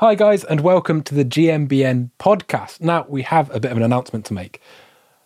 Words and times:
Hi, 0.00 0.14
guys, 0.14 0.44
and 0.44 0.60
welcome 0.60 1.02
to 1.02 1.14
the 1.16 1.24
GMBN 1.24 2.10
podcast. 2.20 2.80
Now, 2.80 3.04
we 3.08 3.22
have 3.22 3.52
a 3.52 3.58
bit 3.58 3.72
of 3.72 3.76
an 3.76 3.82
announcement 3.82 4.24
to 4.26 4.32
make. 4.32 4.60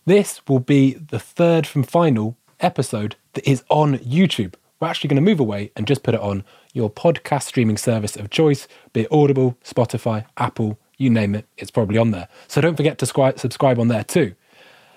This 0.06 0.41
will 0.48 0.60
be 0.60 0.95
the 0.95 1.18
third 1.18 1.67
from 1.67 1.83
final 1.83 2.39
episode 2.58 3.17
that 3.35 3.47
is 3.47 3.65
on 3.69 3.99
YouTube. 3.99 4.55
We're 4.81 4.89
actually 4.89 5.08
going 5.08 5.23
to 5.23 5.31
move 5.31 5.41
away 5.41 5.73
and 5.77 5.87
just 5.87 6.03
put 6.03 6.15
it 6.15 6.23
on 6.23 6.43
your 6.73 6.89
podcast 6.89 7.43
streaming 7.43 7.77
service 7.77 8.16
of 8.16 8.30
choice, 8.30 8.66
be 8.95 9.03
it 9.03 9.12
Audible, 9.12 9.59
Spotify, 9.62 10.24
Apple, 10.38 10.79
you 10.96 11.11
name 11.11 11.34
it, 11.34 11.45
it's 11.59 11.70
probably 11.70 11.98
on 11.98 12.12
there. 12.12 12.29
So 12.48 12.62
don't 12.62 12.77
forget 12.77 12.96
to 13.00 13.04
scri- 13.04 13.39
subscribe 13.39 13.79
on 13.79 13.89
there 13.89 14.04
too. 14.04 14.34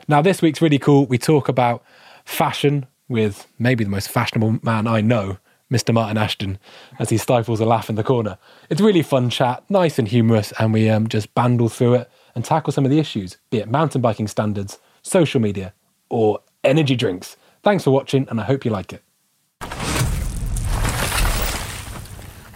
Now, 0.08 0.22
this 0.22 0.42
week's 0.42 0.62
really 0.62 0.80
cool. 0.80 1.06
We 1.06 1.18
talk 1.18 1.50
about 1.50 1.84
fashion 2.24 2.86
with 3.10 3.46
maybe 3.60 3.84
the 3.84 3.90
most 3.90 4.08
fashionable 4.08 4.60
man 4.64 4.88
I 4.88 5.02
know, 5.02 5.38
Mr. 5.76 5.94
Martin 5.94 6.18
Ashton, 6.18 6.58
as 7.00 7.10
he 7.10 7.18
stifles 7.18 7.60
a 7.60 7.66
laugh 7.66 7.90
in 7.90 7.96
the 7.96 8.04
corner. 8.04 8.38
It's 8.70 8.80
really 8.80 9.02
fun 9.02 9.30
chat, 9.30 9.62
nice 9.70 10.00
and 10.00 10.08
humorous, 10.08 10.54
and 10.58 10.72
we 10.72 10.90
um, 10.90 11.10
just 11.10 11.36
bandle 11.36 11.68
through 11.68 11.96
it 11.96 12.10
and 12.34 12.46
tackle 12.46 12.72
some 12.72 12.86
of 12.86 12.92
the 12.92 13.00
issues, 13.00 13.36
be 13.50 13.58
it 13.58 13.70
mountain 13.70 14.00
biking 14.00 14.30
standards, 14.30 14.80
social 15.02 15.42
media, 15.42 15.74
or 16.10 16.40
energy 16.64 16.96
drinks. 16.96 17.36
Thanks 17.62 17.84
for 17.84 17.92
watching, 17.92 18.26
and 18.30 18.40
I 18.40 18.46
hope 18.46 18.64
you 18.64 18.72
like 18.72 18.94
it. 18.94 19.04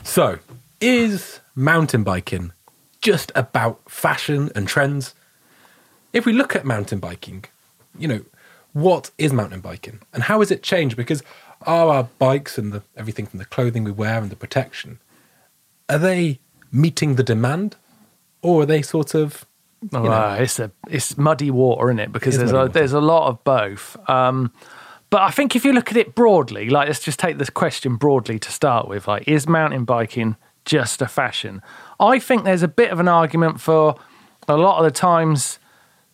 So, 0.04 0.40
is 0.80 1.42
mountain 1.54 2.06
biking 2.06 2.54
just 3.02 3.34
about 3.36 3.82
fashion 3.92 4.50
and 4.56 4.66
trends? 4.66 5.14
If 6.14 6.26
we 6.26 6.32
look 6.32 6.56
at 6.56 6.64
mountain 6.64 7.00
biking, 7.00 7.44
you 7.98 8.08
know, 8.08 8.22
what 8.72 9.12
is 9.18 9.34
mountain 9.34 9.60
biking 9.60 10.00
and 10.14 10.24
how 10.24 10.40
has 10.40 10.52
it 10.52 10.64
changed? 10.64 10.96
Because 10.96 11.22
are 11.66 11.90
our 11.90 12.04
bikes 12.18 12.58
and 12.58 12.72
the, 12.72 12.84
everything 12.96 13.26
from 13.26 13.40
the 13.40 13.46
clothing 13.46 13.84
we 13.84 13.92
wear 13.92 14.22
and 14.22 14.30
the 14.30 14.36
protection, 14.36 15.00
are 15.88 15.98
they 15.98 16.40
meeting 16.72 17.16
the 17.16 17.24
demand 17.24 17.76
or 18.42 18.64
are 18.64 18.66
they 18.66 18.82
sort 18.82 19.14
of 19.14 19.46
Oh, 19.94 20.06
uh, 20.08 20.38
it's 20.40 20.60
a 20.60 20.72
it's 20.90 21.18
muddy 21.18 21.50
water, 21.52 21.90
isn't 21.90 22.00
it? 22.00 22.12
Because 22.12 22.38
there's 22.38 22.52
a, 22.52 22.56
water. 22.56 22.68
there's 22.68 22.94
a 22.94 23.00
lot 23.00 23.30
of 23.30 23.44
both. 23.44 23.98
Um, 24.10 24.52
but 25.10 25.22
I 25.22 25.32
think 25.32 25.56
if 25.56 25.64
you 25.64 25.74
look 25.74 25.90
at 25.90 25.98
it 25.98 26.16
broadly, 26.16 26.70
like 26.70 26.88
let's 26.88 27.00
just 27.00 27.18
take 27.18 27.38
this 27.38 27.50
question 27.50 27.96
broadly 27.96 28.40
to 28.40 28.52
start 28.52 28.88
with, 28.88 29.08
like 29.08 29.28
is 29.28 29.48
mountain 29.48 29.86
biking 29.86 30.36
just 30.66 31.02
a 31.02 31.08
fashion? 31.08 31.62
I 32.00 32.20
think 32.20 32.44
there's 32.44 32.62
a 32.62 32.68
bit 32.68 32.92
of 32.92 33.00
an 33.00 33.08
argument 33.08 33.62
for 33.62 33.96
a 34.48 34.58
lot 34.58 34.80
of 34.80 34.84
the 34.84 34.92
times 34.92 35.60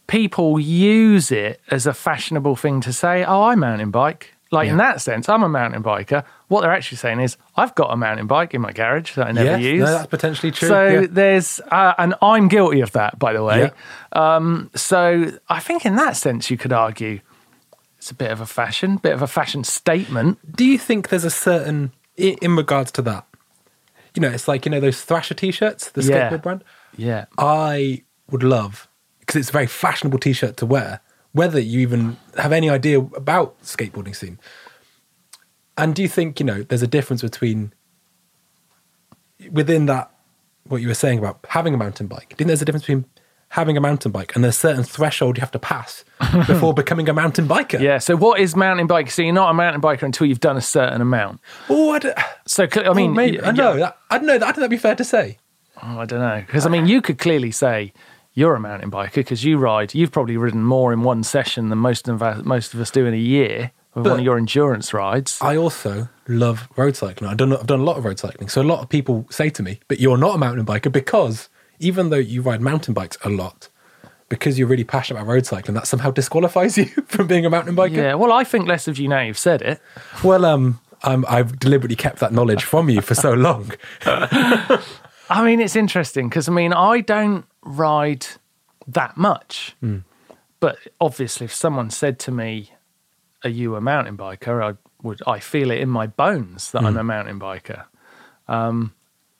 people 0.07 0.59
use 0.59 1.31
it 1.31 1.59
as 1.71 1.87
a 1.87 1.93
fashionable 1.93 2.55
thing 2.55 2.81
to 2.81 2.93
say, 2.93 3.23
"Oh, 3.23 3.43
I 3.43 3.55
mountain 3.55 3.89
bike." 3.89 4.34
Like 4.55 4.69
in 4.69 4.77
that 4.77 5.01
sense, 5.01 5.29
I'm 5.29 5.43
a 5.43 5.49
mountain 5.49 5.83
biker. 5.83 6.23
What 6.47 6.61
they're 6.61 6.71
actually 6.73 6.97
saying 6.97 7.19
is, 7.19 7.37
I've 7.55 7.75
got 7.75 7.91
a 7.93 7.97
mountain 7.97 8.27
bike 8.27 8.53
in 8.53 8.61
my 8.61 8.71
garage 8.71 9.13
that 9.15 9.27
I 9.27 9.31
never 9.31 9.51
Yes, 9.51 9.61
use. 9.61 9.79
no, 9.81 9.85
that's 9.85 10.07
potentially 10.07 10.51
true. 10.51 10.67
So 10.67 10.87
yeah. 10.87 11.07
there's, 11.09 11.59
uh, 11.71 11.93
and 11.97 12.15
I'm 12.21 12.47
guilty 12.47 12.81
of 12.81 12.91
that, 12.93 13.19
by 13.19 13.33
the 13.33 13.43
way. 13.43 13.71
Yeah. 14.15 14.35
Um, 14.35 14.71
so 14.75 15.31
I 15.49 15.59
think 15.59 15.85
in 15.85 15.95
that 15.97 16.15
sense, 16.17 16.49
you 16.49 16.57
could 16.57 16.73
argue 16.73 17.19
it's 17.97 18.11
a 18.11 18.15
bit 18.15 18.31
of 18.31 18.41
a 18.41 18.45
fashion, 18.45 18.97
bit 18.97 19.13
of 19.13 19.21
a 19.21 19.27
fashion 19.27 19.63
statement. 19.63 20.37
Do 20.55 20.63
you 20.65 20.77
think 20.77 21.09
there's 21.09 21.25
a 21.25 21.29
certain 21.29 21.91
in 22.17 22.55
regards 22.55 22.91
to 22.93 23.01
that? 23.03 23.25
You 24.13 24.21
know, 24.21 24.29
it's 24.29 24.47
like 24.47 24.65
you 24.65 24.71
know 24.71 24.79
those 24.79 25.01
Thrasher 25.01 25.33
t-shirts, 25.33 25.89
the 25.91 26.03
Yeah. 26.03 26.29
skateboard 26.29 26.41
brand. 26.43 26.63
Yeah. 26.95 27.25
I 27.37 28.03
would 28.31 28.43
love 28.43 28.87
because 29.19 29.35
it's 29.37 29.49
a 29.49 29.51
very 29.51 29.67
fashionable 29.67 30.19
t-shirt 30.19 30.55
to 30.57 30.65
wear, 30.65 31.01
whether 31.35 31.59
you 31.59 31.81
even 31.81 32.15
have 32.37 32.53
any 32.53 32.69
idea 32.69 32.97
about 32.99 33.61
skateboarding 33.61 34.15
scene. 34.15 34.39
And 35.77 35.93
do 35.93 36.01
you 36.01 36.07
think 36.07 36.39
you 36.39 36.45
know 36.45 36.63
there's 36.63 36.81
a 36.81 36.87
difference 36.87 37.21
between 37.21 37.73
within 39.51 39.85
that 39.87 40.11
what 40.67 40.81
you 40.81 40.87
were 40.87 40.93
saying 40.93 41.19
about 41.19 41.39
having 41.49 41.73
a 41.73 41.77
mountain 41.77 42.07
bike? 42.07 42.29
Do 42.29 42.33
you 42.33 42.37
think 42.37 42.47
there's 42.47 42.61
a 42.61 42.65
difference 42.65 42.83
between 42.85 43.05
having 43.49 43.77
a 43.77 43.81
mountain 43.81 44.11
bike 44.11 44.33
and 44.35 44.43
there's 44.43 44.55
a 44.55 44.59
certain 44.59 44.83
threshold 44.83 45.37
you 45.37 45.41
have 45.41 45.51
to 45.51 45.59
pass 45.59 46.03
before 46.47 46.73
becoming 46.73 47.07
a 47.09 47.13
mountain 47.13 47.47
biker? 47.47 47.79
Yeah. 47.79 47.97
So 47.99 48.15
what 48.15 48.39
is 48.39 48.55
mountain 48.55 48.87
bike? 48.87 49.11
So 49.11 49.21
you're 49.21 49.33
not 49.33 49.51
a 49.51 49.53
mountain 49.53 49.81
biker 49.81 50.03
until 50.03 50.27
you've 50.27 50.39
done 50.39 50.57
a 50.57 50.61
certain 50.61 51.01
amount. 51.01 51.41
Oh, 51.69 51.91
I, 51.91 51.99
don't, 51.99 52.17
So 52.47 52.65
I 52.73 52.93
mean, 52.93 53.11
oh, 53.11 53.13
maybe, 53.13 53.39
y- 53.39 53.47
I 53.47 53.51
know 53.51 53.77
that. 53.77 53.97
I 54.09 54.17
don't 54.17 54.27
know. 54.27 54.37
that- 54.37 54.43
I 54.43 54.47
think 54.47 54.55
that'd 54.57 54.69
be 54.71 54.77
fair 54.77 54.95
to 54.95 55.03
say. 55.03 55.37
Oh, 55.83 55.99
I 55.99 56.05
don't 56.05 56.19
know. 56.21 56.41
Because, 56.47 56.65
I 56.65 56.69
mean, 56.69 56.87
you 56.87 57.01
could 57.01 57.17
clearly 57.19 57.51
say 57.51 57.91
you're 58.35 58.53
a 58.55 58.59
mountain 58.59 58.91
biker 58.91 59.15
because 59.15 59.43
you 59.43 59.57
ride, 59.57 59.95
you've 59.95 60.11
probably 60.11 60.37
ridden 60.37 60.63
more 60.63 60.93
in 60.93 61.01
one 61.01 61.23
session 61.23 61.69
than 61.69 61.79
most 61.79 62.07
of 62.07 62.21
us, 62.21 62.43
most 62.45 62.73
of 62.73 62.79
us 62.79 62.91
do 62.91 63.05
in 63.05 63.13
a 63.13 63.17
year 63.17 63.71
with 63.95 64.03
But- 64.03 64.09
one 64.11 64.19
of 64.19 64.25
your 64.25 64.37
endurance 64.37 64.93
rides. 64.93 65.39
I 65.41 65.55
also 65.57 66.09
love 66.27 66.67
road 66.75 66.95
cycling. 66.95 67.31
I've 67.31 67.37
done 67.37 67.53
I've 67.53 67.65
done 67.65 67.79
a 67.79 67.83
lot 67.83 67.97
of 67.97 68.05
road 68.05 68.19
cycling. 68.19 68.49
So 68.49 68.61
a 68.61 68.63
lot 68.63 68.81
of 68.81 68.89
people 68.89 69.25
say 69.31 69.49
to 69.49 69.63
me, 69.63 69.79
"But 69.87 69.99
you're 69.99 70.17
not 70.17 70.35
a 70.35 70.37
mountain 70.37 70.65
biker 70.65 70.91
because 70.91 71.49
even 71.79 72.09
though 72.09 72.17
you 72.17 72.41
ride 72.41 72.61
mountain 72.61 72.93
bikes 72.93 73.17
a 73.23 73.29
lot, 73.29 73.69
because 74.27 74.57
you're 74.59 74.67
really 74.67 74.83
passionate 74.83 75.21
about 75.21 75.31
road 75.31 75.45
cycling, 75.45 75.75
that 75.75 75.87
somehow 75.87 76.11
disqualifies 76.11 76.77
you 76.81 76.85
from 77.07 77.27
being 77.27 77.45
a 77.45 77.49
mountain 77.49 77.75
biker." 77.75 77.95
Yeah. 77.95 78.13
Well, 78.15 78.33
I 78.33 78.43
think 78.43 78.67
less 78.67 78.87
of 78.89 78.97
you 78.97 79.07
now 79.07 79.21
you've 79.21 79.37
said 79.39 79.61
it. 79.61 79.79
Well, 80.23 80.43
um, 80.43 80.79
um, 81.03 81.23
I've 81.29 81.57
deliberately 81.59 81.95
kept 81.95 82.19
that 82.19 82.33
knowledge 82.33 82.63
from 82.65 82.89
you 82.89 82.99
for 83.01 83.15
so 83.15 83.31
long. 83.33 83.71
I 85.29 85.43
mean, 85.43 85.59
it's 85.59 85.75
interesting 85.75 86.29
because 86.29 86.47
I 86.47 86.51
mean, 86.51 86.73
I 86.73 87.01
don't 87.01 87.45
ride 87.63 88.25
that 88.87 89.17
much, 89.17 89.75
but 90.59 90.77
obviously, 91.01 91.45
if 91.45 91.53
someone 91.53 91.89
said 91.89 92.19
to 92.19 92.31
me, 92.31 92.71
"Are 93.43 93.49
you 93.49 93.75
a 93.75 93.81
mountain 93.81 94.17
biker?" 94.17 94.63
I 94.63 94.77
would. 95.01 95.21
I 95.27 95.39
feel 95.39 95.71
it 95.71 95.79
in 95.79 95.89
my 95.89 96.07
bones 96.07 96.71
that 96.71 96.83
I'm 96.83 96.97
a 96.97 97.03
mountain 97.03 97.39
biker. 97.39 97.85
Um, 98.47 98.93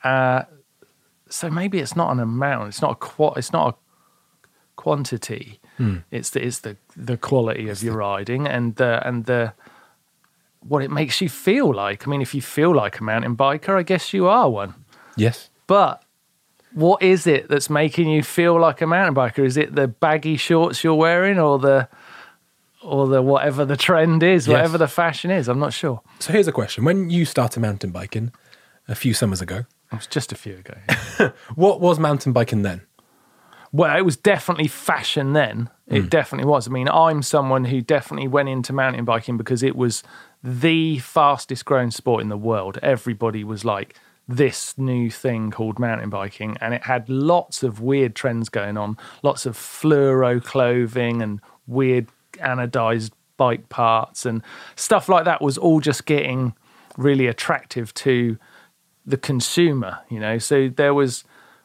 uh, 0.04 0.44
so 1.30 1.50
maybe 1.50 1.80
it's 1.80 1.96
not 1.96 2.12
an 2.12 2.20
amount. 2.20 2.70
It's 2.70 2.82
not 2.82 2.92
a 2.92 2.96
qua- 2.96 3.34
It's 3.38 3.52
not 3.54 3.74
a 3.76 4.48
quantity. 4.76 5.60
It's 6.12 6.30
the 6.32 6.44
it's 6.46 6.60
the 6.60 6.78
the 6.96 7.18
quality 7.18 7.70
of 7.70 7.84
your 7.84 7.98
riding 7.98 8.48
and 8.48 8.76
the 8.76 9.06
and 9.08 9.26
the 9.26 9.54
what 10.68 10.82
it 10.84 10.90
makes 10.92 11.22
you 11.22 11.30
feel 11.30 11.74
like. 11.74 12.08
I 12.08 12.10
mean, 12.10 12.22
if 12.22 12.34
you 12.34 12.42
feel 12.42 12.74
like 12.74 13.00
a 13.00 13.04
mountain 13.04 13.36
biker, 13.36 13.78
I 13.78 13.84
guess 13.84 14.14
you 14.14 14.28
are 14.28 14.50
one. 14.50 14.74
Yes. 15.18 15.50
But 15.68 16.04
what 16.74 17.02
is 17.02 17.26
it 17.26 17.48
that's 17.48 17.70
making 17.70 18.10
you 18.10 18.22
feel 18.24 18.60
like 18.60 18.82
a 18.82 18.88
mountain 18.88 19.16
biker? 19.16 19.46
Is 19.46 19.58
it 19.58 19.76
the 19.76 19.88
baggy 19.88 20.38
shorts 20.38 20.84
you're 20.84 20.96
wearing 20.96 21.40
or 21.40 21.58
the 21.60 21.88
or 22.82 23.08
the 23.08 23.22
whatever 23.22 23.66
the 23.66 23.78
trend 23.78 24.22
is, 24.22 24.48
Yes. 24.48 24.54
whatever 24.54 24.78
the 24.78 24.88
fashion 24.88 25.32
is? 25.32 25.48
I'm 25.48 25.60
not 25.60 25.74
sure. 25.74 26.02
So 26.20 26.34
here's 26.34 26.48
a 26.48 26.52
question: 26.52 26.84
When 26.84 27.10
you 27.10 27.26
started 27.26 27.60
mountain 27.60 27.92
biking 27.92 28.32
a 28.88 28.96
few 28.96 29.14
summers 29.14 29.42
ago, 29.42 29.66
It 29.92 29.96
was 29.96 30.08
just 30.08 30.32
a 30.32 30.36
few 30.36 30.58
ago. 30.58 31.32
what 31.56 31.82
was 31.82 32.00
mountain 32.00 32.34
biking 32.34 32.62
then? 32.62 32.82
well, 33.72 33.98
it 33.98 34.06
was 34.06 34.16
definitely 34.16 34.68
fashion 34.70 35.34
then. 35.34 35.70
It 35.88 36.04
mm. 36.04 36.10
definitely 36.10 36.50
was. 36.50 36.66
I 36.66 36.72
mean, 36.72 36.88
I'm 36.88 37.22
someone 37.22 37.66
who 37.66 37.82
definitely 37.82 38.30
went 38.30 38.48
into 38.48 38.72
mountain 38.72 39.04
biking 39.04 39.36
because 39.36 39.64
it 39.64 39.76
was 39.76 40.02
the 40.42 41.00
fastest 41.00 41.66
growing 41.66 41.92
sport 41.92 42.22
in 42.22 42.30
the 42.30 42.38
world. 42.38 42.80
Everybody 42.82 43.44
was 43.44 43.66
like 43.66 44.00
this 44.28 44.78
new 44.78 45.10
thing 45.10 45.52
called 45.52 45.80
mountain 45.80 46.10
biking, 46.10 46.58
and 46.62 46.74
it 46.74 46.84
had 46.84 47.08
lots 47.10 47.64
of 47.64 47.80
weird 47.80 48.16
trends 48.16 48.50
going 48.50 48.78
on, 48.78 48.98
lots 49.24 49.46
of 49.46 49.56
fluoro 49.56 50.44
clothing 50.44 51.22
and 51.22 51.40
weird 51.68 52.08
anodized 52.38 53.12
bike 53.38 53.70
parts 53.70 54.26
and 54.26 54.42
stuff 54.76 55.10
like 55.10 55.26
that 55.26 55.42
was 55.42 55.58
all 55.58 55.80
just 55.80 56.06
getting 56.06 56.54
really 56.98 57.28
attractive 57.28 57.94
to 57.94 58.38
the 59.06 59.18
consumer, 59.18 60.00
you 60.10 60.20
know. 60.20 60.38
So 60.38 60.70
there 60.70 60.94
was 60.94 61.24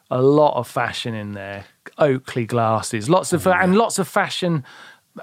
a 0.09 0.21
lot 0.21 0.55
of 0.55 0.67
fashion 0.67 1.15
in 1.15 1.31
there, 1.31 1.65
Oakley 1.97 2.45
glasses, 2.45 3.09
lots 3.09 3.33
of 3.33 3.43
mm, 3.43 3.63
and 3.63 3.75
lots 3.75 3.97
of 3.97 4.07
fashion 4.07 4.63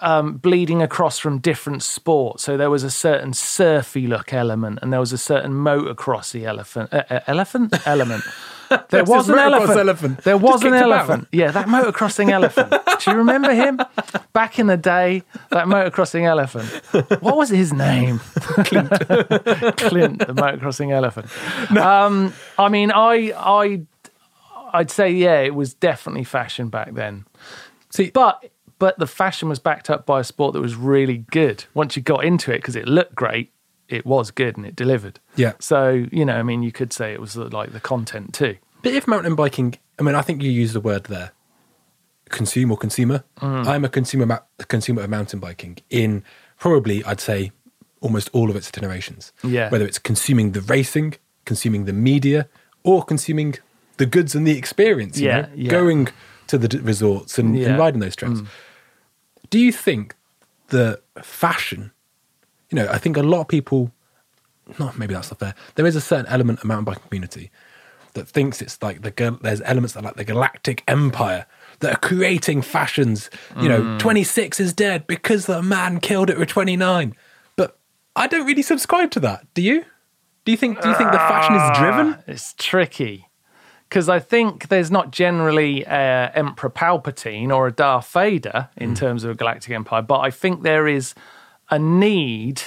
um, 0.00 0.36
bleeding 0.36 0.82
across 0.82 1.18
from 1.18 1.38
different 1.38 1.82
sports. 1.82 2.42
So 2.44 2.56
there 2.56 2.70
was 2.70 2.82
a 2.84 2.90
certain 2.90 3.32
surfy 3.32 4.06
look 4.06 4.32
element, 4.32 4.78
and 4.82 4.92
there 4.92 5.00
was 5.00 5.12
a 5.12 5.18
certain 5.18 5.52
motocrossy 5.52 6.44
elephant 6.44 6.92
uh, 6.92 7.04
uh, 7.10 7.20
elephant 7.26 7.74
element. 7.86 8.24
There 8.90 9.02
was 9.04 9.30
an 9.30 9.38
elephant. 9.38 9.78
elephant. 9.78 10.24
There 10.24 10.34
Just 10.38 10.44
was 10.44 10.62
an 10.62 10.74
about. 10.74 10.82
elephant. 10.82 11.28
Yeah, 11.32 11.50
that 11.52 11.68
motocrossing 11.68 12.30
elephant. 12.30 12.70
Do 13.00 13.10
you 13.10 13.16
remember 13.16 13.54
him? 13.54 13.80
Back 14.34 14.58
in 14.58 14.66
the 14.66 14.76
day, 14.76 15.22
that 15.50 15.66
motocrossing 15.68 16.24
elephant. 16.26 16.68
What 17.22 17.38
was 17.38 17.48
his 17.48 17.72
name? 17.72 18.18
Clint. 18.66 18.90
Clint, 19.78 20.18
the 20.18 20.34
motocrossing 20.36 20.92
elephant. 20.92 21.30
Um, 21.78 22.34
I 22.58 22.68
mean, 22.68 22.92
I, 22.92 23.32
I, 23.34 23.80
I'd 24.74 24.90
say, 24.90 25.12
yeah, 25.12 25.40
it 25.40 25.54
was 25.54 25.72
definitely 25.72 26.24
fashion 26.24 26.68
back 26.68 26.92
then. 26.92 27.24
See, 27.88 28.10
But, 28.10 28.50
but 28.78 28.98
the 28.98 29.06
fashion 29.06 29.48
was 29.48 29.58
backed 29.58 29.90
up 29.90 30.06
by 30.06 30.20
a 30.20 30.24
sport 30.24 30.52
that 30.54 30.60
was 30.60 30.76
really 30.76 31.18
good. 31.30 31.64
Once 31.74 31.96
you 31.96 32.02
got 32.02 32.24
into 32.24 32.52
it, 32.52 32.58
because 32.58 32.76
it 32.76 32.86
looked 32.86 33.14
great, 33.14 33.52
it 33.88 34.04
was 34.06 34.30
good 34.30 34.56
and 34.56 34.66
it 34.66 34.76
delivered. 34.76 35.18
Yeah. 35.36 35.52
So 35.58 36.06
you 36.12 36.24
know, 36.24 36.34
I 36.36 36.42
mean, 36.42 36.62
you 36.62 36.72
could 36.72 36.92
say 36.92 37.12
it 37.12 37.20
was 37.20 37.36
like 37.36 37.72
the 37.72 37.80
content 37.80 38.34
too. 38.34 38.56
But 38.82 38.92
if 38.92 39.06
mountain 39.08 39.34
biking, 39.34 39.74
I 39.98 40.02
mean, 40.02 40.14
I 40.14 40.22
think 40.22 40.42
you 40.42 40.50
used 40.50 40.72
the 40.74 40.80
word 40.80 41.04
there, 41.04 41.32
consume 42.28 42.70
or 42.70 42.76
consumer. 42.76 43.24
Mm. 43.40 43.66
I'm 43.66 43.84
a 43.84 43.88
consumer, 43.88 44.26
ma- 44.26 44.40
consumer 44.68 45.02
of 45.02 45.10
mountain 45.10 45.40
biking 45.40 45.78
in 45.90 46.22
probably, 46.58 47.02
I'd 47.04 47.20
say, 47.20 47.52
almost 48.00 48.30
all 48.32 48.50
of 48.50 48.56
its 48.56 48.68
iterations. 48.76 49.32
Yeah. 49.42 49.70
Whether 49.70 49.84
it's 49.86 49.98
consuming 49.98 50.52
the 50.52 50.60
racing, 50.60 51.14
consuming 51.44 51.84
the 51.86 51.92
media, 51.92 52.48
or 52.84 53.02
consuming 53.02 53.56
the 53.96 54.06
goods 54.06 54.34
and 54.36 54.46
the 54.46 54.56
experience. 54.56 55.18
You 55.18 55.28
Yeah, 55.28 55.40
know? 55.42 55.48
yeah. 55.56 55.70
going 55.70 56.08
to 56.46 56.58
the 56.58 56.68
d- 56.68 56.78
resorts 56.78 57.38
and, 57.38 57.58
Yeah. 57.58 57.70
and 57.70 57.78
riding 57.78 58.00
those 58.00 58.14
trails. 58.14 58.42
Do 59.50 59.58
you 59.58 59.72
think 59.72 60.14
the 60.68 61.00
fashion? 61.22 61.92
You 62.70 62.76
know, 62.76 62.88
I 62.90 62.98
think 62.98 63.16
a 63.16 63.22
lot 63.22 63.40
of 63.42 63.48
people. 63.48 63.92
No, 64.78 64.92
maybe 64.98 65.14
that's 65.14 65.30
not 65.30 65.38
fair. 65.40 65.54
There 65.76 65.86
is 65.86 65.96
a 65.96 66.00
certain 66.00 66.26
element 66.26 66.58
of 66.58 66.66
mountain 66.66 66.84
biking 66.84 67.02
community 67.08 67.50
that 68.12 68.28
thinks 68.28 68.60
it's 68.60 68.82
like 68.82 69.00
the 69.02 69.38
there's 69.40 69.62
elements 69.62 69.94
that 69.94 70.04
like 70.04 70.16
the 70.16 70.24
galactic 70.24 70.82
empire 70.86 71.46
that 71.80 71.92
are 71.94 71.98
creating 72.00 72.60
fashions. 72.62 73.30
You 73.58 73.68
know, 73.68 73.98
26 73.98 74.60
is 74.60 74.74
dead 74.74 75.06
because 75.06 75.46
the 75.46 75.62
man 75.62 76.00
killed 76.00 76.28
it 76.28 76.38
with 76.38 76.48
29. 76.48 77.14
But 77.56 77.78
I 78.16 78.26
don't 78.26 78.46
really 78.46 78.62
subscribe 78.62 79.10
to 79.12 79.20
that. 79.20 79.46
Do 79.54 79.62
you? 79.62 79.84
Do 80.44 80.52
you 80.52 80.58
think? 80.58 80.82
Do 80.82 80.88
you 80.90 80.94
think 80.96 81.12
the 81.12 81.18
fashion 81.18 81.54
is 81.56 81.78
driven? 81.78 82.14
Ah, 82.18 82.22
It's 82.26 82.54
tricky 82.58 83.27
because 83.88 84.08
I 84.08 84.18
think 84.18 84.68
there's 84.68 84.90
not 84.90 85.10
generally 85.10 85.82
a 85.84 86.30
Emperor 86.34 86.70
Palpatine 86.70 87.50
or 87.54 87.66
a 87.66 87.72
Darth 87.72 88.12
Vader 88.12 88.68
in 88.76 88.90
hmm. 88.90 88.94
terms 88.94 89.24
of 89.24 89.30
a 89.30 89.34
galactic 89.34 89.72
empire, 89.72 90.02
but 90.02 90.20
I 90.20 90.30
think 90.30 90.62
there 90.62 90.86
is 90.86 91.14
a 91.70 91.78
need 91.78 92.62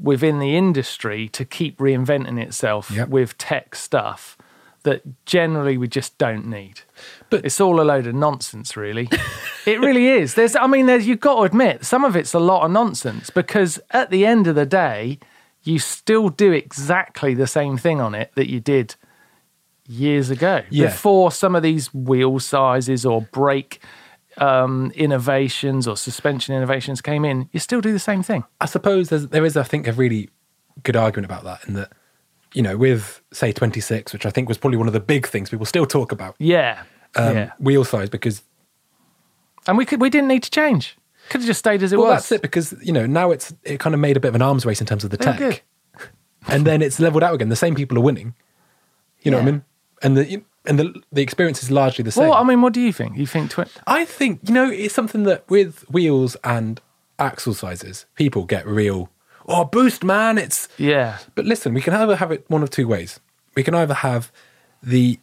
within 0.00 0.40
the 0.40 0.56
industry 0.56 1.28
to 1.28 1.44
keep 1.44 1.78
reinventing 1.78 2.40
itself 2.40 2.90
Yep. 2.90 3.08
with 3.08 3.38
tech 3.38 3.74
stuff 3.74 4.36
that 4.82 5.24
generally 5.24 5.78
we 5.78 5.88
just 5.88 6.18
don't 6.18 6.46
need. 6.46 6.82
But- 7.30 7.44
it's 7.44 7.60
all 7.60 7.80
a 7.80 7.82
load 7.84 8.06
of 8.06 8.14
nonsense, 8.14 8.76
really. 8.76 9.08
it 9.66 9.80
really 9.80 10.08
is. 10.08 10.34
There's, 10.34 10.56
I 10.56 10.66
mean, 10.66 10.86
there's, 10.86 11.06
you've 11.06 11.20
got 11.20 11.36
to 11.36 11.42
admit, 11.42 11.86
some 11.86 12.04
of 12.04 12.16
it's 12.16 12.34
a 12.34 12.38
lot 12.38 12.64
of 12.64 12.70
nonsense 12.70 13.30
because 13.30 13.80
at 13.92 14.10
the 14.10 14.26
end 14.26 14.46
of 14.46 14.56
the 14.56 14.66
day, 14.66 15.18
you 15.62 15.78
still 15.78 16.28
do 16.28 16.52
exactly 16.52 17.32
the 17.32 17.46
same 17.46 17.78
thing 17.78 17.98
on 17.98 18.14
it 18.14 18.30
that 18.34 18.50
you 18.50 18.60
did 18.60 18.96
years 19.86 20.30
ago 20.30 20.62
Yeah. 20.70 20.86
before 20.86 21.30
some 21.32 21.54
of 21.54 21.62
these 21.62 21.92
wheel 21.92 22.38
sizes 22.40 23.04
or 23.04 23.22
brake 23.22 23.80
um, 24.38 24.90
innovations 24.94 25.86
or 25.86 25.96
suspension 25.96 26.54
innovations 26.54 27.00
came 27.00 27.24
in. 27.24 27.48
You 27.52 27.60
still 27.60 27.80
do 27.80 27.92
the 27.92 27.98
same 27.98 28.22
thing. 28.22 28.44
I 28.60 28.66
suppose 28.66 29.08
there's, 29.08 29.28
there 29.28 29.44
is, 29.44 29.56
I 29.56 29.62
think, 29.62 29.86
a 29.86 29.92
really 29.92 30.28
good 30.82 30.96
argument 30.96 31.26
about 31.30 31.44
that 31.44 31.68
in 31.68 31.74
that, 31.74 31.92
you 32.52 32.62
know, 32.62 32.76
with 32.76 33.22
say 33.32 33.52
26, 33.52 34.12
which 34.12 34.26
I 34.26 34.30
think 34.30 34.48
was 34.48 34.58
probably 34.58 34.76
one 34.78 34.86
of 34.88 34.92
the 34.92 35.00
big 35.00 35.26
things 35.26 35.50
people 35.50 35.66
still 35.66 35.86
talk 35.86 36.10
about, 36.12 36.34
Yeah, 36.38 36.82
um, 37.14 37.36
yeah. 37.36 37.52
wheel 37.60 37.84
size, 37.84 38.08
because 38.10 38.42
And 39.68 39.78
we 39.78 39.84
could, 39.84 40.00
we 40.00 40.10
didn't 40.10 40.28
need 40.28 40.42
to 40.42 40.50
change. 40.50 40.96
Could 41.30 41.40
have 41.40 41.46
just 41.46 41.60
stayed 41.60 41.82
as 41.82 41.92
it 41.92 41.96
well, 41.98 42.08
was. 42.08 42.22
that's 42.22 42.32
it. 42.32 42.42
Because 42.42 42.74
you 42.82 42.92
know 42.92 43.06
now 43.06 43.30
it's 43.30 43.54
it 43.62 43.80
kind 43.80 43.94
of 43.94 44.00
made 44.00 44.16
a 44.16 44.20
bit 44.20 44.28
of 44.28 44.34
an 44.34 44.42
arms 44.42 44.66
race 44.66 44.80
in 44.80 44.86
terms 44.86 45.04
of 45.04 45.10
the 45.10 45.16
Oh, 45.20 45.32
tech, 45.32 45.62
and 46.48 46.66
then 46.66 46.82
it's 46.82 47.00
leveled 47.00 47.22
out 47.22 47.32
again. 47.34 47.48
The 47.48 47.56
same 47.56 47.74
people 47.74 47.96
are 47.96 48.02
winning. 48.02 48.34
You 49.22 49.30
know 49.30 49.38
what 49.38 49.48
I 49.48 49.50
mean? 49.52 49.64
And 50.02 50.16
the 50.16 50.42
and 50.66 50.78
the 50.78 51.02
the 51.12 51.22
experience 51.22 51.62
is 51.62 51.70
largely 51.70 52.02
the 52.02 52.10
same. 52.12 52.28
Well, 52.28 52.34
I 52.34 52.42
mean, 52.42 52.60
what 52.62 52.72
do 52.72 52.80
you 52.80 52.92
think? 52.92 53.16
You 53.16 53.26
think 53.26 53.50
twi- 53.50 53.66
I 53.86 54.04
think 54.04 54.40
you 54.48 54.54
know 54.54 54.70
it's 54.70 54.94
something 54.94 55.24
that 55.24 55.48
with 55.48 55.84
wheels 55.90 56.36
and 56.44 56.80
axle 57.18 57.54
sizes, 57.54 58.06
people 58.14 58.44
get 58.44 58.66
real. 58.66 59.10
Oh, 59.46 59.64
boost, 59.64 60.02
man! 60.04 60.38
It's 60.38 60.68
Yeah, 60.78 61.18
But 61.34 61.44
listen, 61.44 61.74
we 61.74 61.82
can 61.82 61.92
either 61.94 62.16
have 62.16 62.32
it 62.32 62.44
one 62.48 62.62
of 62.62 62.70
two 62.70 62.88
ways. 62.88 63.20
We 63.54 63.62
can 63.62 63.74
either 63.74 63.94
have 63.94 64.32
the 64.82 65.20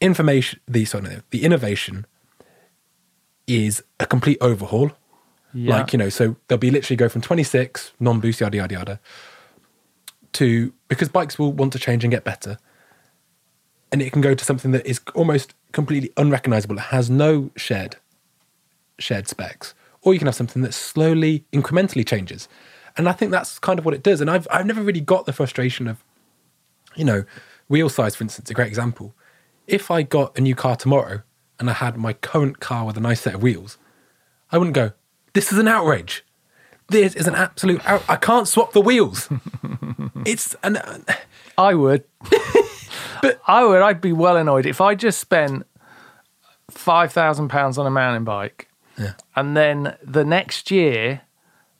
information, 0.00 0.60
the 0.68 0.84
sorry, 0.84 1.02
no, 1.04 1.20
the 1.30 1.44
innovation 1.44 2.06
is 3.46 3.82
a 3.98 4.06
complete 4.06 4.38
overhaul. 4.40 4.92
yeah. 5.52 5.76
Like, 5.78 5.92
you 5.92 5.98
know, 5.98 6.08
so 6.08 6.36
they'll 6.46 6.58
be 6.58 6.70
literally 6.70 6.96
go 6.96 7.08
from 7.08 7.20
26, 7.22 7.92
non 7.98 8.20
boost, 8.20 8.40
yada, 8.40 8.56
yada, 8.58 8.74
yada, 8.74 9.00
to 10.34 10.72
because 10.88 11.08
bikes 11.08 11.38
will 11.38 11.52
want 11.52 11.72
to 11.72 11.78
change 11.78 12.04
and 12.04 12.10
get 12.10 12.24
better. 12.24 12.58
And 13.90 14.02
it 14.02 14.12
can 14.12 14.20
go 14.20 14.34
to 14.34 14.44
something 14.44 14.70
that 14.72 14.86
is 14.86 15.00
almost 15.14 15.54
completely 15.72 16.12
unrecognizable. 16.16 16.76
It 16.76 16.82
has 16.82 17.08
no 17.08 17.50
shared 17.56 17.96
shared 18.98 19.28
specs. 19.28 19.74
Or 20.02 20.12
you 20.12 20.18
can 20.18 20.26
have 20.26 20.34
something 20.34 20.62
that 20.62 20.74
slowly, 20.74 21.44
incrementally 21.52 22.06
changes. 22.06 22.48
And 22.96 23.08
I 23.08 23.12
think 23.12 23.30
that's 23.30 23.58
kind 23.58 23.78
of 23.78 23.84
what 23.84 23.94
it 23.94 24.02
does. 24.02 24.20
And 24.20 24.30
I've 24.30 24.46
I've 24.50 24.66
never 24.66 24.82
really 24.82 25.00
got 25.00 25.26
the 25.26 25.32
frustration 25.32 25.86
of, 25.88 26.04
you 26.96 27.04
know, 27.04 27.24
wheel 27.68 27.88
size, 27.88 28.16
for 28.16 28.24
instance, 28.24 28.50
a 28.50 28.54
great 28.54 28.68
example. 28.68 29.14
If 29.66 29.90
I 29.90 30.02
got 30.02 30.36
a 30.36 30.40
new 30.40 30.54
car 30.54 30.76
tomorrow 30.76 31.22
and 31.58 31.68
I 31.70 31.74
had 31.74 31.96
my 31.96 32.12
current 32.12 32.60
car 32.60 32.84
with 32.86 32.96
a 32.96 33.00
nice 33.00 33.20
set 33.20 33.34
of 33.34 33.42
wheels, 33.42 33.78
I 34.50 34.58
wouldn't 34.58 34.74
go, 34.74 34.92
this 35.34 35.52
is 35.52 35.58
an 35.58 35.68
outrage. 35.68 36.24
This 36.88 37.14
is 37.14 37.26
an 37.26 37.34
absolute 37.34 37.86
out. 37.86 38.02
I 38.08 38.16
can't 38.16 38.48
swap 38.48 38.72
the 38.72 38.80
wheels. 38.80 39.28
it's 40.24 40.56
an. 40.62 40.78
Uh, 40.78 41.00
I 41.58 41.74
would. 41.74 42.04
But- 43.22 43.40
I 43.46 43.64
would. 43.64 43.82
I'd 43.82 44.00
be 44.00 44.12
well 44.12 44.36
annoyed 44.36 44.66
if 44.66 44.80
I 44.80 44.94
just 44.94 45.18
spent 45.18 45.64
five 46.70 47.12
thousand 47.12 47.48
pounds 47.48 47.78
on 47.78 47.86
a 47.86 47.90
mountain 47.90 48.24
bike, 48.24 48.68
Yeah. 48.98 49.12
and 49.36 49.56
then 49.56 49.96
the 50.02 50.24
next 50.24 50.70
year, 50.70 51.22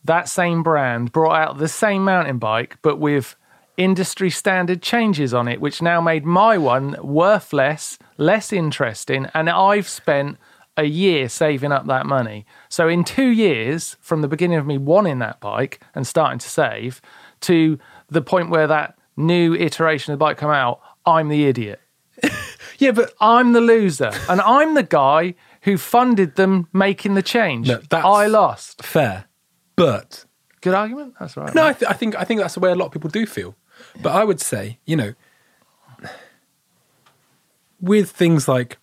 that 0.05 0.29
same 0.29 0.63
brand 0.63 1.13
brought 1.13 1.37
out 1.37 1.59
the 1.59 1.69
same 1.69 2.05
mountain 2.05 2.39
bike, 2.39 2.79
but 2.83 2.99
with 2.99 3.37
industry 3.77 4.31
standard 4.31 4.83
changes 4.83 5.33
on 5.35 5.47
it, 5.47 5.61
which 5.61 5.83
now 5.83 6.01
made 6.01 6.25
my 6.25 6.57
one 6.59 6.97
worth 7.03 7.53
less, 7.53 7.99
less 8.17 8.53
interesting, 8.53 9.27
and 9.35 9.49
I've 9.51 9.89
spent 9.89 10.39
a 10.77 10.85
year 10.85 11.29
saving 11.29 11.73
up 11.73 11.87
that 11.87 12.07
money. 12.07 12.47
So 12.69 12.89
in 12.89 13.05
two 13.05 13.29
years, 13.29 13.97
from 14.01 14.23
the 14.23 14.29
beginning 14.29 14.59
of 14.59 14.67
me 14.67 14.79
wanting 14.79 15.19
that 15.19 15.41
bike 15.41 15.81
and 15.95 16.07
starting 16.07 16.39
to 16.39 16.49
save, 16.49 17.01
to 17.43 17.79
the 18.09 18.23
point 18.23 18.51
where 18.51 18.67
that 18.69 18.95
new 19.17 19.55
iteration 19.55 20.13
of 20.13 20.19
the 20.19 20.25
bike 20.25 20.39
come 20.39 20.51
out, 20.51 20.81
I'm 21.09 21.29
the 21.29 21.45
idiot. 21.47 21.81
Yeah, 22.81 22.93
but 22.93 23.13
I'm 23.21 23.55
the 23.55 23.61
loser, 23.61 24.13
and 24.29 24.41
I'm 24.41 24.75
the 24.75 24.85
guy 24.85 25.35
who 25.63 25.77
funded 25.77 26.37
them 26.37 26.69
making 26.73 27.15
the 27.15 27.23
change. 27.23 27.67
No, 27.67 27.81
I 27.91 28.29
lost. 28.29 28.85
fair. 28.85 29.25
But 29.75 30.25
Good 30.61 30.75
argument. 30.75 31.15
That's 31.19 31.37
right. 31.37 31.53
no, 31.57 31.67
I, 31.67 31.73
th- 31.73 31.91
I 31.91 31.95
think 31.95 32.15
I 32.15 32.23
think 32.23 32.41
that's 32.41 32.55
the 32.55 32.61
way 32.61 32.71
a 32.71 32.77
lot 32.77 32.87
of 32.87 32.93
people 32.93 33.11
do 33.11 33.27
feel. 33.27 33.57
But 34.01 34.11
I 34.15 34.23
would 34.23 34.41
say, 34.41 34.79
you 34.87 34.95
know, 34.95 35.15
with 37.81 38.11
things 38.11 38.47
like, 38.47 38.79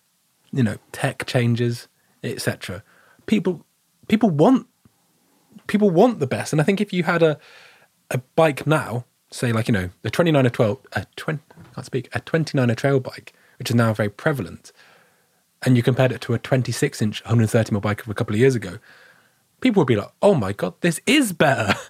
you 0.52 0.62
know, 0.62 0.76
tech 0.92 1.24
changes, 1.26 1.88
etc. 2.22 2.82
People 3.24 3.64
people 4.08 4.28
want 4.30 4.66
people 5.68 5.88
want 5.90 6.20
the 6.20 6.26
best, 6.26 6.52
and 6.52 6.60
I 6.60 6.64
think 6.64 6.82
if 6.82 6.92
you 6.92 7.02
had 7.04 7.22
a 7.22 7.38
a 8.10 8.18
bike 8.36 8.66
now, 8.66 9.04
say 9.30 9.52
like 9.52 9.68
you 9.68 9.72
know 9.72 9.88
the 10.02 10.10
twenty 10.10 10.32
nine 10.32 10.46
or 10.46 10.50
twelve, 10.50 10.78
uh, 10.94 11.00
a 11.00 11.06
twenty 11.16 11.40
I 11.55 11.55
can't 11.76 11.86
speak 11.86 12.08
a 12.14 12.20
29er 12.20 12.76
trail 12.76 12.98
bike, 13.00 13.32
which 13.58 13.70
is 13.70 13.76
now 13.76 13.92
very 13.92 14.08
prevalent, 14.08 14.72
and 15.62 15.76
you 15.76 15.82
compared 15.82 16.10
it 16.10 16.20
to 16.22 16.34
a 16.34 16.38
twenty 16.38 16.72
six 16.72 17.00
inch 17.00 17.22
one 17.24 17.30
hundred 17.30 17.50
thirty 17.50 17.72
mil 17.72 17.80
bike 17.80 18.02
of 18.02 18.08
a 18.08 18.14
couple 18.14 18.34
of 18.34 18.40
years 18.40 18.54
ago, 18.54 18.78
people 19.60 19.80
would 19.80 19.86
be 19.86 19.96
like, 19.96 20.10
"Oh 20.20 20.34
my 20.34 20.52
god, 20.52 20.74
this 20.80 21.00
is 21.06 21.32
better." 21.32 21.74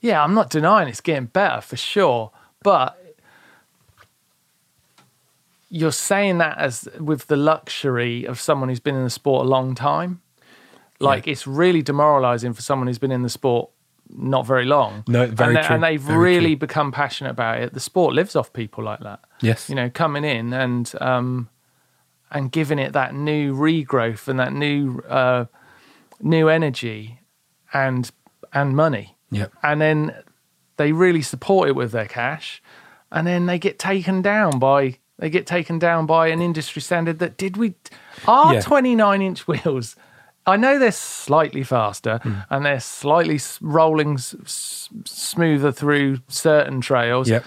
Yeah, 0.00 0.22
I'm 0.22 0.34
not 0.34 0.50
denying 0.50 0.88
it's 0.88 1.00
getting 1.00 1.26
better 1.26 1.62
for 1.62 1.78
sure, 1.78 2.30
but 2.62 3.16
you're 5.70 5.92
saying 5.92 6.38
that 6.38 6.58
as 6.58 6.86
with 7.00 7.26
the 7.26 7.36
luxury 7.36 8.26
of 8.26 8.38
someone 8.38 8.68
who's 8.68 8.80
been 8.80 8.94
in 8.94 9.04
the 9.04 9.08
sport 9.08 9.46
a 9.46 9.48
long 9.48 9.74
time. 9.74 10.20
Like 11.00 11.26
it's 11.26 11.46
really 11.46 11.80
demoralizing 11.80 12.52
for 12.52 12.60
someone 12.60 12.86
who's 12.86 12.98
been 12.98 13.12
in 13.12 13.22
the 13.22 13.30
sport 13.30 13.70
not 14.08 14.46
very 14.46 14.64
long. 14.64 15.04
No, 15.08 15.26
very 15.26 15.56
and, 15.56 15.64
true, 15.66 15.74
and 15.74 15.84
they've 15.84 16.00
very 16.00 16.18
really 16.18 16.46
true. 16.50 16.56
become 16.66 16.92
passionate 16.92 17.30
about 17.30 17.60
it. 17.60 17.72
The 17.74 17.80
sport 17.80 18.14
lives 18.14 18.36
off 18.36 18.52
people 18.52 18.84
like 18.84 19.00
that. 19.00 19.20
Yes. 19.40 19.68
you 19.68 19.74
know, 19.74 19.90
coming 19.90 20.24
in 20.24 20.52
and 20.52 20.92
um, 21.00 21.48
and 22.30 22.50
giving 22.52 22.78
it 22.78 22.92
that 22.92 23.14
new 23.14 23.54
regrowth 23.54 24.28
and 24.28 24.38
that 24.38 24.52
new 24.52 25.00
uh, 25.08 25.46
new 26.20 26.48
energy 26.48 27.20
and 27.72 28.10
and 28.52 28.76
money 28.76 29.16
Yep. 29.30 29.52
and 29.64 29.80
then 29.80 30.14
they 30.76 30.92
really 30.92 31.22
support 31.22 31.68
it 31.68 31.72
with 31.74 31.90
their 31.90 32.06
cash 32.06 32.62
and 33.10 33.26
then 33.26 33.46
they 33.46 33.58
get 33.58 33.78
taken 33.80 34.22
down 34.22 34.58
by 34.60 34.98
they 35.18 35.28
get 35.28 35.44
taken 35.46 35.78
down 35.80 36.06
by 36.06 36.28
an 36.28 36.40
industry 36.40 36.80
standard 36.82 37.18
that 37.18 37.36
did 37.36 37.56
we 37.56 37.74
our 38.28 38.54
Yeah. 38.54 38.60
29 38.60 39.22
inch 39.22 39.48
wheels 39.48 39.96
i 40.46 40.56
know 40.56 40.78
they're 40.78 40.90
slightly 40.92 41.62
faster 41.62 42.18
Hmm. 42.22 42.34
and 42.50 42.64
they're 42.66 42.80
slightly 42.80 43.38
rolling 43.60 44.14
s- 44.14 44.34
s- 44.44 44.88
smoother 45.04 45.70
through 45.72 46.18
certain 46.28 46.80
trails 46.80 47.28
Yep. 47.28 47.44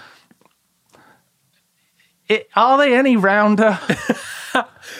it, 2.28 2.48
are 2.56 2.78
they 2.78 2.94
any 2.96 3.16
rounder 3.16 3.78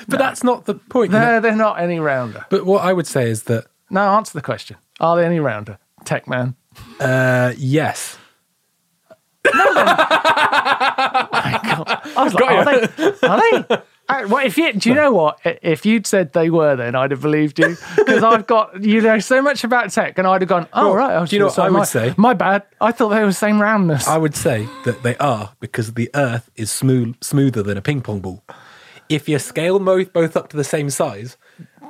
But 0.07 0.19
that's 0.19 0.45
not 0.45 0.67
the 0.67 0.75
point. 0.75 1.13
you 1.13 1.19
know? 1.19 1.25
no 1.37 1.41
they're 1.41 1.57
not 1.57 1.81
any 1.81 1.99
rounder 1.99 2.45
But 2.51 2.67
what 2.67 2.85
I 2.85 2.93
would 2.93 3.07
say 3.07 3.31
is 3.31 3.45
that 3.45 3.65
no 3.91 4.03
answer 4.17 4.33
the 4.35 4.43
question 4.43 4.77
are 5.01 5.17
they 5.17 5.25
any 5.25 5.41
rounder 5.41 5.79
tech 6.05 6.29
man 6.29 6.55
uh, 7.01 7.53
yes, 7.59 8.17
I 9.45 9.53
was 12.17 12.35
like, 12.35 12.51
are 12.51 12.65
they? 12.65 12.83
Are 13.27 13.41
they? 13.69 13.77
Well, 14.09 14.39
if 14.45 14.57
you 14.57 14.73
do 14.73 14.89
you 14.89 14.95
know 14.95 15.13
what? 15.13 15.39
If 15.45 15.85
you'd 15.85 16.07
said 16.07 16.33
they 16.33 16.49
were, 16.49 16.77
then 16.77 16.95
I'd 16.95 17.11
have 17.11 17.21
believed 17.21 17.59
you 17.59 17.77
because 17.97 18.23
I've 18.23 18.47
got 18.47 18.83
you 18.83 19.01
know 19.03 19.19
so 19.19 19.43
much 19.43 19.65
about 19.65 19.91
tech, 19.91 20.17
and 20.19 20.27
I'd 20.27 20.41
have 20.41 20.49
gone, 20.49 20.67
oh 20.73 20.87
Well, 20.87 20.95
right. 20.97 21.11
I 21.17 21.21
was 21.21 21.31
do 21.31 21.37
you 21.37 21.41
know 21.41 21.47
what 21.47 21.59
I 21.59 21.69
my, 21.69 21.79
would 21.81 21.89
say? 21.89 22.15
My 22.17 22.33
bad. 22.35 22.63
I 22.81 22.91
thought 22.93 23.11
they 23.11 23.21
were 23.21 23.27
the 23.27 23.33
same 23.33 23.61
roundness. 23.61 24.09
I 24.09 24.17
would 24.17 24.35
say 24.35 24.67
that 24.85 25.03
they 25.03 25.17
are 25.19 25.53
because 25.61 25.93
the 25.95 26.11
Earth 26.15 26.51
is 26.57 26.71
smooth, 26.73 27.17
smoother 27.23 27.63
than 27.63 27.77
a 27.77 27.83
ping 27.83 28.01
pong 28.01 28.21
ball. 28.21 28.43
if 29.11 29.29
you 29.29 29.39
scale 29.39 29.79
both 29.79 30.13
both 30.13 30.37
up 30.37 30.49
to 30.51 30.57
the 30.57 30.65
same 30.65 30.89
size, 30.91 31.37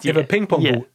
if 0.02 0.16
a 0.16 0.24
ping 0.24 0.46
pong 0.48 0.62
yeah. 0.62 0.72
ball, 0.72 0.86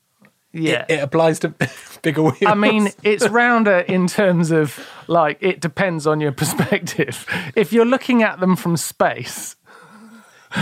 Yeah. 0.52 0.86
it, 0.90 0.96
it 0.96 1.04
applies 1.04 1.40
to 1.40 1.54
bigger 2.02 2.22
wheels. 2.24 2.44
I 2.46 2.54
mean, 2.54 2.90
it's 3.02 3.28
rounder 3.30 3.80
in 3.80 4.08
terms 4.08 4.52
of 4.52 4.78
like 5.08 5.38
it 5.42 5.62
depends 5.62 6.06
on 6.06 6.20
your 6.20 6.34
perspective. 6.34 7.26
If 7.56 7.72
you're 7.72 7.86
looking 7.86 8.24
at 8.24 8.40
them 8.42 8.56
from 8.58 8.76
space, 8.78 9.56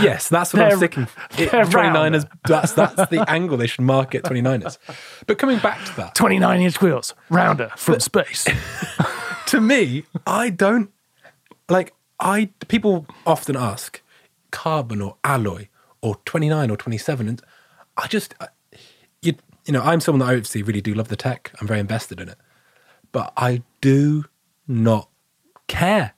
yes, 0.00 0.28
that's 0.28 0.52
what 0.52 0.62
I'm 0.62 0.68
they're- 0.70 0.76
sticking. 0.78 1.08
It, 1.38 1.50
they're 1.50 1.64
29ers, 1.64 2.28
that's 2.44 2.72
that's 2.72 3.08
the 3.10 3.24
angle 3.28 3.56
they 3.56 3.66
should 3.66 3.82
market 3.82 4.22
29ers. 4.24 4.78
But 5.26 5.38
coming 5.38 5.58
back 5.58 5.84
to 5.86 5.96
that, 5.96 6.14
29 6.14 6.60
inch 6.60 6.80
wheels, 6.80 7.14
rounder 7.30 7.70
from 7.76 8.00
space. 8.00 8.46
to 9.46 9.60
me, 9.60 10.04
I 10.26 10.50
don't 10.50 10.90
like. 11.68 11.94
I 12.20 12.50
people 12.68 13.06
often 13.26 13.56
ask 13.56 14.00
carbon 14.50 15.00
or 15.00 15.16
alloy 15.24 15.68
or 16.02 16.16
29 16.24 16.70
or 16.70 16.76
27, 16.76 17.28
and 17.28 17.42
I 17.96 18.06
just 18.06 18.34
I- 18.40 18.48
you 19.22 19.34
you 19.64 19.72
know 19.72 19.82
I'm 19.82 20.00
someone 20.00 20.20
that 20.20 20.26
I 20.26 20.34
obviously 20.34 20.62
really 20.62 20.80
do 20.80 20.94
love 20.94 21.08
the 21.08 21.16
tech. 21.16 21.52
I'm 21.60 21.66
very 21.66 21.80
invested 21.80 22.20
in 22.20 22.28
it, 22.28 22.38
but 23.10 23.32
I 23.36 23.62
do 23.80 24.24
not 24.68 25.08
care. 25.66 26.14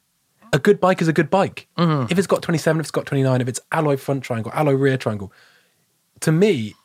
A 0.55 0.59
good 0.61 0.79
bike 0.79 1.03
is 1.03 1.09
a 1.09 1.13
good 1.13 1.31
bike. 1.31 1.67
Mm-hmm. 1.77 2.13
If 2.13 2.17
it's 2.17 2.29
got 2.29 2.41
27, 2.41 2.79
if 2.79 2.85
it's 2.85 2.91
got 2.93 3.07
29, 3.07 3.41
if 3.41 3.49
it's 3.49 3.61
alloy 3.73 3.97
front 3.97 4.23
triangle, 4.23 4.53
alloy 4.55 4.75
rear 4.75 4.97
triangle, 4.97 5.33
to 6.21 6.31
me, 6.31 6.77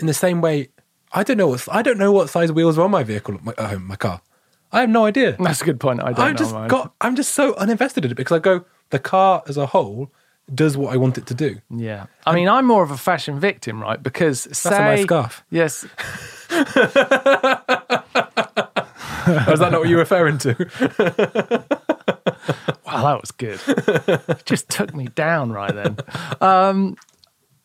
in 0.00 0.06
the 0.06 0.12
same 0.12 0.40
way, 0.40 0.70
I 1.12 1.22
don't 1.22 1.36
know 1.36 1.46
what 1.46 1.68
I 1.70 1.82
don't 1.82 1.98
know 1.98 2.10
what 2.10 2.28
size 2.28 2.50
wheels 2.50 2.76
are 2.76 2.82
on 2.82 2.90
my 2.90 3.04
vehicle, 3.04 3.38
my, 3.44 3.52
at 3.52 3.70
home, 3.70 3.86
my 3.86 3.94
car. 3.94 4.22
I 4.72 4.80
have 4.80 4.90
no 4.90 5.04
idea. 5.04 5.36
That's 5.38 5.62
a 5.62 5.64
good 5.64 5.78
point. 5.78 6.02
I 6.02 6.12
don't 6.12 6.18
I 6.18 6.32
know. 6.32 6.36
just 6.36 6.52
mine. 6.52 6.68
got. 6.68 6.94
I'm 7.00 7.14
just 7.14 7.32
so 7.32 7.54
uninvested 7.54 8.04
in 8.04 8.10
it 8.10 8.16
because 8.16 8.34
I 8.36 8.40
go. 8.40 8.64
The 8.90 8.98
car 8.98 9.44
as 9.48 9.56
a 9.56 9.66
whole 9.66 10.12
does 10.52 10.76
what 10.76 10.92
I 10.92 10.96
want 10.96 11.16
it 11.16 11.26
to 11.26 11.34
do. 11.34 11.60
Yeah. 11.70 12.06
I 12.26 12.34
mean, 12.34 12.48
I'm 12.48 12.66
more 12.66 12.82
of 12.82 12.90
a 12.90 12.96
fashion 12.96 13.38
victim, 13.38 13.80
right? 13.80 14.02
Because 14.02 14.48
say, 14.56 14.76
a 14.76 14.78
nice 14.78 15.02
scarf. 15.02 15.44
Yes. 15.50 15.84
Is 15.84 15.90
that 19.58 19.68
not 19.72 19.80
what 19.80 19.88
you're 19.88 19.98
referring 19.98 20.38
to? 20.38 21.78
Wow, 22.86 23.02
that 23.04 23.20
was 23.20 23.30
good. 23.32 23.60
Just 24.44 24.68
took 24.68 24.94
me 24.94 25.06
down 25.06 25.52
right 25.52 25.74
then. 25.74 25.96
Um, 26.40 26.96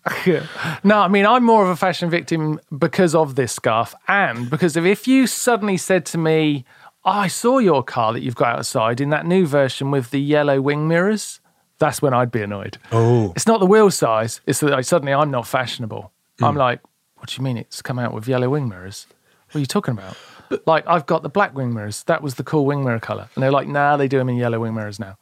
no, 0.83 0.99
I 0.99 1.07
mean, 1.07 1.25
I'm 1.25 1.43
more 1.43 1.63
of 1.63 1.69
a 1.69 1.75
fashion 1.75 2.09
victim 2.09 2.59
because 2.75 3.13
of 3.13 3.35
this 3.35 3.51
scarf, 3.51 3.93
and 4.07 4.49
because 4.49 4.75
of 4.75 4.85
if 4.85 5.07
you 5.07 5.27
suddenly 5.27 5.77
said 5.77 6.05
to 6.07 6.17
me, 6.17 6.65
oh, 7.05 7.11
"I 7.11 7.27
saw 7.27 7.59
your 7.59 7.83
car 7.83 8.11
that 8.13 8.21
you've 8.21 8.35
got 8.35 8.57
outside 8.57 8.99
in 8.99 9.09
that 9.11 9.25
new 9.25 9.45
version 9.45 9.91
with 9.91 10.09
the 10.09 10.19
yellow 10.19 10.59
wing 10.59 10.87
mirrors," 10.87 11.39
that's 11.77 12.01
when 12.01 12.13
I'd 12.13 12.31
be 12.31 12.41
annoyed. 12.41 12.77
Oh, 12.91 13.31
It's 13.35 13.45
not 13.47 13.59
the 13.59 13.67
wheel 13.67 13.91
size; 13.91 14.41
it's 14.47 14.59
that 14.61 14.71
like, 14.71 14.85
suddenly 14.85 15.13
I'm 15.13 15.29
not 15.31 15.47
fashionable. 15.47 16.11
Hmm. 16.39 16.45
I'm 16.45 16.55
like, 16.55 16.79
"What 17.17 17.29
do 17.29 17.35
you 17.37 17.43
mean 17.43 17.57
it's 17.57 17.81
come 17.83 17.99
out 17.99 18.13
with 18.13 18.27
yellow 18.27 18.49
wing 18.49 18.67
mirrors?" 18.69 19.05
What 19.51 19.57
are 19.57 19.59
you 19.59 19.65
talking 19.65 19.91
about? 19.93 20.15
Like, 20.65 20.85
I've 20.87 21.05
got 21.05 21.23
the 21.23 21.29
black 21.29 21.53
wing 21.55 21.73
mirrors. 21.73 22.03
That 22.03 22.21
was 22.21 22.35
the 22.35 22.43
cool 22.43 22.65
wing 22.65 22.83
mirror 22.83 22.99
color, 22.99 23.29
and 23.35 23.41
they're 23.43 23.51
like, 23.51 23.67
"Nah, 23.67 23.97
they 23.97 24.07
do 24.07 24.17
them 24.17 24.29
in 24.29 24.35
yellow 24.37 24.59
wing 24.59 24.73
mirrors 24.73 24.99
now." 24.99 25.17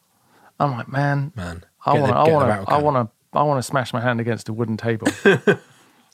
I'm 0.59 0.71
like, 0.71 0.87
man, 0.89 1.31
man. 1.35 1.63
I 1.85 1.93
want 1.93 2.11
to, 2.11 2.17
I 2.17 2.23
want 2.33 2.43
to, 2.47 2.71
I 2.73 2.77
want 2.83 2.95
to, 3.11 3.37
I 3.39 3.43
want 3.43 3.57
to 3.59 3.63
smash 3.63 3.93
my 3.93 4.01
hand 4.01 4.19
against 4.19 4.49
a 4.49 4.53
wooden 4.53 4.75
table. 4.77 5.07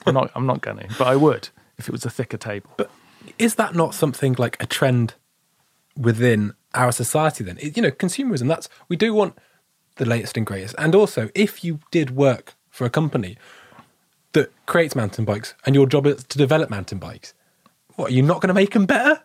I'm 0.05 0.13
not, 0.13 0.29
I'm 0.35 0.45
not 0.45 0.61
going 0.61 0.77
to, 0.77 0.87
but 0.99 1.07
I 1.07 1.15
would 1.15 1.49
if 1.77 1.87
it 1.87 1.91
was 1.91 2.05
a 2.05 2.09
thicker 2.11 2.37
table. 2.37 2.69
But 2.77 2.91
is 3.39 3.55
that 3.55 3.73
not 3.73 3.95
something 3.95 4.35
like 4.37 4.61
a 4.61 4.67
trend 4.67 5.15
within 5.97 6.53
our 6.75 6.91
society? 6.91 7.43
Then 7.43 7.57
It- 7.59 7.75
you 7.75 7.81
know, 7.83 7.91
consumerism. 7.91 8.47
That's 8.47 8.69
we 8.87 8.95
do 8.95 9.13
want 9.13 9.37
the 9.95 10.05
latest 10.05 10.37
and 10.37 10.45
greatest. 10.45 10.75
And 10.77 10.93
also, 10.93 11.29
if 11.33 11.63
you 11.63 11.79
did 11.89 12.11
work 12.15 12.53
for 12.69 12.85
a 12.85 12.89
company 12.89 13.37
that 14.33 14.51
creates 14.65 14.95
mountain 14.95 15.25
bikes, 15.25 15.55
and 15.65 15.73
your 15.73 15.87
job 15.87 16.05
is 16.05 16.23
to 16.25 16.37
develop 16.37 16.69
mountain 16.69 16.99
bikes, 16.99 17.33
what 17.95 18.11
are 18.11 18.13
you 18.13 18.21
not 18.21 18.41
going 18.41 18.49
to 18.49 18.53
make 18.53 18.71
them 18.71 18.85
better? 18.85 19.21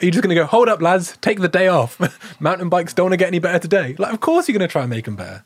Are 0.00 0.04
you 0.04 0.10
just 0.10 0.22
going 0.22 0.34
to 0.34 0.40
go, 0.40 0.46
hold 0.46 0.68
up, 0.68 0.82
lads, 0.82 1.16
take 1.20 1.40
the 1.40 1.48
day 1.48 1.68
off? 1.68 2.00
mountain 2.40 2.68
bikes 2.68 2.92
don't 2.92 3.04
want 3.04 3.12
to 3.12 3.16
get 3.16 3.28
any 3.28 3.38
better 3.38 3.58
today. 3.58 3.94
Like, 3.98 4.12
of 4.12 4.20
course 4.20 4.48
you're 4.48 4.58
going 4.58 4.68
to 4.68 4.72
try 4.72 4.82
and 4.82 4.90
make 4.90 5.04
them 5.04 5.16
better. 5.16 5.44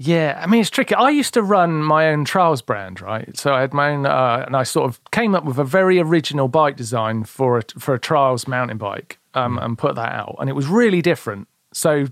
Yeah, 0.00 0.38
I 0.40 0.46
mean 0.46 0.60
it's 0.60 0.70
tricky. 0.70 0.94
I 0.94 1.10
used 1.10 1.34
to 1.34 1.42
run 1.42 1.82
my 1.82 2.08
own 2.08 2.24
trials 2.24 2.62
brand, 2.62 3.00
right? 3.00 3.36
So 3.36 3.52
I 3.52 3.60
had 3.62 3.74
my 3.74 3.90
own, 3.90 4.06
uh, 4.06 4.44
and 4.46 4.56
I 4.56 4.62
sort 4.62 4.88
of 4.88 5.00
came 5.10 5.34
up 5.34 5.44
with 5.44 5.58
a 5.58 5.64
very 5.64 5.98
original 5.98 6.46
bike 6.46 6.76
design 6.76 7.24
for 7.24 7.58
a 7.58 7.62
for 7.80 7.94
a 7.94 7.98
trials 7.98 8.46
mountain 8.46 8.78
bike, 8.78 9.18
um, 9.34 9.58
and 9.58 9.76
put 9.76 9.96
that 9.96 10.12
out, 10.12 10.36
and 10.38 10.48
it 10.48 10.52
was 10.52 10.68
really 10.68 11.02
different. 11.02 11.48
So 11.72 12.06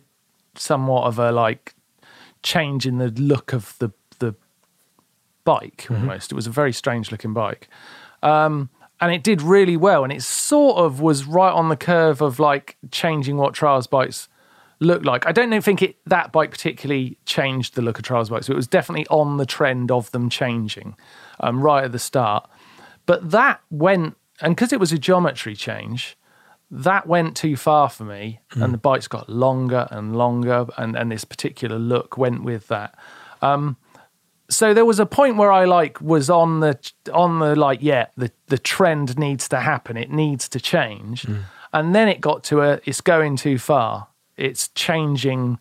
somewhat 0.56 1.04
of 1.04 1.20
a 1.20 1.30
like 1.30 1.76
change 2.42 2.86
in 2.86 2.98
the 2.98 3.10
look 3.10 3.52
of 3.52 3.76
the 3.78 3.92
the 4.18 4.34
bike 5.44 5.86
almost. 5.88 6.32
It 6.32 6.34
was 6.34 6.48
a 6.48 6.50
very 6.50 6.72
strange 6.72 7.12
looking 7.12 7.34
bike. 7.34 7.68
Um, 8.20 8.68
and 9.00 9.12
it 9.12 9.22
did 9.22 9.42
really 9.42 9.76
well, 9.76 10.04
and 10.04 10.12
it 10.12 10.22
sort 10.22 10.78
of 10.78 11.00
was 11.00 11.24
right 11.24 11.52
on 11.52 11.68
the 11.68 11.76
curve 11.76 12.20
of 12.20 12.38
like 12.38 12.76
changing 12.90 13.36
what 13.36 13.54
trials 13.54 13.86
bikes 13.86 14.28
look 14.80 15.04
like. 15.04 15.26
I 15.26 15.32
don't 15.32 15.62
think 15.62 15.82
it 15.82 15.96
that 16.06 16.32
bike 16.32 16.50
particularly 16.50 17.18
changed 17.26 17.74
the 17.74 17.82
look 17.82 17.98
of 17.98 18.04
trials 18.04 18.30
bikes. 18.30 18.48
It 18.48 18.56
was 18.56 18.66
definitely 18.66 19.06
on 19.08 19.36
the 19.36 19.46
trend 19.46 19.90
of 19.90 20.10
them 20.12 20.28
changing 20.28 20.96
um, 21.40 21.60
right 21.60 21.84
at 21.84 21.92
the 21.92 21.98
start. 21.98 22.48
But 23.06 23.30
that 23.30 23.60
went, 23.70 24.16
and 24.40 24.54
because 24.56 24.72
it 24.72 24.80
was 24.80 24.92
a 24.92 24.98
geometry 24.98 25.54
change, 25.54 26.16
that 26.70 27.06
went 27.06 27.36
too 27.36 27.56
far 27.56 27.88
for 27.88 28.04
me, 28.04 28.40
and 28.54 28.74
the 28.74 28.78
bikes 28.78 29.06
got 29.08 29.28
longer 29.28 29.86
and 29.90 30.16
longer, 30.16 30.66
and 30.76 30.96
and 30.96 31.12
this 31.12 31.24
particular 31.24 31.78
look 31.78 32.16
went 32.16 32.42
with 32.42 32.68
that. 32.68 32.98
Um, 33.42 33.76
so 34.48 34.74
there 34.74 34.84
was 34.84 35.00
a 35.00 35.06
point 35.06 35.36
where 35.36 35.50
I 35.50 35.64
like 35.64 36.00
was 36.00 36.30
on 36.30 36.60
the 36.60 36.78
on 37.12 37.38
the 37.38 37.56
like 37.56 37.80
yeah 37.82 38.06
the 38.16 38.30
the 38.46 38.58
trend 38.58 39.18
needs 39.18 39.48
to 39.48 39.60
happen. 39.60 39.96
It 39.96 40.10
needs 40.10 40.48
to 40.50 40.60
change. 40.60 41.22
Mm. 41.22 41.42
And 41.72 41.94
then 41.94 42.08
it 42.08 42.20
got 42.20 42.44
to 42.44 42.62
a 42.62 42.80
it's 42.84 43.00
going 43.00 43.36
too 43.36 43.58
far. 43.58 44.08
It's 44.36 44.68
changing. 44.68 45.58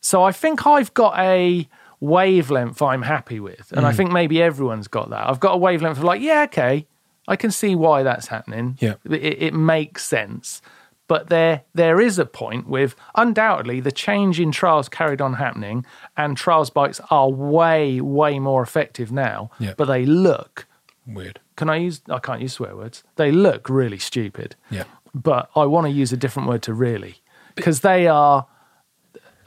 So 0.00 0.22
I 0.22 0.32
think 0.32 0.66
I've 0.66 0.92
got 0.94 1.18
a 1.18 1.68
wavelength 2.00 2.80
I'm 2.80 3.02
happy 3.02 3.40
with. 3.40 3.72
And 3.72 3.86
I 3.86 3.92
mm. 3.92 3.96
think 3.96 4.12
maybe 4.12 4.42
everyone's 4.42 4.88
got 4.88 5.10
that. 5.10 5.28
I've 5.28 5.40
got 5.40 5.54
a 5.54 5.58
wavelength 5.58 5.98
of 5.98 6.04
like 6.04 6.20
yeah 6.20 6.42
okay 6.44 6.86
I 7.26 7.36
can 7.36 7.50
see 7.50 7.74
why 7.74 8.02
that's 8.02 8.28
happening. 8.28 8.78
Yeah. 8.80 8.94
it, 9.04 9.42
it 9.42 9.54
makes 9.54 10.04
sense 10.04 10.62
but 11.08 11.28
there 11.28 11.62
there 11.74 12.00
is 12.00 12.18
a 12.18 12.26
point 12.26 12.68
with 12.68 12.94
undoubtedly 13.16 13.80
the 13.80 13.90
change 13.92 14.38
in 14.38 14.52
trials 14.52 14.88
carried 14.88 15.20
on 15.20 15.34
happening 15.34 15.84
and 16.16 16.36
trials 16.36 16.70
bikes 16.70 17.00
are 17.10 17.28
way 17.30 18.00
way 18.00 18.38
more 18.38 18.62
effective 18.62 19.10
now 19.10 19.50
Yeah. 19.58 19.74
but 19.76 19.86
they 19.86 20.06
look 20.06 20.66
Weird. 21.06 21.40
can 21.56 21.68
i 21.70 21.76
use 21.76 22.00
i 22.10 22.18
can't 22.18 22.40
use 22.42 22.52
swear 22.52 22.76
words 22.76 23.02
they 23.16 23.30
look 23.32 23.68
really 23.68 23.98
stupid 23.98 24.54
Yeah. 24.70 24.84
but 25.14 25.50
i 25.56 25.64
want 25.64 25.86
to 25.86 25.90
use 25.90 26.12
a 26.12 26.16
different 26.16 26.48
word 26.48 26.62
to 26.62 26.72
really 26.74 27.22
because 27.54 27.80
they 27.80 28.06
are 28.06 28.46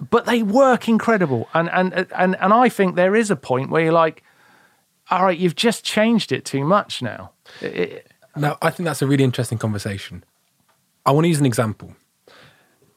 but 0.09 0.25
they 0.25 0.41
work 0.43 0.87
incredible 0.87 1.47
and 1.53 1.69
and 1.71 1.93
and 2.15 2.35
and 2.39 2.53
i 2.53 2.69
think 2.69 2.95
there 2.95 3.15
is 3.15 3.29
a 3.31 3.35
point 3.35 3.69
where 3.69 3.83
you're 3.83 3.93
like 4.05 4.23
all 5.11 5.25
right 5.25 5.37
you've 5.37 5.55
just 5.55 5.83
changed 5.83 6.31
it 6.31 6.43
too 6.45 6.63
much 6.65 7.01
now 7.01 7.31
It- 7.61 8.07
Now, 8.35 8.57
I 8.61 8.69
think 8.71 8.85
that's 8.87 9.01
a 9.01 9.07
really 9.07 9.25
interesting 9.25 9.57
conversation. 9.59 10.23
I 11.05 11.11
want 11.11 11.25
to 11.25 11.29
use 11.29 11.39
an 11.39 11.45
example. 11.45 11.95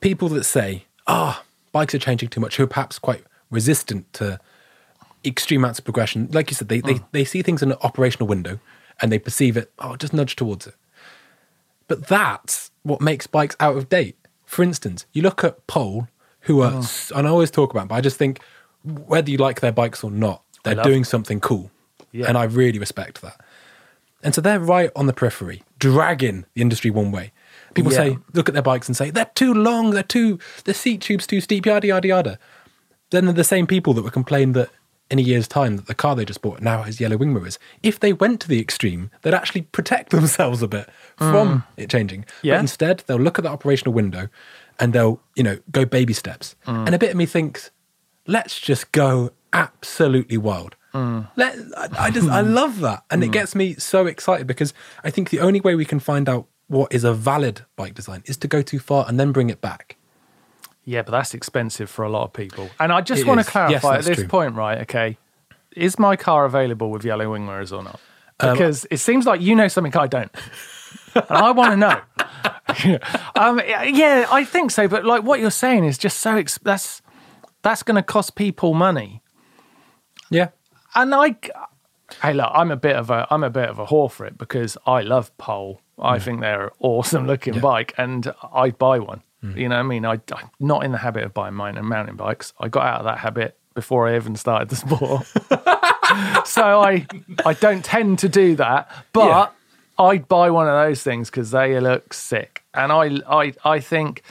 People 0.00 0.28
that 0.30 0.44
say, 0.44 0.84
ah, 1.06 1.42
bikes 1.73 1.94
are 1.94 1.99
changing 1.99 2.28
too 2.28 2.40
much, 2.40 2.56
who 2.56 2.64
are 2.64 2.68
perhaps 2.68 2.99
quite 2.99 3.25
resistant 3.50 4.12
to 4.14 4.38
extreme 5.25 5.62
amounts 5.62 5.78
of 5.78 5.84
progression. 5.84 6.28
Like 6.32 6.50
you 6.50 6.54
said, 6.54 6.68
they, 6.68 6.80
they, 6.80 7.00
they 7.12 7.25
see 7.25 7.40
things 7.42 7.62
in 7.62 7.73
an 7.73 7.78
operational 7.82 8.26
window 8.26 8.61
and 9.00 9.11
they 9.11 9.18
perceive 9.18 9.56
it, 9.56 9.73
oh, 9.78 9.96
just 9.96 10.12
nudge 10.12 10.37
towards 10.37 10.66
it. 10.66 10.75
But 11.88 12.06
that's 12.06 12.70
what 12.82 13.00
makes 13.00 13.26
bikes 13.26 13.56
out 13.61 13.76
of 13.76 13.88
date. 13.88 14.16
For 14.44 14.62
instance, 14.62 15.06
you 15.12 15.23
look 15.23 15.42
at 15.42 15.66
Pole, 15.66 16.08
who 16.40 16.61
are, 16.61 16.75
s- 16.78 17.11
and 17.14 17.26
I 17.26 17.30
always 17.30 17.50
talk 17.50 17.70
about, 17.70 17.82
them, 17.82 17.88
but 17.88 17.94
I 17.96 18.00
just 18.02 18.16
think 18.18 18.40
whether 18.84 19.30
you 19.30 19.38
like 19.38 19.61
their 19.61 19.73
bikes 19.73 20.04
or 20.04 20.11
not, 20.11 20.42
they're 20.62 20.75
doing 20.84 21.04
something 21.04 21.40
cool. 21.40 21.70
Yeah. 22.12 22.26
And 22.28 22.37
I 22.38 22.44
really 22.44 22.78
respect 22.78 23.23
that. 23.23 23.40
And 24.23 24.34
so 24.34 24.40
they're 24.40 24.61
right 24.61 24.90
on 24.94 25.06
the 25.06 25.12
periphery, 25.12 25.62
dragging 25.78 26.44
the 26.54 26.62
industry 26.62 26.90
one 26.90 27.11
way. 27.11 27.32
People 27.75 27.93
Yeah. 27.93 27.99
say, 27.99 28.19
look 28.33 28.49
at 28.49 28.54
their 28.54 28.62
bikes 28.62 28.88
and 28.88 28.97
say, 28.97 29.11
they're 29.11 29.31
too 29.35 29.52
long, 29.52 29.90
they're 29.90 30.02
too, 30.02 30.38
the 30.64 30.75
seat 30.75 31.00
tube's 31.00 31.26
too 31.26 31.40
steep, 31.40 31.66
yada, 31.66 31.87
yada, 31.87 32.09
yada. 32.09 32.38
Then 33.11 33.26
they're 33.26 33.35
the 33.35 33.45
same 33.45 33.66
people 33.66 33.95
that 33.95 34.02
would 34.02 34.12
complain 34.12 34.52
that 34.52 34.71
in 35.11 35.19
a 35.19 35.23
year's 35.23 35.47
time 35.47 35.76
that 35.76 35.87
the 35.87 35.95
car 35.95 36.16
they 36.16 36.25
just 36.25 36.40
bought 36.40 36.61
now 36.61 36.83
has 36.83 37.00
yellow 37.00 37.16
wing 37.16 37.33
mirrors. 37.35 37.59
If 37.83 38.00
they 38.00 38.12
went 38.12 38.40
to 38.40 38.49
the 38.49 38.61
extreme, 38.61 39.11
they'd 39.23 39.35
actually 39.35 39.62
protect 39.62 40.11
themselves 40.11 40.62
a 40.62 40.69
bit 40.69 40.88
from 41.16 41.61
mm. 41.61 41.64
it 41.76 41.90
changing. 41.90 42.25
Yeah. 42.43 42.54
But 42.54 42.61
instead, 42.61 43.04
they'll 43.07 43.19
look 43.19 43.38
at 43.38 43.43
the 43.45 43.50
operational 43.50 43.93
window 43.93 44.28
and 44.81 44.93
they'll, 44.93 45.21
you 45.37 45.43
know, 45.43 45.59
go 45.71 45.85
baby 45.85 46.12
steps. 46.12 46.57
Mm. 46.66 46.87
And 46.87 46.95
a 46.95 46.99
bit 46.99 47.11
of 47.11 47.16
me 47.16 47.26
thinks, 47.26 47.71
let's 48.26 48.59
just 48.59 48.93
go 48.93 49.31
absolutely 49.52 50.37
wild. 50.37 50.76
Mm. 50.95 51.28
Let, 51.37 51.59
I, 51.76 52.07
I 52.07 52.11
just 52.11 52.28
I 52.28 52.40
love 52.61 52.81
that, 52.81 53.04
and 53.11 53.25
it 53.25 53.33
gets 53.33 53.57
me 53.57 53.75
so 53.75 54.07
excited 54.07 54.47
because 54.47 54.73
I 55.02 55.11
think 55.11 55.31
the 55.31 55.40
only 55.40 55.61
way 55.61 55.75
we 55.75 55.85
can 55.85 55.99
find 55.99 56.28
out 56.28 56.47
what 56.68 56.92
is 56.92 57.04
a 57.04 57.12
valid 57.12 57.62
bike 57.76 57.94
design 57.94 58.23
is 58.26 58.37
to 58.38 58.49
go 58.49 58.62
too 58.62 58.78
far 58.78 59.04
and 59.09 59.18
then 59.21 59.33
bring 59.33 59.50
it 59.50 59.61
back. 59.61 59.97
Yeah, 60.85 61.02
but 61.02 61.12
that's 61.12 61.33
expensive 61.35 61.88
for 61.88 62.04
a 62.04 62.11
lot 62.11 62.25
of 62.25 62.33
people. 62.33 62.68
And 62.78 62.92
I 62.92 63.00
just 63.00 63.23
It 63.23 63.26
want 63.26 63.40
is. 63.40 63.47
to 63.47 63.52
clarify 63.52 63.97
Yes, 63.97 64.04
at 64.04 64.04
this 64.04 64.18
true. 64.18 64.28
point, 64.28 64.54
right? 64.54 64.80
Okay. 64.83 65.16
is 65.76 65.99
my 65.99 66.14
car 66.14 66.44
available 66.44 66.90
with 66.90 67.04
yellow 67.04 67.30
wing 67.33 67.44
mirrors 67.47 67.73
or 67.73 67.83
not? 67.83 67.99
Um, 68.40 68.52
Because 68.52 68.87
it 68.90 68.99
seems 68.99 69.26
like 69.26 69.40
you 69.40 69.54
know 69.56 69.66
something 69.68 69.97
I 69.97 70.06
don't, 70.06 70.30
and 71.14 71.25
I 71.30 71.50
want 71.52 71.71
to 71.73 71.76
know. 71.76 72.00
um, 73.37 73.61
yeah, 73.66 74.26
I 74.30 74.44
think 74.44 74.71
so. 74.71 74.87
But 74.88 75.04
like 75.04 75.23
what 75.25 75.40
you're 75.40 75.50
saying 75.50 75.85
is 75.85 75.99
just 75.99 76.18
so 76.21 76.37
ex- 76.37 76.59
that's 76.62 77.02
that's 77.62 77.83
going 77.83 77.97
to 77.97 78.02
cost 78.02 78.35
people 78.35 78.75
money. 78.75 79.23
Yeah. 80.30 80.49
And 80.94 81.14
I, 81.14 81.37
hey, 82.23 82.32
look, 82.34 82.50
I'm 82.52 82.70
a 82.70 82.76
bit 82.76 82.96
of 82.96 83.11
a 83.11 83.26
I'm 83.30 83.44
a 83.44 83.50
bit 83.50 83.68
of 83.68 83.78
a 83.78 83.87
whore 83.87 84.11
for 84.11 84.26
it 84.26 84.37
because 84.38 84.76
I 84.87 85.02
love 85.02 85.37
pole. 85.38 85.80
I 85.99 86.18
think 86.18 86.40
they're 86.40 86.64
an 86.66 86.70
awesome 86.80 87.26
looking 87.26 87.61
bike, 87.61 87.94
and 87.96 88.32
I'd 88.52 88.78
buy 88.78 88.99
one. 88.99 89.23
Mm. 89.44 89.56
You 89.56 89.68
know 89.68 89.76
what 89.76 89.80
I 89.80 89.88
mean? 89.88 90.04
I, 90.06 90.12
I'm 90.32 90.50
not 90.58 90.84
in 90.84 90.92
the 90.92 90.99
habit 90.99 91.23
of 91.25 91.32
buying 91.34 91.54
mine 91.54 91.76
and 91.76 91.87
mountain 91.88 92.16
bikes. 92.16 92.52
I 92.58 92.68
got 92.68 92.84
out 92.84 92.99
of 93.00 93.04
that 93.04 93.18
habit 93.18 93.56
before 93.75 94.08
I 94.08 94.16
even 94.16 94.37
started 94.37 94.68
the 94.70 94.76
sport. 94.76 95.26
so 96.46 96.80
I 96.80 97.06
I 97.44 97.54
don't 97.54 97.84
tend 97.84 98.18
to 98.20 98.28
do 98.28 98.56
that, 98.56 98.90
but 99.12 99.26
Yeah. 99.26 99.49
I'd 99.96 100.26
buy 100.28 100.50
one 100.50 100.66
of 100.66 100.75
those 100.75 101.02
things 101.02 101.30
because 101.30 101.52
they 101.52 101.78
look 101.78 102.12
sick. 102.12 102.64
And 102.75 102.90
I 102.90 103.20
I 103.28 103.52
I 103.64 103.80
think 103.80 104.23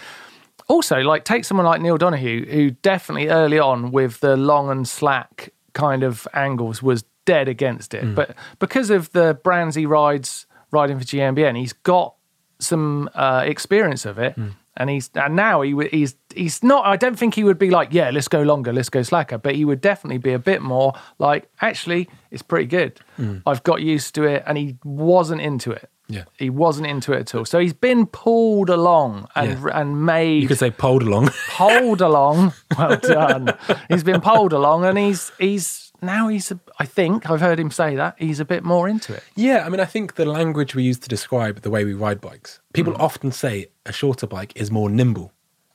also 0.67 0.99
like 0.99 1.23
take 1.25 1.45
someone 1.45 1.65
like 1.65 1.81
Neil 1.81 1.97
Donoghue, 1.97 2.45
who 2.49 2.71
definitely 2.71 3.29
early 3.29 3.59
on 3.59 3.91
with 3.91 4.19
the 4.19 4.35
long 4.35 4.69
and 4.69 4.87
slack 4.87 5.49
kind 5.73 6.03
of 6.03 6.27
angles 6.33 6.83
was 6.83 7.03
dead 7.25 7.47
against 7.47 7.93
it. 7.93 8.03
Mm. 8.03 8.15
But 8.15 8.35
because 8.59 8.89
of 8.89 9.11
the 9.11 9.33
brands 9.43 9.75
he 9.75 9.85
rides 9.85 10.45
riding 10.71 10.99
for 10.99 11.05
GMBN, 11.05 11.57
he's 11.57 11.73
got 11.73 12.15
some 12.59 13.09
uh, 13.15 13.43
experience 13.45 14.05
of 14.05 14.17
it. 14.19 14.35
Mm. 14.35 14.53
And 14.75 14.89
he's 14.89 15.11
and 15.13 15.35
now 15.35 15.61
he 15.61 15.75
he's 15.91 16.15
he's 16.33 16.63
not. 16.63 16.83
I 16.87 16.95
don't 16.97 17.17
think 17.17 17.35
he 17.35 17.43
would 17.43 17.59
be 17.59 17.69
like, 17.69 17.89
yeah, 17.93 18.09
let's 18.09 18.27
go 18.27 18.41
longer, 18.41 18.73
let's 18.73 18.89
go 18.89 19.03
slacker. 19.03 19.37
But 19.37 19.53
he 19.53 19.65
would 19.65 19.81
definitely 19.81 20.17
be 20.17 20.33
a 20.33 20.39
bit 20.39 20.63
more 20.63 20.93
like, 21.19 21.47
actually, 21.61 22.09
it's 22.31 22.41
pretty 22.41 22.65
good. 22.65 22.99
Mm. 23.19 23.43
I've 23.45 23.61
got 23.61 23.83
used 23.83 24.15
to 24.15 24.23
it, 24.23 24.41
and 24.47 24.57
he 24.57 24.77
wasn't 24.83 25.41
into 25.41 25.71
it. 25.71 25.89
Yeah. 26.09 26.23
he 26.37 26.49
wasn't 26.49 26.87
into 26.87 27.13
it 27.13 27.19
at 27.21 27.35
all. 27.35 27.45
So 27.45 27.59
he's 27.59 27.73
been 27.73 28.07
pulled 28.07 28.69
along 28.69 29.27
and 29.35 29.63
and 29.71 30.05
made 30.05 30.41
You 30.41 30.47
could 30.47 30.57
say 30.59 30.71
pulled 30.71 31.03
along. 31.03 31.29
pulled 31.49 32.01
along. 32.01 32.53
Well 32.77 32.97
done. 32.97 33.55
he's 33.89 34.03
been 34.03 34.21
pulled 34.21 34.53
along, 34.53 34.85
and 34.85 34.97
he's 34.97 35.31
he's 35.39 35.82
now 36.03 36.27
he's. 36.27 36.51
a- 36.51 36.59
I 36.79 36.85
think 36.85 37.29
I've 37.29 37.41
heard 37.41 37.59
him 37.59 37.71
say 37.71 37.95
that 37.95 38.15
he's 38.19 38.39
a 38.39 38.45
bit 38.45 38.63
more 38.63 38.87
into 38.87 39.13
it. 39.13 39.23
Yeah, 39.35 39.65
I 39.65 39.69
mean, 39.69 39.79
I 39.79 39.85
think 39.85 40.15
the 40.15 40.25
language 40.25 40.75
we 40.75 40.83
use 40.83 40.99
to 40.99 41.09
describe 41.09 41.61
the 41.61 41.69
way 41.69 41.85
we 41.85 41.93
ride 41.93 42.21
bikes, 42.21 42.59
people 42.73 42.93
hmm. 42.93 43.01
often 43.01 43.31
say 43.31 43.67
a 43.85 43.91
shorter 43.91 44.27
bike 44.27 44.53
is 44.55 44.69
more 44.71 44.89
nimble. 44.89 45.31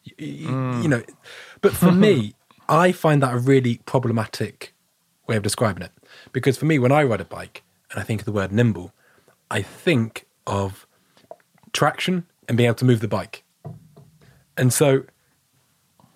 Y- 0.07 0.27
You 0.27 0.49
hmm. 0.49 0.89
know, 0.89 1.03
but 1.61 1.73
for 1.73 1.93
me, 1.93 2.35
I 2.69 2.93
find 2.93 3.23
that 3.23 3.35
a 3.35 3.39
really 3.39 3.81
problematic 3.87 4.75
way 5.27 5.37
of 5.37 5.43
describing 5.43 5.83
it. 5.83 5.93
Because 6.33 6.57
for 6.59 6.67
me, 6.67 6.79
when 6.79 6.93
I 6.93 7.03
ride 7.03 7.21
a 7.21 7.25
bike 7.25 7.63
and 7.91 8.01
I 8.01 8.03
think 8.03 8.21
of 8.21 8.25
the 8.27 8.33
word 8.33 8.53
nimble, 8.53 8.93
I 9.51 9.63
think 9.63 10.27
of 10.47 10.87
traction 11.73 12.27
and 12.49 12.57
being 12.57 12.67
able 12.67 12.77
to 12.77 12.85
move 12.85 13.01
the 13.01 13.09
bike. 13.09 13.45
And 14.57 14.73
so 14.73 15.05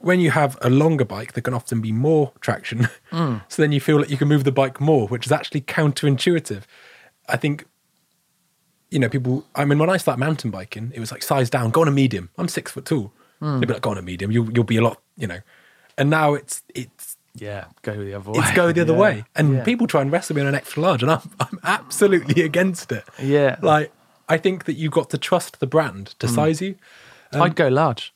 when 0.02 0.20
you 0.20 0.30
have 0.30 0.58
a 0.60 0.68
longer 0.70 1.04
bike, 1.04 1.32
there 1.32 1.42
can 1.42 1.54
often 1.54 1.80
be 1.80 1.92
more 1.92 2.32
traction. 2.40 2.88
Hmm. 3.10 3.36
So 3.48 3.60
then 3.60 3.72
you 3.72 3.80
feel 3.80 3.98
like 3.98 4.08
you 4.08 4.16
can 4.16 4.26
move 4.28 4.44
the 4.44 4.52
bike 4.52 4.80
more, 4.80 5.06
which 5.06 5.26
is 5.26 5.32
actually 5.32 5.60
counterintuitive. 5.60 6.62
I 7.28 7.36
think, 7.36 7.66
you 8.90 8.98
know, 8.98 9.10
people, 9.10 9.44
I 9.54 9.66
mean, 9.66 9.78
when 9.78 9.90
I 9.90 9.98
started 9.98 10.18
mountain 10.18 10.50
biking, 10.50 10.92
it 10.94 10.98
was 11.00 11.12
like 11.12 11.22
size 11.22 11.50
down, 11.50 11.72
go 11.72 11.82
on 11.82 11.88
a 11.88 11.90
medium. 11.90 12.30
I'm 12.38 12.48
six 12.48 12.72
foot 12.72 12.86
tall. 12.86 13.12
Hmm. 13.40 13.60
They'd 13.60 13.66
be 13.66 13.74
like, 13.74 13.82
go 13.82 13.90
on 13.90 13.98
a 13.98 14.02
medium, 14.02 14.32
you'll, 14.32 14.50
you'll 14.50 14.64
be 14.64 14.78
a 14.78 14.82
lot, 14.82 14.98
you 15.18 15.26
know. 15.26 15.40
And 15.98 16.08
now 16.08 16.32
it's, 16.32 16.62
it's, 16.74 17.18
Yeah, 17.34 17.66
go 17.82 18.02
the 18.02 18.14
other 18.14 18.30
way. 18.30 18.38
it's 18.38 18.52
go 18.52 18.72
the 18.72 18.80
other 18.80 18.92
Yeah. 18.94 18.98
way. 18.98 19.24
And 19.36 19.56
Yeah. 19.56 19.64
people 19.64 19.86
try 19.86 20.00
and 20.00 20.10
wrestle 20.10 20.34
me 20.34 20.40
on 20.40 20.48
an 20.48 20.54
extra 20.54 20.82
large, 20.82 21.02
and 21.02 21.12
I'm, 21.12 21.30
I'm 21.38 21.60
absolutely 21.64 22.42
against 22.42 22.92
it. 22.92 23.04
Yeah. 23.22 23.56
Like, 23.60 23.92
I 24.26 24.38
think 24.38 24.64
that 24.64 24.74
you've 24.74 24.92
got 24.92 25.10
to 25.10 25.18
trust 25.18 25.60
the 25.60 25.66
brand 25.66 26.14
to 26.20 26.26
hmm. 26.26 26.34
size 26.34 26.62
you. 26.62 26.76
I'd 27.30 27.40
um, 27.40 27.50
go 27.50 27.68
large. 27.68 28.14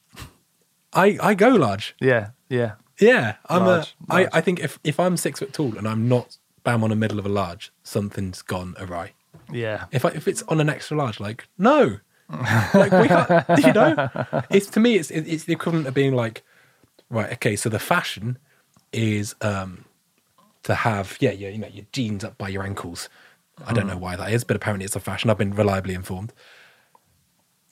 I, 0.97 1.19
I 1.23 1.35
go 1.35 1.49
large. 1.49 1.95
Yeah, 2.01 2.31
yeah. 2.49 2.73
Yeah, 2.99 3.35
I'm 3.49 3.67
Large, 3.67 3.95
a. 4.09 4.13
I, 4.15 4.21
large. 4.23 4.31
I 4.33 4.41
think 4.41 4.61
if 4.61 4.79
if 4.83 4.99
I'm 4.99 5.17
six 5.19 5.39
foot 5.41 5.53
tall 5.53 5.77
and 5.77 5.87
I'm 5.87 6.09
not 6.09 6.39
bam 6.65 6.83
on 6.83 6.91
the 6.91 6.97
middle 6.97 7.19
of 7.19 7.27
a 7.27 7.29
large, 7.29 7.71
something's 7.83 8.41
gone 8.43 8.75
awry. 8.81 9.13
Yeah. 9.53 9.85
If 9.93 10.05
I, 10.07 10.09
if 10.11 10.27
it's 10.27 10.43
on 10.45 10.61
an 10.61 10.69
extra 10.71 10.97
large, 10.97 11.21
like 11.21 11.47
no, 11.59 11.99
like 12.75 12.91
we 12.93 13.09
can't. 13.09 13.45
You 13.67 13.73
know, 13.75 14.09
it's 14.51 14.67
to 14.69 14.81
me, 14.81 14.97
it's 14.97 15.11
it's 15.11 15.45
the 15.45 15.53
equivalent 15.53 15.87
of 15.87 15.93
being 15.95 16.15
like, 16.15 16.43
right, 17.11 17.31
okay, 17.35 17.55
so 17.55 17.69
the 17.69 17.79
fashion 17.79 18.39
is 18.93 19.35
um 19.43 19.85
to 20.63 20.75
have 20.75 21.17
yeah 21.21 21.33
yeah 21.33 21.49
you 21.49 21.59
know 21.59 21.69
your 21.69 21.85
jeans 21.93 22.25
up 22.25 22.39
by 22.39 22.49
your 22.49 22.63
ankles. 22.63 23.09
I 23.67 23.73
don't 23.73 23.87
know 23.87 23.97
why 23.99 24.17
that 24.17 24.33
is, 24.33 24.43
but 24.45 24.57
apparently 24.57 24.85
it's 24.85 24.97
a 24.97 25.01
fashion. 25.01 25.29
I've 25.31 25.39
been 25.39 25.55
reliably 25.55 25.95
informed. 25.95 26.33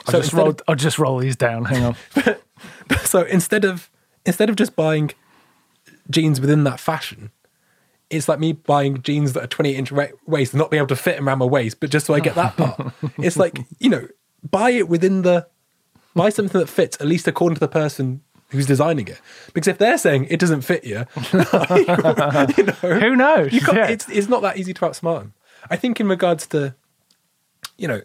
So 0.06 0.12
just 0.12 0.32
instead 0.34 0.48
of- 0.48 0.60
I'll 0.68 0.74
just 0.76 0.98
roll 0.98 1.18
these 1.18 1.36
down. 1.36 1.64
Hang 1.64 1.84
on. 1.84 1.96
so 3.04 3.22
instead 3.22 3.64
of 3.64 3.90
instead 4.26 4.48
of 4.50 4.56
just 4.56 4.74
buying 4.76 5.10
jeans 6.10 6.40
within 6.40 6.64
that 6.64 6.78
fashion, 6.80 7.30
it's 8.10 8.28
like 8.28 8.38
me 8.38 8.52
buying 8.52 9.02
jeans 9.02 9.32
that 9.32 9.42
are 9.44 9.46
28 9.48 9.76
inch 9.76 9.92
wa- 9.92 10.06
waist 10.26 10.52
and 10.52 10.58
not 10.60 10.70
being 10.70 10.78
able 10.78 10.88
to 10.88 10.96
fit 10.96 11.18
around 11.20 11.38
my 11.38 11.44
waist, 11.46 11.80
but 11.80 11.90
just 11.90 12.06
so 12.06 12.14
I 12.14 12.20
get 12.20 12.34
that 12.34 12.56
part. 12.56 12.92
it's 13.18 13.36
like, 13.36 13.60
you 13.78 13.90
know, 13.90 14.06
buy 14.50 14.70
it 14.70 14.88
within 14.88 15.22
the, 15.22 15.46
buy 16.14 16.28
something 16.28 16.58
that 16.60 16.68
fits, 16.68 16.96
at 17.00 17.06
least 17.06 17.26
according 17.26 17.54
to 17.56 17.60
the 17.60 17.68
person 17.68 18.20
who's 18.50 18.66
designing 18.66 19.08
it. 19.08 19.20
Because 19.52 19.68
if 19.68 19.78
they're 19.78 19.98
saying 19.98 20.26
it 20.30 20.38
doesn't 20.38 20.60
fit 20.62 20.84
you, 20.84 21.04
you 21.32 21.38
know, 22.64 22.98
Who 23.00 23.16
knows? 23.16 23.52
you 23.52 23.60
Yeah. 23.72 23.88
it's, 23.88 24.08
it's 24.08 24.28
not 24.28 24.42
that 24.42 24.56
easy 24.58 24.72
to 24.74 24.80
outsmart 24.82 25.20
them. 25.20 25.34
I 25.70 25.76
think 25.76 25.98
in 26.00 26.08
regards 26.08 26.46
to, 26.48 26.74
you 27.78 27.88
know, 27.88 28.02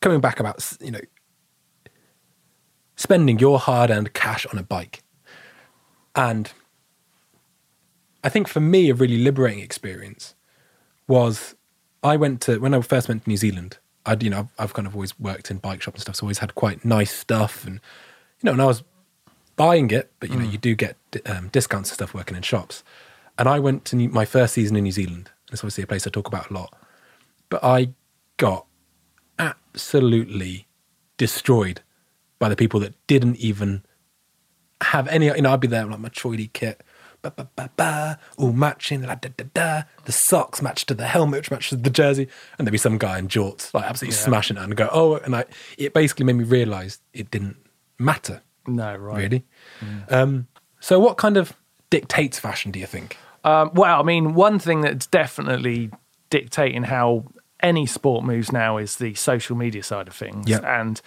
coming 0.00 0.20
back 0.20 0.40
about, 0.40 0.76
you 0.80 0.90
know, 0.90 1.00
spending 2.96 3.38
your 3.38 3.58
hard 3.58 3.90
earned 3.90 4.12
cash 4.14 4.46
on 4.46 4.58
a 4.58 4.62
bike. 4.62 5.02
And 6.14 6.50
I 8.24 8.28
think 8.28 8.48
for 8.48 8.60
me, 8.60 8.90
a 8.90 8.94
really 8.94 9.18
liberating 9.18 9.62
experience 9.62 10.34
was 11.06 11.54
I 12.02 12.16
went 12.16 12.40
to, 12.42 12.58
when 12.58 12.74
I 12.74 12.80
first 12.80 13.08
went 13.08 13.24
to 13.24 13.28
New 13.28 13.36
Zealand, 13.36 13.78
I'd, 14.04 14.22
you 14.22 14.30
know, 14.30 14.38
I've, 14.38 14.48
I've 14.58 14.74
kind 14.74 14.88
of 14.88 14.94
always 14.94 15.18
worked 15.20 15.50
in 15.50 15.58
bike 15.58 15.82
shops 15.82 15.96
and 15.96 16.02
stuff, 16.02 16.16
so 16.16 16.24
always 16.24 16.38
had 16.38 16.54
quite 16.54 16.84
nice 16.84 17.14
stuff. 17.14 17.66
And, 17.66 17.74
you 18.40 18.44
know, 18.44 18.52
and 18.52 18.62
I 18.62 18.66
was 18.66 18.82
buying 19.56 19.90
it, 19.90 20.10
but, 20.20 20.30
you 20.30 20.36
know, 20.36 20.44
you 20.44 20.58
do 20.58 20.74
get 20.74 20.96
um, 21.26 21.48
discounts 21.48 21.90
and 21.90 21.94
stuff 21.94 22.14
working 22.14 22.36
in 22.36 22.42
shops. 22.42 22.82
And 23.38 23.48
I 23.48 23.58
went 23.58 23.84
to 23.86 23.96
New, 23.96 24.08
my 24.08 24.24
first 24.24 24.54
season 24.54 24.76
in 24.76 24.84
New 24.84 24.92
Zealand. 24.92 25.30
It's 25.52 25.60
obviously 25.60 25.84
a 25.84 25.86
place 25.86 26.06
I 26.06 26.10
talk 26.10 26.28
about 26.28 26.50
a 26.50 26.54
lot. 26.54 26.74
But 27.48 27.62
I 27.62 27.90
got 28.38 28.66
absolutely 29.38 30.66
destroyed 31.16 31.82
by 32.38 32.48
the 32.48 32.56
people 32.56 32.80
that 32.80 32.94
didn't 33.06 33.36
even 33.36 33.82
have 34.82 35.08
any. 35.08 35.26
You 35.26 35.42
know, 35.42 35.52
I'd 35.52 35.60
be 35.60 35.68
there 35.68 35.84
like 35.86 36.00
my 36.00 36.08
Troy 36.08 36.48
kit, 36.52 36.82
ba 37.22 37.30
ba 37.30 37.48
ba 37.56 37.70
ba, 37.76 38.18
all 38.36 38.52
matching, 38.52 39.02
la 39.02 39.14
da 39.14 39.30
da 39.36 39.44
da. 39.54 39.82
The 40.04 40.12
socks 40.12 40.60
match 40.62 40.86
to 40.86 40.94
the 40.94 41.06
helmet, 41.06 41.38
which 41.40 41.50
matches 41.50 41.80
the 41.80 41.90
jersey, 41.90 42.28
and 42.58 42.66
there'd 42.66 42.72
be 42.72 42.78
some 42.78 42.98
guy 42.98 43.18
in 43.18 43.28
jorts, 43.28 43.72
like 43.74 43.84
absolutely 43.84 44.16
smashing 44.16 44.56
it, 44.56 44.62
and 44.62 44.76
go, 44.76 44.88
oh, 44.92 45.16
and 45.16 45.34
I. 45.34 45.44
It 45.78 45.94
basically 45.94 46.24
made 46.24 46.36
me 46.36 46.44
realise 46.44 47.00
it 47.12 47.30
didn't 47.30 47.56
matter 47.98 48.42
No, 48.66 48.94
right. 48.96 49.16
really. 49.22 49.44
Um, 50.10 50.46
so, 50.80 51.00
what 51.00 51.16
kind 51.16 51.36
of 51.36 51.54
dictates 51.90 52.38
fashion? 52.38 52.70
Do 52.70 52.78
you 52.78 52.86
think? 52.86 53.16
Um, 53.44 53.70
well, 53.74 54.00
I 54.00 54.02
mean, 54.02 54.34
one 54.34 54.58
thing 54.58 54.80
that's 54.82 55.06
definitely 55.06 55.90
dictating 56.30 56.82
how 56.82 57.24
any 57.62 57.86
sport 57.86 58.24
moves 58.24 58.52
now 58.52 58.76
is 58.76 58.96
the 58.96 59.14
social 59.14 59.56
media 59.56 59.82
side 59.82 60.08
of 60.08 60.14
things, 60.14 60.46
Yeah. 60.48 60.58
and 60.80 61.00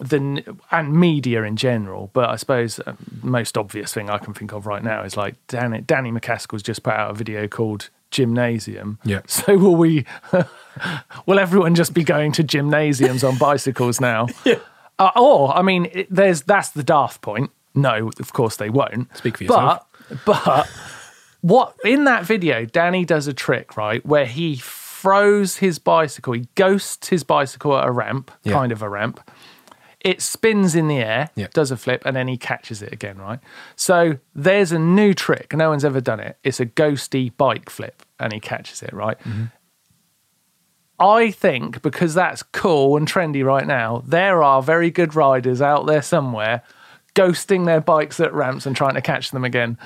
the 0.00 0.56
and 0.70 0.92
media 0.92 1.42
in 1.44 1.56
general. 1.56 2.10
But 2.12 2.30
I 2.30 2.36
suppose 2.36 2.80
uh, 2.80 2.94
most 3.22 3.56
obvious 3.56 3.92
thing 3.94 4.10
I 4.10 4.18
can 4.18 4.34
think 4.34 4.52
of 4.52 4.66
right 4.66 4.82
now 4.82 5.02
is 5.04 5.16
like 5.16 5.34
Danny, 5.48 5.80
Danny 5.82 6.10
MacAskill's 6.10 6.62
just 6.62 6.82
put 6.82 6.94
out 6.94 7.10
a 7.10 7.14
video 7.14 7.46
called 7.46 7.90
Gymnasium. 8.10 8.98
Yeah. 9.04 9.20
So 9.26 9.56
will 9.56 9.76
we? 9.76 10.04
will 11.26 11.38
everyone 11.38 11.74
just 11.74 11.94
be 11.94 12.02
going 12.04 12.32
to 12.32 12.42
gymnasiums 12.42 13.22
on 13.24 13.38
bicycles 13.38 14.00
now? 14.00 14.26
Yeah. 14.44 14.58
Uh, 14.98 15.10
or 15.16 15.56
I 15.56 15.62
mean, 15.62 15.86
it, 15.92 16.08
there's 16.10 16.42
that's 16.42 16.70
the 16.70 16.82
daft 16.82 17.22
point. 17.22 17.50
No, 17.74 18.10
of 18.20 18.32
course 18.34 18.56
they 18.56 18.68
won't. 18.68 19.16
Speak 19.16 19.38
for 19.38 19.44
yourself. 19.44 19.86
But 20.26 20.44
but 20.44 20.68
what 21.40 21.74
in 21.84 22.04
that 22.04 22.24
video, 22.24 22.66
Danny 22.66 23.04
does 23.06 23.26
a 23.26 23.32
trick 23.32 23.76
right 23.78 24.04
where 24.04 24.26
he 24.26 24.56
throws 24.56 25.56
his 25.56 25.78
bicycle, 25.78 26.34
he 26.34 26.46
ghosts 26.54 27.08
his 27.08 27.24
bicycle 27.24 27.74
at 27.78 27.86
a 27.86 27.90
ramp, 27.90 28.30
Yeah. 28.42 28.52
kind 28.52 28.72
of 28.72 28.82
a 28.82 28.88
ramp. 28.90 29.20
It 30.02 30.22
spins 30.22 30.74
in 30.74 30.88
the 30.88 30.98
air, 30.98 31.28
Yeah. 31.36 31.48
does 31.52 31.70
a 31.70 31.76
flip, 31.76 32.02
and 32.06 32.16
then 32.16 32.26
he 32.26 32.36
catches 32.38 32.80
it 32.80 32.92
again, 32.92 33.18
right? 33.18 33.38
So 33.76 34.16
there's 34.34 34.72
a 34.72 34.78
new 34.78 35.12
trick. 35.12 35.52
No 35.54 35.68
one's 35.70 35.84
ever 35.84 36.00
done 36.00 36.20
it. 36.20 36.38
It's 36.42 36.58
a 36.60 36.66
ghosty 36.66 37.36
bike 37.36 37.68
flip, 37.68 38.02
and 38.18 38.32
he 38.32 38.40
catches 38.40 38.82
it, 38.82 38.92
right? 38.94 39.18
Mm-hmm. 39.20 39.44
I 40.98 41.30
think 41.30 41.80
because 41.82 42.14
that's 42.14 42.42
cool 42.42 42.96
and 42.96 43.06
trendy 43.08 43.44
right 43.44 43.66
now, 43.66 44.02
there 44.06 44.42
are 44.42 44.62
very 44.62 44.90
good 44.90 45.14
riders 45.14 45.62
out 45.62 45.86
there 45.86 46.02
somewhere 46.02 46.62
ghosting 47.14 47.64
their 47.66 47.80
bikes 47.80 48.20
at 48.20 48.32
ramps 48.34 48.66
and 48.66 48.76
trying 48.76 48.94
to 48.94 49.00
catch 49.00 49.30
them 49.30 49.44
again. 49.44 49.78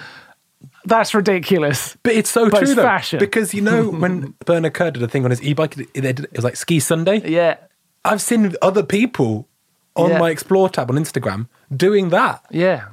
That's 0.85 1.15
ridiculous. 1.15 1.97
But 2.03 2.15
it's 2.15 2.31
so 2.31 2.51
But 2.51 2.59
true 2.59 2.67
it's 2.69 2.75
though, 2.75 2.83
fashion. 2.83 3.19
because 3.19 3.55
you 3.55 3.61
know 3.63 3.89
when 3.91 4.35
Bernard 4.47 4.75
Kerr 4.75 4.91
did 4.91 5.03
a 5.03 5.09
thing 5.09 5.25
on 5.25 5.31
his 5.31 5.43
e-bike, 5.43 5.77
it 5.95 6.33
was 6.35 6.45
like 6.45 6.57
Ski 6.57 6.81
Sunday. 6.81 7.23
Yeah. 7.31 7.57
I've 8.05 8.21
seen 8.21 8.55
other 8.61 8.83
people 8.83 9.49
on 9.97 10.11
Yeah. 10.11 10.19
my 10.19 10.31
Explore 10.31 10.69
tab 10.69 10.91
on 10.91 10.97
Instagram 10.97 11.49
doing 11.75 12.11
that. 12.11 12.45
Yeah. 12.51 12.89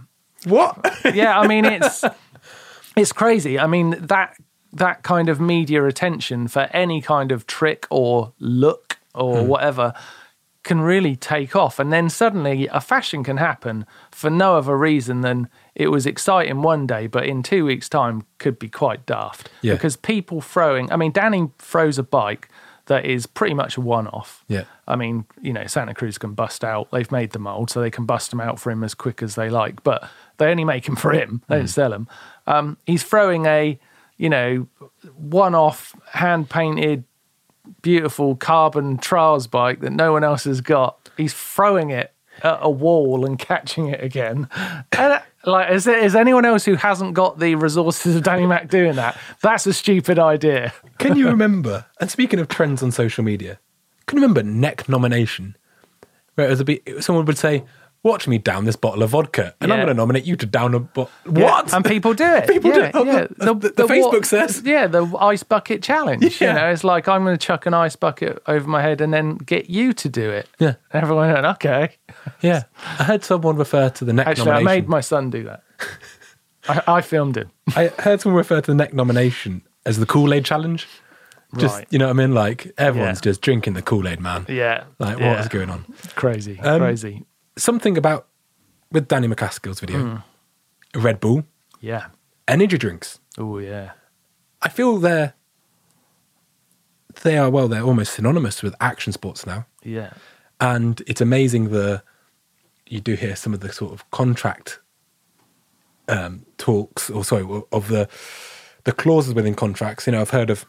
What? 0.45 0.77
yeah, 1.13 1.39
I 1.39 1.47
mean 1.47 1.65
it's 1.65 2.03
it's 2.95 3.11
crazy. 3.11 3.59
I 3.59 3.67
mean 3.67 3.95
that 3.99 4.35
that 4.73 5.03
kind 5.03 5.29
of 5.29 5.39
media 5.39 5.85
attention 5.85 6.47
for 6.47 6.69
any 6.71 7.01
kind 7.01 7.31
of 7.31 7.45
trick 7.45 7.85
or 7.89 8.33
look 8.39 8.97
or 9.13 9.41
hmm. 9.41 9.47
whatever 9.47 9.93
can 10.63 10.79
really 10.79 11.15
take 11.15 11.55
off 11.55 11.79
and 11.79 11.91
then 11.91 12.07
suddenly 12.07 12.67
a 12.67 12.79
fashion 12.79 13.23
can 13.23 13.37
happen 13.37 13.85
for 14.11 14.29
no 14.29 14.55
other 14.55 14.77
reason 14.77 15.21
than 15.21 15.49
it 15.73 15.87
was 15.87 16.05
exciting 16.05 16.61
one 16.61 16.85
day 16.85 17.07
but 17.07 17.25
in 17.25 17.41
2 17.41 17.65
weeks 17.65 17.89
time 17.89 18.23
could 18.37 18.59
be 18.59 18.69
quite 18.69 19.05
daft 19.07 19.49
Yeah. 19.61 19.73
because 19.73 19.95
people 19.95 20.39
throwing 20.39 20.91
I 20.91 20.97
mean 20.97 21.11
Danny 21.11 21.49
throws 21.57 21.97
a 21.97 22.03
bike 22.03 22.47
that 22.91 23.05
is 23.05 23.25
pretty 23.25 23.53
much 23.53 23.77
a 23.77 23.81
one 23.81 24.05
off. 24.07 24.43
Yeah. 24.49 24.65
I 24.85 24.97
mean, 24.97 25.23
you 25.41 25.53
know, 25.53 25.65
Santa 25.65 25.93
Cruz 25.93 26.17
can 26.17 26.33
bust 26.33 26.61
out. 26.61 26.91
They've 26.91 27.09
made 27.09 27.31
the 27.31 27.39
mold, 27.39 27.69
so 27.69 27.79
they 27.79 27.89
can 27.89 28.05
bust 28.05 28.31
them 28.31 28.41
out 28.41 28.59
for 28.59 28.69
him 28.69 28.83
as 28.83 28.93
quick 28.93 29.23
as 29.23 29.35
they 29.35 29.49
like. 29.49 29.81
But 29.81 30.09
they 30.39 30.51
only 30.51 30.65
make 30.65 30.83
them 30.83 30.97
for 30.97 31.13
him. 31.13 31.41
They 31.47 31.59
don't 31.59 31.67
sell 31.69 31.89
them. 31.89 32.09
Um, 32.47 32.77
he's 32.85 33.01
throwing 33.01 33.45
a, 33.45 33.79
you 34.17 34.29
know, 34.29 34.67
one-off 35.15 35.95
hand 36.11 36.49
painted, 36.49 37.05
beautiful 37.81 38.35
carbon 38.35 38.97
trials 38.97 39.47
bike 39.47 39.79
that 39.79 39.93
no 39.93 40.11
one 40.11 40.25
else 40.25 40.43
has 40.43 40.59
got. 40.59 41.09
He's 41.15 41.33
throwing 41.33 41.91
it 41.91 42.13
at 42.43 42.59
a 42.61 42.69
wall 42.69 43.25
and 43.25 43.37
catching 43.37 43.87
it 43.87 44.03
again. 44.03 44.47
And 44.91 45.21
like, 45.45 45.71
is 45.71 45.85
there 45.85 45.97
is 45.97 46.15
anyone 46.15 46.45
else 46.45 46.65
who 46.65 46.75
hasn't 46.75 47.13
got 47.13 47.39
the 47.39 47.55
resources 47.55 48.15
of 48.15 48.23
Danny 48.23 48.45
Mac 48.45 48.69
doing 48.69 48.95
that? 48.95 49.19
That's 49.41 49.65
a 49.67 49.73
stupid 49.73 50.19
idea. 50.19 50.73
Can 50.99 51.15
you 51.15 51.27
remember? 51.27 51.85
And 51.99 52.11
speaking 52.11 52.39
of 52.39 52.47
trends 52.47 52.83
on 52.83 52.91
social 52.91 53.23
media, 53.23 53.59
can 54.05 54.17
you 54.17 54.21
remember 54.23 54.43
neck 54.43 54.87
nomination? 54.87 55.55
Where 56.35 56.47
it 56.47 56.49
was 56.49 56.59
a 56.61 56.65
bit, 56.65 57.03
someone 57.03 57.25
would 57.25 57.37
say, 57.37 57.65
"Watch 58.03 58.27
me 58.27 58.37
down 58.37 58.65
this 58.65 58.75
bottle 58.75 59.03
of 59.03 59.11
vodka," 59.11 59.53
and 59.61 59.71
I'm 59.71 59.77
going 59.79 59.87
to 59.89 59.93
nominate 59.93 60.25
you 60.25 60.35
to 60.37 60.45
down 60.45 60.73
a 60.73 60.79
bottle. 60.79 61.11
Yeah, 61.25 61.43
What? 61.43 61.73
And 61.73 61.85
people 61.85 62.13
do 62.13 62.25
it. 62.25 62.47
People 62.49 62.71
do 62.71 62.79
yeah, 62.79 62.85
it. 62.87 62.91
Oh, 62.95 63.03
Yeah. 63.05 63.27
the- 63.37 63.53
the- 63.53 63.69
the 63.69 63.83
Facebook 63.83 64.25
says. 64.25 64.61
Yeah, 64.65 64.87
the 64.87 65.05
ice 65.19 65.43
bucket 65.43 65.83
challenge. 65.83 66.41
Yeah. 66.41 66.53
You 66.55 66.59
know, 66.59 66.67
it's 66.71 66.83
like 66.83 67.07
I'm 67.07 67.23
going 67.23 67.37
to 67.37 67.45
chuck 67.45 67.65
an 67.65 67.73
ice 67.73 67.95
bucket 67.95 68.41
over 68.47 68.67
my 68.67 68.81
head 68.81 69.01
and 69.01 69.13
then 69.13 69.37
get 69.37 69.69
you 69.69 69.93
to 69.93 70.09
do 70.09 70.29
it. 70.31 70.47
Yeah. 70.59 70.75
And 70.91 71.03
everyone 71.03 71.31
went, 71.31 71.45
okay. 71.45 71.97
yeah, 72.41 72.63
I 72.99 73.03
heard 73.03 73.23
someone 73.23 73.55
refer 73.55 73.89
to 73.89 74.05
the 74.05 74.13
neck 74.13 74.27
Actually, 74.27 74.51
I 74.51 74.63
made 74.63 74.87
my 74.89 75.01
son 75.01 75.29
do 75.29 75.43
that. 75.43 75.63
I, 76.69 76.81
I 76.87 77.01
filmed 77.01 77.37
it. 77.37 77.47
I 77.75 77.87
heard 77.99 78.21
someone 78.21 78.37
refer 78.37 78.61
to 78.61 78.71
the 78.71 78.75
neck 78.75 78.93
nomination 78.93 79.61
as 79.85 79.97
the 79.97 80.05
Kool 80.05 80.33
Aid 80.33 80.45
challenge. 80.45 80.87
Just 81.57 81.75
Right. 81.75 81.87
you 81.89 81.99
know 81.99 82.05
what 82.07 82.11
I 82.15 82.25
mean? 82.25 82.33
Like 82.33 82.71
everyone's 82.77 83.17
Yeah. 83.19 83.31
just 83.31 83.41
drinking 83.41 83.73
the 83.73 83.81
Kool 83.81 84.07
Aid, 84.07 84.19
man. 84.21 84.45
Yeah. 84.47 84.85
Like 84.99 85.19
yeah. 85.19 85.31
what 85.31 85.39
is 85.41 85.47
going 85.49 85.69
on? 85.69 85.85
Crazy. 86.15 86.59
Um, 86.59 86.79
crazy. 86.79 87.25
Something 87.61 87.95
about 87.95 88.27
with 88.91 89.07
Danny 89.07 89.27
MacAskill's 89.27 89.79
video, 89.79 89.99
Hmm. 89.99 90.99
Red 90.99 91.19
Bull, 91.19 91.45
Yeah. 91.79 92.07
energy 92.47 92.75
drinks. 92.79 93.19
Oh, 93.37 93.59
yeah. 93.59 93.91
I 94.63 94.69
feel 94.69 94.97
they're 94.97 95.33
they 97.23 97.37
are 97.37 97.49
well, 97.51 97.67
they're 97.67 97.83
almost 97.83 98.13
synonymous 98.13 98.63
with 98.63 98.73
action 98.81 99.13
sports 99.13 99.45
now, 99.45 99.67
Yeah. 99.83 100.13
and 100.59 101.01
it's 101.05 101.21
amazing 101.21 101.69
the 101.69 102.03
you 102.87 102.99
do 102.99 103.13
hear 103.13 103.35
some 103.35 103.53
of 103.53 103.59
the 103.59 103.71
sort 103.71 103.93
of 103.93 104.09
contract 104.11 104.79
um, 106.07 106.45
talks, 106.57 107.09
or 107.11 107.23
sorry, 107.23 107.43
of 107.71 107.87
the 107.89 108.09
the 108.85 108.91
clauses 108.91 109.33
within 109.35 109.53
contracts. 109.53 110.07
You 110.07 110.13
know, 110.13 110.21
I've 110.21 110.31
heard 110.31 110.49
of 110.49 110.65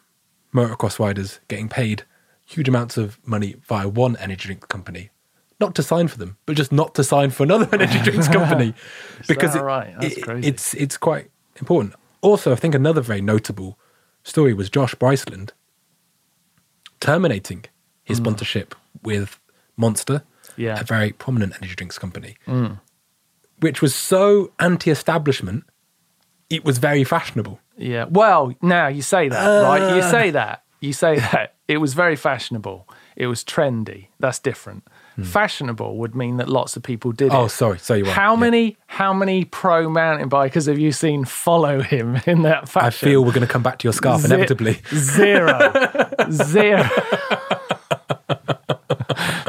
motocross 0.53 0.99
riders 0.99 1.41
getting 1.49 1.69
paid 1.71 2.05
huge 2.45 2.69
amounts 2.69 2.99
of 2.99 3.19
money 3.27 3.55
via 3.67 3.89
one 3.89 4.17
energy 4.17 4.49
drink 4.49 4.69
company, 4.69 5.11
not 5.65 5.75
to 5.77 5.83
sign 5.83 6.07
for 6.09 6.19
them, 6.19 6.37
but 6.47 6.57
just 6.57 6.73
not 6.73 6.95
to 6.97 7.03
sign 7.05 7.31
for 7.31 7.43
another 7.45 7.69
energy 7.77 7.99
drinks 8.07 8.29
company, 8.29 8.75
because 9.29 9.53
that 9.55 9.65
right? 9.65 9.95
It- 10.03 10.45
it's 10.51 10.75
it's 10.75 10.97
quite 11.09 11.27
important. 11.61 11.95
Also, 12.21 12.53
I 12.53 12.57
think 12.57 12.75
another 12.75 13.01
very 13.01 13.21
notable 13.23 13.71
story 14.25 14.53
was 14.55 14.69
Josh 14.71 14.95
Bryceland 14.97 15.51
terminating 17.01 17.65
his 18.05 18.19
sponsorship 18.19 18.75
with 19.03 19.39
Monster. 19.77 20.23
Yeah. 20.57 20.81
A 20.81 20.85
very 20.85 21.13
prominent 21.13 21.55
energy 21.57 21.75
drinks 21.75 21.99
company, 21.99 22.37
which 23.61 23.81
was 23.81 23.95
so 23.95 24.53
anti-establishment. 24.59 25.65
It 26.51 26.63
was 26.65 26.77
very 26.79 27.05
fashionable. 27.05 27.59
Yeah. 27.79 28.05
Well, 28.11 28.53
now 28.61 28.89
you 28.89 29.01
say 29.03 29.29
that, 29.31 29.63
right? 29.63 29.81
Uh. 29.83 29.97
You 29.97 30.03
say 30.03 30.31
that. 30.33 30.63
You 30.81 30.93
say 30.93 31.17
that. 31.33 31.55
It 31.69 31.79
was 31.79 31.95
very 31.95 32.17
fashionable. 32.17 32.87
It 33.17 33.29
was 33.29 33.43
trendy. 33.45 34.09
That's 34.21 34.39
different. 34.39 34.83
Fashionable 35.23 35.97
would 35.99 36.15
mean 36.15 36.39
that 36.39 36.49
lots 36.49 36.77
of 36.77 36.83
people 36.83 37.13
did. 37.13 37.33
Oh, 37.33 37.45
it. 37.45 37.49
sorry, 37.51 37.79
sorry, 37.79 38.01
you 38.01 38.07
are. 38.07 38.13
How 38.13 38.35
Yeah. 38.35 38.41
many 38.41 38.77
how 38.87 39.13
many 39.13 39.45
pro 39.45 39.89
mountain 39.91 40.31
bikers 40.31 40.67
have 40.69 40.79
you 40.79 40.93
seen 40.93 41.25
follow 41.25 41.81
him 41.83 42.19
in 42.27 42.43
that 42.43 42.69
fashion? 42.69 43.09
I 43.09 43.11
feel 43.11 43.25
we're 43.25 43.33
going 43.33 43.47
to 43.47 43.53
come 43.53 43.63
back 43.63 43.79
to 43.81 43.85
your 43.85 43.93
scarf 43.93 44.21
Ze- 44.23 44.27
inevitably. 44.27 44.81
Zero. 44.95 45.73
Zero. 46.31 46.89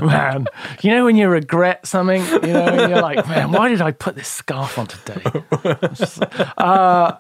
man, 0.02 0.48
you 0.82 0.92
know 0.92 1.06
when 1.06 1.16
you 1.16 1.30
regret 1.30 1.86
something, 1.88 2.22
you 2.26 2.40
know, 2.54 2.66
and 2.68 2.92
you're 2.92 3.02
like, 3.02 3.26
man, 3.28 3.52
why 3.52 3.70
did 3.70 3.82
I 3.82 3.92
put 3.92 4.16
this 4.16 4.28
scarf 4.28 4.78
on 4.78 4.88
today? 4.88 5.22
Just, 5.94 6.22
uh, 6.58 7.18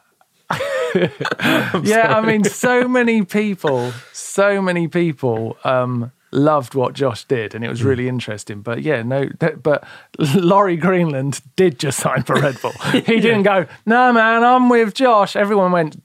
yeah, 1.84 2.14
I 2.18 2.22
mean, 2.26 2.44
so 2.44 2.88
many 2.88 3.24
people, 3.24 3.94
so 4.12 4.62
many 4.62 4.88
people 4.88 5.58
um, 5.64 6.12
loved 6.34 6.76
what 6.76 6.94
Josh 6.94 7.24
did, 7.26 7.54
and 7.56 7.64
it 7.64 7.70
was 7.70 7.84
really 7.84 8.08
interesting. 8.08 8.62
But 8.62 8.82
yeah, 8.82 9.02
no, 9.04 9.30
that- 9.40 9.62
but 9.64 9.84
Laurie 10.36 10.76
Greenland 10.78 11.42
did 11.56 11.80
just 11.80 12.00
sign 12.00 12.24
for 12.24 12.36
Red 12.36 12.62
Bull. 12.62 12.72
He 12.92 13.20
didn't 13.20 13.44
go, 13.44 13.66
no, 13.86 14.12
man, 14.14 14.44
I'm 14.44 14.70
with 14.70 14.94
Josh. 14.94 15.36
Everyone 15.36 15.72
went, 15.72 15.96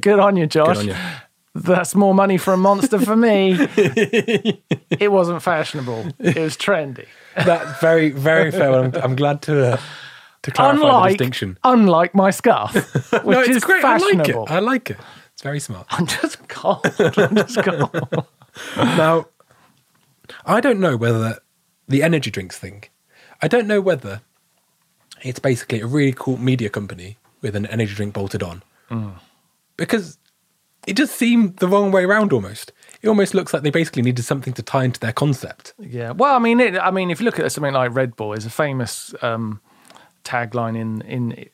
good 0.00 0.18
on 0.18 0.36
you, 0.36 0.46
Josh. 0.46 0.78
on 0.78 0.88
you. 0.88 0.96
That's 1.54 1.94
more 1.94 2.14
money 2.14 2.38
for 2.38 2.52
a 2.52 2.56
monster 2.56 3.00
for 3.00 3.16
me. 3.16 3.56
it 3.76 5.10
wasn't 5.10 5.42
fashionable. 5.42 6.06
It 6.20 6.36
was 6.36 6.56
trendy. 6.56 7.06
That 7.34 7.80
very, 7.80 8.10
very 8.10 8.50
fair. 8.52 8.72
I'm, 8.74 8.94
I'm 8.94 9.16
glad 9.16 9.42
to 9.42 9.72
uh, 9.74 9.80
to 10.42 10.50
clarify 10.52 11.02
the 11.04 11.08
distinction. 11.16 11.58
unlike 11.64 12.14
my 12.14 12.30
scarf, 12.30 12.74
which 12.74 13.24
No, 13.24 13.40
it's 13.40 13.48
is 13.56 13.64
great. 13.64 13.84
I 13.84 13.96
like 13.96 14.28
it. 14.28 14.36
I 14.48 14.60
like 14.60 14.90
it. 14.90 14.98
It's 15.32 15.42
very 15.42 15.58
smart. 15.60 15.86
I'm 15.90 16.06
just 16.06 16.46
cold. 16.48 16.80
I'm 16.98 17.34
just 17.36 17.62
cold. 17.62 18.24
now, 18.76 19.26
I 20.44 20.60
don't 20.60 20.80
know 20.80 20.96
whether 20.96 21.38
the 21.88 22.02
energy 22.02 22.30
drinks 22.30 22.58
thing. 22.58 22.84
I 23.40 23.48
don't 23.48 23.66
know 23.66 23.80
whether 23.80 24.20
it's 25.22 25.38
basically 25.38 25.80
a 25.80 25.86
really 25.86 26.12
cool 26.16 26.36
media 26.36 26.68
company 26.68 27.16
with 27.40 27.56
an 27.56 27.66
energy 27.66 27.94
drink 27.94 28.14
bolted 28.14 28.42
on, 28.42 28.62
because 29.76 30.18
it 30.86 30.96
just 30.96 31.14
seemed 31.16 31.56
the 31.58 31.68
wrong 31.68 31.92
way 31.92 32.04
around. 32.04 32.32
Almost, 32.32 32.72
it 33.02 33.08
almost 33.08 33.34
looks 33.34 33.52
like 33.52 33.62
they 33.62 33.70
basically 33.70 34.02
needed 34.02 34.24
something 34.24 34.52
to 34.54 34.62
tie 34.62 34.84
into 34.84 35.00
their 35.00 35.12
concept. 35.12 35.74
Yeah. 35.78 36.12
Well, 36.12 36.34
I 36.34 36.38
mean, 36.38 36.60
it, 36.60 36.76
I 36.76 36.90
mean, 36.90 37.10
if 37.10 37.20
you 37.20 37.24
look 37.24 37.38
at 37.38 37.50
something 37.52 37.74
like 37.74 37.94
Red 37.94 38.16
Bull, 38.16 38.32
is 38.32 38.46
a 38.46 38.50
famous 38.50 39.14
um, 39.22 39.60
tagline 40.24 40.76
in 40.76 41.02
in 41.02 41.48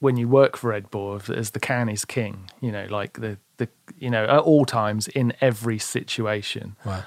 when 0.00 0.16
you 0.16 0.28
work 0.28 0.56
for 0.56 0.70
Red 0.70 0.90
Bull 0.90 1.20
as 1.28 1.50
the 1.50 1.60
can 1.60 1.88
is 1.88 2.04
king. 2.04 2.50
You 2.60 2.72
know, 2.72 2.86
like 2.90 3.20
the 3.20 3.38
the 3.56 3.68
you 3.98 4.10
know 4.10 4.24
at 4.24 4.40
all 4.40 4.64
times 4.64 5.08
in 5.08 5.32
every 5.40 5.78
situation. 5.78 6.76
Wow. 6.84 7.04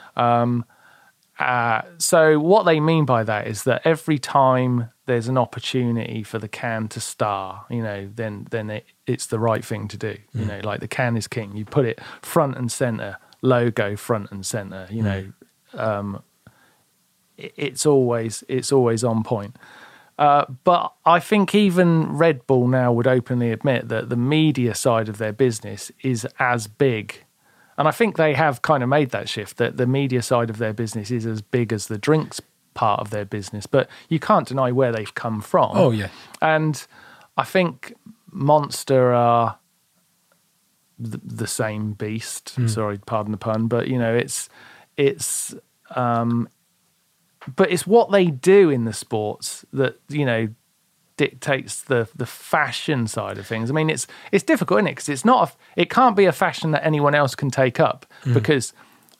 Uh, 1.39 1.84
so 1.97 2.39
what 2.39 2.63
they 2.63 2.80
mean 2.80 3.06
by 3.06 3.23
that 3.23 3.47
is 3.47 3.63
that 3.63 3.82
every 3.86 4.17
time 4.17 4.89
there's 5.06 5.28
an 5.28 5.38
opportunity 5.38 6.23
for 6.23 6.39
the 6.39 6.47
can 6.47 6.88
to 6.89 7.00
star, 7.00 7.65
you 7.69 7.82
know, 7.82 8.10
then 8.15 8.47
then 8.50 8.69
it, 8.69 8.86
it's 9.06 9.28
the 9.28 9.39
right 9.39 9.63
thing 9.63 9.88
to 9.88 9.97
do. 9.97 10.17
You 10.34 10.45
know, 10.45 10.60
like 10.63 10.80
the 10.80 10.88
can 10.88 11.15
is 11.15 11.28
king. 11.28 11.56
You 11.56 11.65
put 11.65 11.86
it 11.86 12.00
front 12.21 12.58
and 12.58 12.71
center, 12.71 13.17
logo 13.41 13.95
front 13.95 14.32
and 14.32 14.45
center. 14.45 14.88
You 14.89 15.04
know, 15.04 15.34
um, 15.76 16.23
it, 17.38 17.54
it's 17.56 17.86
always 17.86 18.43
it's 18.47 18.71
always 18.71 19.04
on 19.04 19.23
point. 19.23 19.56
Uh, 20.17 20.45
but 20.63 20.93
I 21.06 21.19
think 21.19 21.54
even 21.54 22.17
Red 22.17 22.47
Bull 22.47 22.67
now 22.67 22.91
would 22.91 23.06
openly 23.06 23.52
admit 23.52 23.89
that 23.89 24.10
the 24.10 24.15
media 24.15 24.73
side 24.73 25.10
of 25.10 25.19
their 25.19 25.34
business 25.34 25.91
is 26.02 26.28
as 26.39 26.67
big. 26.67 27.23
And 27.78 27.88
I 27.88 27.92
think 27.92 28.18
they 28.18 28.34
have 28.34 28.62
kind 28.62 28.82
of 28.82 28.90
made 28.90 29.12
that 29.12 29.30
shift 29.30 29.58
that 29.58 29.78
the 29.78 29.86
media 29.86 30.22
side 30.22 30.50
of 30.50 30.58
their 30.58 30.74
business 30.74 31.12
is 31.12 31.26
as 31.26 31.42
big 31.42 31.72
as 31.72 31.88
the 31.88 31.98
drinks 31.98 32.42
part 32.74 33.00
of 33.00 33.10
their 33.10 33.26
business. 33.26 33.66
But 33.66 33.90
you 34.10 34.20
can't 34.20 34.48
deny 34.48 34.72
where 34.72 34.92
they've 34.92 35.13
come 35.13 35.42
from. 35.42 35.72
Oh 35.74 35.92
yeah. 35.92 36.10
And 36.42 36.86
I 37.38 37.44
think 37.44 37.94
Monster 38.32 39.13
are 39.13 39.60
the, 41.00 41.20
the 41.24 41.48
same 41.48 41.94
beast. 41.94 42.56
Sorry, 42.68 42.98
pardon 42.98 43.32
the 43.32 43.38
pun, 43.38 43.68
but 43.68 43.88
you 43.88 44.00
know, 44.00 44.16
it's 44.16 44.50
it's 44.96 45.54
um 45.96 46.50
but 47.56 47.72
it's 47.72 47.88
what 47.88 48.12
they 48.12 48.28
do 48.28 48.70
in 48.70 48.86
the 48.86 48.94
sports 48.94 49.66
that 49.72 50.00
you 50.10 50.26
know 50.26 50.50
dictates 51.18 51.82
the 51.82 52.08
the 52.16 52.26
fashion 52.26 53.08
side 53.08 53.38
of 53.38 53.46
things. 53.48 53.70
I 53.70 53.74
mean, 53.74 53.90
it's 53.90 54.08
it's 54.32 54.44
difficult, 54.44 54.80
isn't 54.80 54.88
it? 54.88 54.92
Because 54.92 55.10
it's 55.10 55.26
not 55.26 55.50
a, 55.50 55.82
it 55.82 55.90
can't 55.90 56.16
be 56.16 56.26
a 56.26 56.32
fashion 56.32 56.72
that 56.72 56.86
anyone 56.86 57.14
else 57.16 57.36
can 57.36 57.50
take 57.52 57.80
up 57.80 58.06
Mm. 58.24 58.34
because 58.34 58.74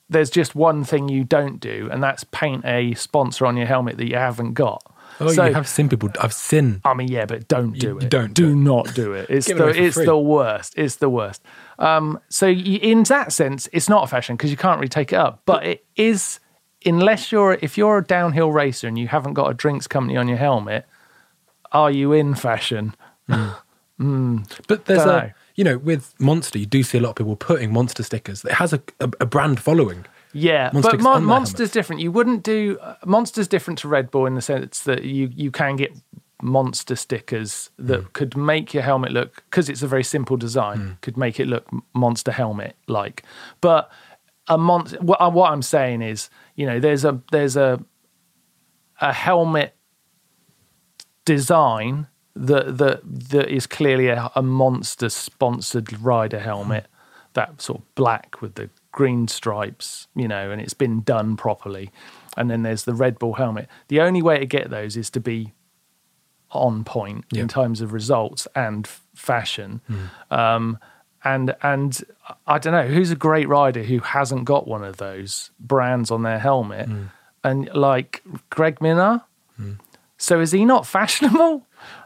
there's 0.10 0.30
just 0.30 0.56
one 0.56 0.84
thing 0.86 1.10
you 1.10 1.24
don't 1.26 1.60
do, 1.60 1.90
and 1.92 2.02
that's 2.02 2.24
paint 2.32 2.64
a 2.66 2.94
sponsor 2.94 3.46
on 3.46 3.58
your 3.58 3.66
helmet 3.68 3.98
that 3.98 4.08
you 4.08 4.16
haven't 4.16 4.54
got. 4.54 4.82
Oh, 5.20 5.28
so, 5.30 5.46
you 5.46 5.54
have 5.54 5.68
seen 5.68 5.90
people. 5.90 6.10
I've 6.22 6.32
seen. 6.34 6.80
I 6.86 6.94
mean, 6.94 7.08
yeah, 7.08 7.26
but 7.26 7.48
don't 7.48 7.72
do 7.72 7.88
you 7.88 7.98
it. 8.00 8.10
don't 8.10 8.34
do 8.34 8.46
do 8.48 8.52
it. 8.52 8.56
not 8.56 8.94
do 8.94 9.14
it. 9.14 9.30
It's 9.36 9.48
Give 9.48 9.60
it 9.60 9.74
the 9.74 9.84
it's 9.84 9.96
free. 9.96 10.06
the 10.06 10.18
worst. 10.18 10.74
It's 10.78 10.98
the 10.98 11.10
worst. 11.10 11.42
Um, 11.80 12.20
so 12.30 12.46
you, 12.46 12.78
in 12.82 13.04
that 13.04 13.34
sense, 13.34 13.68
it's 13.74 13.90
not 13.90 14.04
a 14.04 14.08
fashion 14.08 14.36
because 14.38 14.52
you 14.52 14.58
can't 14.58 14.78
really 14.80 14.90
take 14.90 15.12
it 15.12 15.16
up. 15.18 15.42
But 15.46 15.66
it 15.66 15.86
is, 15.96 16.40
unless 16.86 17.32
you're 17.32 17.58
if 17.62 17.78
you're 17.78 17.98
a 17.98 18.04
downhill 18.06 18.52
racer 18.52 18.88
and 18.88 18.98
you 18.98 19.08
haven't 19.08 19.34
got 19.34 19.50
a 19.50 19.54
drinks 19.56 19.88
company 19.88 20.16
on 20.18 20.28
your 20.28 20.38
helmet, 20.38 20.86
are 21.72 21.92
you 21.92 22.14
in 22.14 22.36
fashion? 22.36 22.96
But 24.00 24.86
there's 24.86 25.00
Dunno. 25.04 25.18
a, 25.18 25.34
you 25.56 25.64
know, 25.64 25.78
with 25.80 26.14
Monster, 26.20 26.60
you 26.60 26.68
do 26.68 26.84
see 26.84 27.00
a 27.00 27.02
lot 27.02 27.10
of 27.12 27.16
people 27.16 27.36
putting 27.36 27.74
Monster 27.74 28.04
stickers. 28.04 28.46
It 28.46 28.52
has 28.52 28.72
a, 28.74 28.82
a, 29.00 29.10
a 29.22 29.26
brand 29.26 29.60
following. 29.60 30.06
Yeah, 30.34 30.70
Monster 30.72 30.92
but 30.92 31.02
Mon- 31.02 31.24
Monster's 31.24 31.72
different. 31.72 32.02
You 32.02 32.12
wouldn't 32.12 32.44
do 32.44 32.78
uh, 32.80 32.96
Monster's 33.06 33.48
different 33.48 33.80
to 33.80 33.88
Red 33.88 34.12
Bull 34.12 34.28
in 34.28 34.36
the 34.36 34.42
sense 34.42 34.82
that 34.84 35.04
you 35.04 35.32
you 35.36 35.50
can 35.50 35.76
get 35.78 35.92
monster 36.44 36.96
stickers 36.96 37.72
that 37.80 38.02
Hmm. 38.02 38.08
could 38.14 38.38
make 38.38 38.72
your 38.72 38.84
helmet 38.84 39.12
look 39.12 39.44
because 39.50 39.68
it's 39.68 39.82
a 39.82 39.88
very 39.88 40.04
simple 40.04 40.38
design 40.38 41.00
could 41.02 41.18
make 41.18 41.40
it 41.40 41.48
look 41.48 41.66
monster 41.96 42.32
helmet 42.32 42.76
like 42.88 43.24
but 43.60 43.90
a 44.48 44.56
monster 44.56 45.00
what, 45.02 45.34
what 45.34 45.52
i'm 45.52 45.64
saying 45.64 46.04
is 46.04 46.30
you 46.56 46.68
know 46.68 46.80
there's 46.80 47.04
a 47.04 47.20
there's 47.32 47.58
a 47.58 47.84
a 49.02 49.12
helmet 49.12 49.74
design 51.28 52.08
that 52.36 52.78
that 52.78 53.02
that 53.04 53.50
is 53.50 53.68
clearly 53.68 54.08
a, 54.08 54.32
a 54.34 54.42
monster 54.42 55.10
sponsored 55.10 56.00
rider 56.00 56.40
helmet 56.40 56.86
that 57.34 57.62
sort 57.62 57.80
of 57.80 57.96
black 57.96 58.42
with 58.42 58.56
the 58.56 58.70
green 58.94 59.28
stripes 59.28 60.08
you 60.16 60.28
know 60.28 60.50
and 60.50 60.62
it's 60.62 60.74
been 60.74 61.02
done 61.02 61.36
properly. 61.36 61.92
And 62.38 62.50
then 62.52 62.62
there's 62.62 62.84
the 62.84 62.94
red 62.94 63.18
bull 63.18 63.34
helmet. 63.34 63.68
The 63.88 64.00
only 64.00 64.22
way 64.22 64.38
to 64.40 64.46
get 64.46 64.70
those 64.70 64.96
is 64.96 65.10
to 65.10 65.20
be 65.20 65.54
on 66.52 66.84
point 66.84 67.26
in 67.34 67.48
terms 67.48 67.82
of 67.82 67.92
results 67.92 68.48
and 68.56 68.86
f- 68.86 69.02
fashion. 69.14 69.82
Hmm. 69.88 70.34
Um 70.34 70.80
and 71.24 71.56
and 71.64 72.04
i 72.46 72.60
don't 72.60 72.74
know 72.74 72.88
who's 72.88 73.10
a 73.10 73.16
great 73.16 73.48
rider 73.50 73.82
who 73.82 74.00
hasn't 74.00 74.46
got 74.46 74.68
one 74.68 74.84
of 74.84 74.98
those 74.98 75.52
brands 75.60 76.12
on 76.12 76.24
their 76.24 76.40
helmet? 76.40 76.88
Hmm. 76.88 77.04
And 77.44 77.74
like 77.74 78.24
greg 78.50 78.80
minnaar 78.80 79.24
hmm. 79.58 79.74
So 80.18 80.40
is 80.40 80.52
he 80.52 80.66
not 80.66 80.86
fashionable 80.88 81.66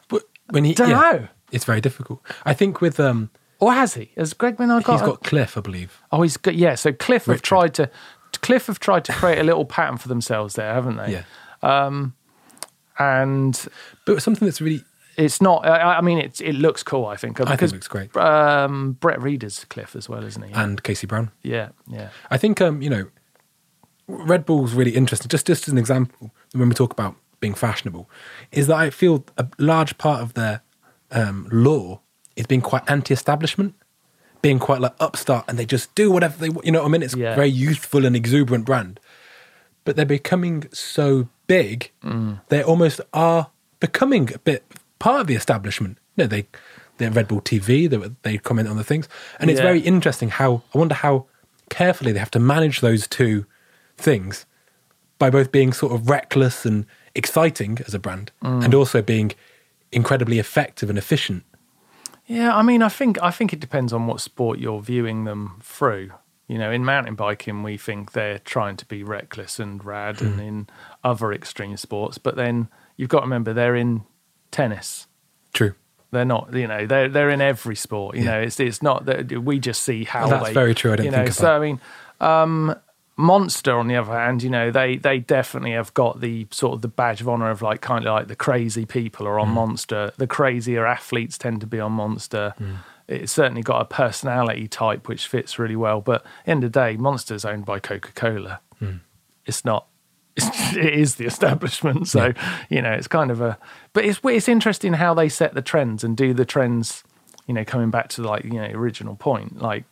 But 0.09 0.23
when 0.49 0.63
he, 0.65 0.73
Dunno. 0.73 1.29
it's 1.51 1.65
very 1.65 1.81
difficult. 1.81 2.21
I 2.45 2.53
think 2.53 2.81
with 2.81 2.99
um, 2.99 3.29
or 3.59 3.71
has 3.73 3.93
he 3.93 4.11
has 4.17 4.33
greg 4.33 4.57
minnaar 4.57 4.83
got, 4.83 4.93
He's 4.99 5.01
got 5.07 5.23
Clif, 5.23 5.57
I 5.57 5.61
believe. 5.61 5.99
oh 6.11 6.21
he's 6.21 6.37
got 6.37 6.55
yeah 6.55 6.75
so 6.75 6.91
clif 6.91 7.25
have 7.25 7.41
tried 7.41 7.73
to 7.75 7.89
clif 8.41 8.67
have 8.67 8.79
tried 8.79 9.05
to 9.05 9.13
create 9.13 9.37
a 9.39 9.43
little 9.43 9.65
pattern 9.65 9.97
for 9.97 10.07
themselves 10.07 10.55
there 10.55 10.73
haven't 10.73 10.97
they 10.97 11.11
Yeah, 11.11 11.23
Um, 11.87 12.15
and 12.99 13.67
but 14.05 14.21
something 14.21 14.45
that's 14.47 14.61
really, 14.61 14.83
it's 15.17 15.41
not 15.41 15.65
i, 15.65 15.97
I 15.97 16.01
mean 16.01 16.17
it, 16.17 16.41
it 16.41 16.53
looks 16.55 16.83
cool 16.83 17.05
i 17.05 17.15
think 17.15 17.39
I 17.39 17.43
think 17.45 17.51
because 17.57 17.73
looks 17.73 17.87
great. 17.87 18.15
um, 18.17 18.93
brett 18.93 19.21
rheeder's 19.21 19.65
clif 19.65 19.95
as 19.95 20.07
well 20.09 20.23
isn't 20.23 20.41
he 20.43 20.53
And 20.53 20.81
Casey 20.83 21.07
Brown. 21.07 21.31
yeah 21.43 21.69
yeah 21.87 22.09
I 22.29 22.37
think 22.37 22.61
um, 22.61 22.81
you 22.81 22.89
know, 22.89 23.07
Red 24.07 24.45
Bull's 24.45 24.73
really 24.73 24.91
interesting. 24.95 25.29
Just 25.29 25.47
just 25.47 25.67
as 25.67 25.71
an 25.71 25.77
example, 25.77 26.31
when 26.53 26.67
we 26.67 26.75
talk 26.75 26.91
about 26.91 27.15
being 27.41 27.53
fashionable, 27.53 28.09
is 28.51 28.67
that 28.67 28.77
I 28.77 28.89
feel 28.89 29.25
a 29.37 29.45
large 29.57 29.97
part 29.97 30.21
of 30.21 30.33
their 30.35 30.61
um, 31.11 31.49
law 31.51 31.99
is 32.37 32.45
being 32.47 32.61
quite 32.61 32.89
anti-establishment, 32.89 33.75
being 34.41 34.59
quite 34.59 34.79
like 34.79 34.95
upstart, 35.01 35.43
and 35.49 35.59
they 35.59 35.65
just 35.65 35.93
do 35.95 36.09
whatever 36.09 36.37
they 36.37 36.49
want. 36.49 36.65
You 36.65 36.71
know 36.71 36.79
what 36.81 36.87
I 36.87 36.91
mean? 36.91 37.03
It's 37.03 37.15
Yeah. 37.15 37.33
a 37.33 37.35
very 37.35 37.49
youthful 37.49 38.05
and 38.05 38.15
exuberant 38.15 38.65
brand, 38.65 38.99
but 39.83 39.95
they're 39.97 40.05
becoming 40.05 40.65
so 40.71 41.27
big, 41.47 41.91
they 42.47 42.63
almost 42.63 43.01
are 43.13 43.49
becoming 43.81 44.33
a 44.33 44.39
bit 44.39 44.63
part 44.99 45.21
of 45.21 45.27
the 45.27 45.35
establishment. 45.35 45.97
You 46.15 46.23
know, 46.23 46.27
they 46.27 46.47
they're 46.97 47.11
Red 47.11 47.27
Bull 47.27 47.41
TV. 47.41 47.89
They 47.89 47.97
they 48.21 48.37
comment 48.37 48.67
on 48.69 48.77
the 48.77 48.83
things, 48.83 49.09
and 49.39 49.49
it's 49.49 49.59
Yeah. 49.59 49.65
very 49.65 49.79
interesting 49.81 50.29
how 50.29 50.61
I 50.73 50.77
wonder 50.77 50.95
how 50.95 51.25
carefully 51.69 52.11
they 52.11 52.19
have 52.19 52.31
to 52.31 52.39
manage 52.39 52.81
those 52.81 53.07
two 53.07 53.45
things 53.97 54.45
by 55.19 55.29
both 55.29 55.51
being 55.51 55.73
sort 55.73 55.93
of 55.93 56.09
reckless 56.09 56.65
and 56.65 56.85
exciting 57.15 57.79
as 57.87 57.93
a 57.93 57.99
brand, 57.99 58.31
and 58.41 58.73
also 58.73 59.01
being 59.01 59.31
incredibly 59.91 60.39
effective 60.39 60.89
and 60.89 60.97
efficient. 60.97 61.43
Yeah, 62.27 62.55
I 62.55 62.61
mean, 62.61 62.81
I 62.81 62.89
think 62.89 63.21
I 63.21 63.31
think 63.31 63.51
it 63.53 63.59
depends 63.59 63.91
on 63.91 64.07
what 64.07 64.21
sport 64.21 64.59
you're 64.59 64.81
viewing 64.81 65.25
them 65.25 65.59
through. 65.61 66.11
You 66.47 66.57
know, 66.57 66.71
in 66.71 66.83
mountain 66.83 67.15
biking, 67.15 67.63
we 67.63 67.77
think 67.77 68.11
they're 68.11 68.39
trying 68.39 68.75
to 68.77 68.85
be 68.85 69.03
reckless 69.03 69.59
and 69.59 69.83
rad, 69.83 70.21
and 70.21 70.39
in 70.39 70.67
other 71.03 71.31
extreme 71.33 71.77
sports. 71.77 72.17
But 72.17 72.35
then 72.35 72.67
you've 72.97 73.09
got 73.09 73.19
to 73.19 73.25
remember 73.25 73.53
they're 73.53 73.75
in 73.75 74.03
tennis. 74.51 75.07
True. 75.53 75.73
They're 76.11 76.25
not, 76.25 76.53
you 76.53 76.67
know, 76.67 76.85
they're 76.85 77.07
they're 77.07 77.29
in 77.29 77.39
every 77.41 77.75
sport. 77.75 78.15
You 78.17 78.23
Yeah. 78.23 78.31
know, 78.31 78.41
it's 78.41 78.59
it's 78.59 78.81
not 78.81 79.05
that 79.05 79.31
we 79.43 79.59
just 79.59 79.81
see 79.83 80.03
how 80.03 80.27
That's 80.27 80.47
they. 80.47 80.53
very 80.53 80.75
true. 80.75 80.91
I 80.91 80.97
didn't 80.97 81.05
you 81.05 81.11
know, 81.11 81.23
think 81.23 81.33
so 81.35 81.43
that. 81.43 81.53
I 81.53 81.59
mean, 81.59 81.79
um, 82.19 82.75
Monster 83.17 83.77
on 83.77 83.87
the 83.87 83.95
other 83.95 84.13
hand, 84.13 84.41
you 84.41 84.49
know, 84.49 84.71
they 84.71 84.97
they 84.97 85.19
definitely 85.19 85.73
have 85.73 85.93
got 85.93 86.21
the 86.21 86.47
sort 86.51 86.73
of 86.73 86.81
the 86.81 86.87
badge 86.87 87.21
of 87.21 87.29
honor 87.29 87.49
of 87.49 87.61
like 87.61 87.81
kind 87.81 88.05
of 88.07 88.13
like 88.13 88.27
the 88.27 88.35
crazy 88.35 88.85
people 88.85 89.27
are 89.27 89.39
on 89.39 89.49
Mm. 89.49 89.53
Monster. 89.53 90.13
The 90.17 90.27
crazier 90.27 90.85
athletes 90.85 91.37
tend 91.37 91.61
to 91.61 91.67
be 91.67 91.79
on 91.79 91.91
Monster. 91.91 92.53
Mm. 92.59 92.77
It's 93.07 93.31
certainly 93.33 93.61
got 93.61 93.81
a 93.81 93.85
personality 93.85 94.67
type 94.67 95.07
which 95.09 95.27
fits 95.27 95.59
really 95.59 95.75
well. 95.75 95.99
But 96.01 96.25
end 96.47 96.63
of 96.63 96.71
the 96.71 96.79
day, 96.79 96.95
Monster's 96.97 97.43
owned 97.43 97.65
by 97.65 97.79
Coca 97.79 98.11
Cola. 98.13 98.61
Mm. 98.81 99.01
It's 99.45 99.65
not. 99.65 99.87
It's, 100.37 100.47
it 100.75 100.93
is 100.93 101.15
the 101.15 101.25
establishment, 101.25 102.07
so 102.07 102.33
you 102.69 102.81
know 102.81 102.93
it's 102.93 103.07
kind 103.07 103.29
of 103.29 103.41
a. 103.41 103.57
But 103.91 104.05
it's 104.05 104.21
it's 104.23 104.47
interesting 104.47 104.93
how 104.93 105.13
they 105.13 105.27
set 105.27 105.53
the 105.53 105.61
trends 105.61 106.03
and 106.05 106.15
do 106.15 106.33
the 106.33 106.45
trends. 106.45 107.03
You 107.47 107.55
know, 107.55 107.65
coming 107.65 107.89
back 107.91 108.07
to 108.09 108.21
like 108.23 108.45
you 108.45 108.53
know 108.53 108.69
original 108.73 109.15
point, 109.17 109.61
like 109.61 109.83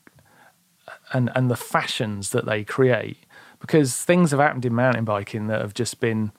and 1.13 1.31
and 1.35 1.49
the 1.49 1.55
fashions 1.55 2.31
that 2.31 2.45
they 2.45 2.63
create 2.63 3.17
because 3.59 3.95
things 4.03 4.31
have 4.31 4.39
happened 4.39 4.65
in 4.65 4.73
mountain 4.73 5.05
biking 5.05 5.47
that 5.47 5.61
have 5.61 5.73
just 5.73 5.99
been 5.99 6.31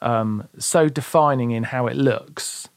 um, 0.00 0.48
so 0.58 0.88
defining 0.88 1.50
in 1.50 1.64
how 1.64 1.86
it 1.86 1.96
looks. 1.96 2.68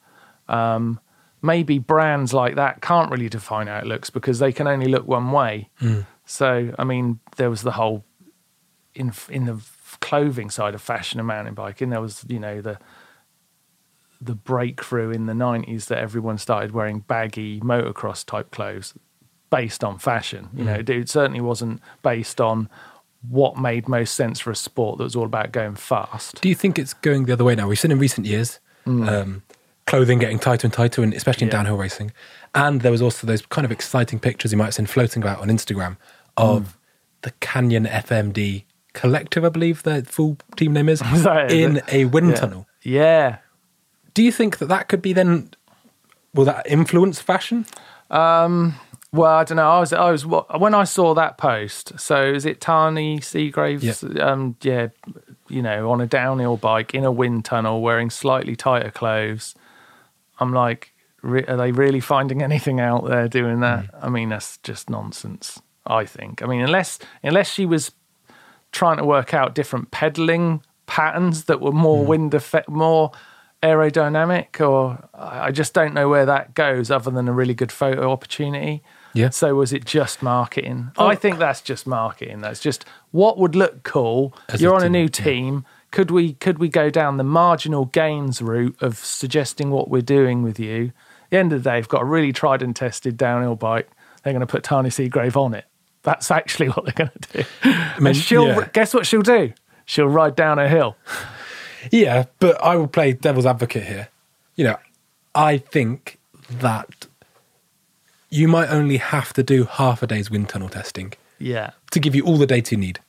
Um, 0.48 1.00
maybe 1.42 1.78
brands 1.78 2.34
like 2.34 2.56
that 2.56 2.82
can't 2.82 3.12
really 3.12 3.30
define 3.30 3.68
how 3.68 3.78
it 3.78 3.86
looks 3.86 4.10
because 4.10 4.40
they 4.40 4.52
can 4.52 4.68
only 4.68 4.88
look 4.88 5.08
one 5.08 5.32
way. 5.32 5.70
So, 6.26 6.74
I 6.78 6.84
mean, 6.84 7.20
there 7.38 7.50
was 7.50 7.62
the 7.62 7.72
whole 7.72 8.04
in 8.96 9.14
in 9.30 9.46
the 9.46 9.62
clothing 10.02 10.50
side 10.50 10.74
of 10.76 10.82
fashion 10.82 11.20
and 11.20 11.28
mountain 11.28 11.54
biking. 11.54 11.90
There 11.90 12.02
was, 12.02 12.26
you 12.28 12.40
know, 12.40 12.62
the 12.62 12.80
the 14.22 14.36
breakthrough 14.36 15.12
in 15.12 15.28
the 15.28 15.34
nineties 15.34 15.86
that 15.86 16.00
everyone 16.00 16.38
started 16.38 16.72
wearing 16.72 17.00
baggy 17.00 17.60
motocross 17.62 18.26
type 18.26 18.52
clothes 18.52 18.94
based 19.50 19.84
on 19.84 19.98
fashion. 20.00 20.50
You 20.54 20.64
know, 20.66 20.74
it, 20.76 20.90
it 20.90 21.10
certainly 21.10 21.42
wasn't 21.42 21.82
based 22.04 22.40
on 22.42 22.70
what 23.28 23.58
made 23.58 23.88
most 23.90 24.16
sense 24.16 24.40
for 24.40 24.52
a 24.52 24.56
sport 24.56 24.98
that 24.98 25.04
was 25.04 25.16
all 25.16 25.26
about 25.26 25.52
going 25.52 25.76
fast. 25.76 26.40
Do 26.42 26.48
you 26.50 26.56
think 26.56 26.80
it's 26.80 26.94
going 26.94 27.26
the 27.26 27.34
other 27.34 27.44
way 27.44 27.56
now? 27.56 27.68
We've 27.68 27.80
seen 27.80 27.92
in 27.92 28.00
recent 28.00 28.26
years 28.28 28.60
um, 28.86 29.44
clothing 29.86 30.20
getting 30.20 30.40
tighter 30.40 30.66
and 30.66 30.74
tighter, 30.74 31.04
and 31.04 31.14
especially 31.14 31.44
in 31.46 31.50
Mm. 31.50 31.52
Yeah. 31.54 31.58
downhill 31.60 31.78
racing. 31.78 32.12
And 32.56 32.82
there 32.82 32.92
was 32.92 33.02
also 33.02 33.28
those 33.28 33.46
kind 33.46 33.66
of 33.66 33.72
exciting 33.72 34.20
pictures 34.20 34.52
you 34.52 34.58
might 34.58 34.66
have 34.66 34.74
seen 34.76 34.86
floating 34.88 35.22
about 35.22 35.40
on 35.42 35.50
Instagram 35.50 35.98
of 36.38 36.62
Mm. 36.64 36.74
the 37.22 37.32
Canyon 37.42 37.86
FMD 37.86 38.66
Collective, 38.94 39.46
I 39.46 39.50
believe 39.50 39.84
their 39.84 40.02
full 40.02 40.38
team 40.56 40.74
name 40.74 40.90
is, 40.90 41.02
Is 41.14 41.24
that 41.24 41.52
it? 41.52 41.60
in 41.60 41.82
a 41.90 42.06
wind 42.06 42.30
Yeah. 42.30 42.36
tunnel. 42.36 42.68
Yeah. 42.82 43.38
Do 44.16 44.24
you 44.24 44.32
think 44.32 44.58
that 44.58 44.66
that 44.70 44.88
could 44.90 45.02
be 45.02 45.14
then? 45.14 45.52
Will 46.34 46.46
that 46.46 46.66
influence 46.68 47.20
fashion? 47.22 47.66
Well, 49.12 49.32
I 49.32 49.44
don't 49.44 49.56
know. 49.56 49.70
I 49.70 49.80
was, 49.80 49.92
I 49.92 50.12
was 50.12 50.26
when 50.26 50.76
I 50.76 50.84
saw 50.84 51.16
that 51.16 51.38
post. 51.38 52.00
So 52.00 52.24
is 52.24 52.46
it 52.46 52.60
Tahnée 52.60 53.24
Seagraves? 53.24 54.04
Um, 54.20 54.56
yeah, 54.62 54.90
you 55.48 55.64
know, 55.64 55.90
on 55.90 56.00
a 56.00 56.06
downhill 56.06 56.58
bike 56.58 56.94
in 56.94 57.04
a 57.04 57.12
wind 57.12 57.46
tunnel, 57.46 57.82
wearing 57.82 58.12
slightly 58.12 58.56
tighter 58.56 58.92
clothes. 58.92 59.56
I'm 60.40 60.54
like, 60.54 60.94
re- 61.24 61.46
are 61.46 61.58
they 61.58 61.72
really 61.72 62.00
finding 62.00 62.44
anything 62.50 62.80
out 62.80 63.08
there 63.08 63.28
doing 63.28 63.62
that? 63.62 63.86
I 64.00 64.10
mean, 64.10 64.30
that's 64.30 64.58
just 64.60 64.90
nonsense. 64.90 65.60
I 65.88 66.06
think. 66.06 66.44
I 66.44 66.46
mean, 66.46 66.62
unless 66.62 67.00
unless 67.24 67.52
she 67.52 67.66
was 67.66 67.92
trying 68.72 68.98
to 68.98 69.04
work 69.04 69.34
out 69.34 69.56
different 69.56 69.90
pedaling 69.90 70.62
patterns 70.86 71.46
that 71.46 71.62
were 71.62 71.72
more 71.72 72.06
wind 72.06 72.36
effect, 72.36 72.70
more 72.70 73.12
aerodynamic, 73.64 74.62
or 74.62 75.10
I 75.16 75.52
just 75.52 75.74
don't 75.74 75.96
know 75.96 76.08
where 76.08 76.28
that 76.28 76.54
goes 76.54 76.92
other 76.92 77.10
than 77.10 77.28
a 77.28 77.34
really 77.34 77.56
good 77.56 77.72
photo 77.72 78.12
opportunity. 78.12 78.84
Yeah. 79.14 79.30
So 79.30 79.56
was 79.56 79.74
it 79.74 79.86
just 79.86 80.22
marketing? 80.22 80.92
Oh. 80.98 81.08
I 81.08 81.16
think 81.16 81.40
that's 81.40 81.62
just 81.62 81.88
marketing. 81.88 82.42
That's 82.42 82.60
just 82.60 82.86
what 83.12 83.38
would 83.38 83.56
look 83.56 83.84
cool. 83.84 84.36
As 84.50 84.62
You're 84.62 84.76
on 84.76 84.82
a 84.82 84.86
team, 84.86 84.92
new 84.92 85.02
yeah. 85.02 85.08
team. 85.08 85.66
could 85.92 86.12
we 86.12 86.34
could 86.34 86.60
we 86.60 86.70
go 86.70 86.90
down 86.90 87.18
the 87.18 87.24
marginal 87.24 87.86
gains 87.86 88.42
route 88.42 88.76
of 88.82 88.98
suggesting 88.98 89.72
what 89.72 89.90
we're 89.90 90.02
doing 90.02 90.44
with 90.44 90.60
you? 90.60 90.92
At 91.26 91.30
the 91.32 91.38
end 91.38 91.54
of 91.54 91.64
the 91.64 91.70
day, 91.70 91.78
they've 91.78 91.88
got 91.88 92.02
a 92.02 92.06
really 92.06 92.34
tried 92.34 92.62
and 92.62 92.76
tested 92.76 93.18
downhill 93.18 93.56
bike. 93.56 93.90
They're 94.24 94.34
going 94.34 94.42
to 94.42 94.48
put 94.48 94.64
Tahnée 94.64 94.88
Seagrave 94.88 95.36
on 95.36 95.54
it. 95.54 95.66
That's 96.04 96.32
actually 96.32 96.68
what 96.70 96.86
they're 96.86 96.94
going 96.94 97.12
to 97.22 97.38
do. 97.38 97.50
I 97.64 98.00
mean, 98.00 98.08
and 98.08 98.18
she'll 98.18 98.48
yeah. 98.48 98.70
guess 98.74 98.94
what 98.94 99.06
she'll 99.06 99.22
do? 99.22 99.54
She'll 99.86 100.08
ride 100.08 100.36
down 100.36 100.60
a 100.60 100.70
hill. 100.70 100.96
Yeah, 101.92 102.26
but 102.40 102.62
I 102.64 102.76
will 102.76 102.88
play 102.88 103.14
devil's 103.14 103.46
advocate 103.46 103.86
here. 103.86 104.10
You 104.56 104.66
know, 104.66 104.78
I 105.34 105.58
think 105.58 106.20
that 106.50 107.08
you 108.30 108.48
might 108.48 108.70
only 108.70 108.98
have 108.98 109.34
to 109.34 109.44
do 109.44 109.66
half 109.66 110.02
a 110.04 110.08
day's 110.08 110.30
wind 110.30 110.50
tunnel 110.50 110.70
testing 110.70 111.14
Yeah. 111.40 111.72
to 111.92 112.00
give 112.00 112.14
you 112.16 112.24
all 112.26 112.38
the 112.38 112.46
data 112.46 112.76
you 112.76 112.80
need. 112.82 113.00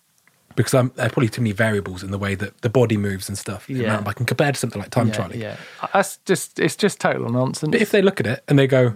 Because 0.57 0.75
I'm, 0.75 0.91
there 0.97 1.07
are 1.07 1.11
probably 1.11 1.29
too 1.29 1.43
many 1.43 1.53
variables 1.53 2.03
in 2.03 2.11
the 2.11 2.19
way 2.19 2.35
that 2.35 2.61
the 2.63 2.69
body 2.69 2.97
moves 2.97 3.29
and 3.29 3.39
stuff 3.39 3.69
in 3.71 3.77
Yeah. 3.77 3.87
mountain 3.89 4.05
biking 4.05 4.27
compared 4.27 4.55
to 4.55 4.61
something 4.61 4.81
like 4.81 4.91
time 4.91 5.09
yeah, 5.09 5.15
trialing. 5.15 5.37
yeah. 5.41 5.57
That's 5.93 6.19
just 6.27 6.59
it's 6.59 6.75
just 6.77 6.99
total 7.01 7.29
nonsense. 7.31 7.71
But 7.71 7.81
if 7.81 7.91
they 7.91 8.03
look 8.03 8.19
at 8.21 8.27
it 8.27 8.43
and 8.49 8.59
they 8.59 8.67
go, 8.67 8.95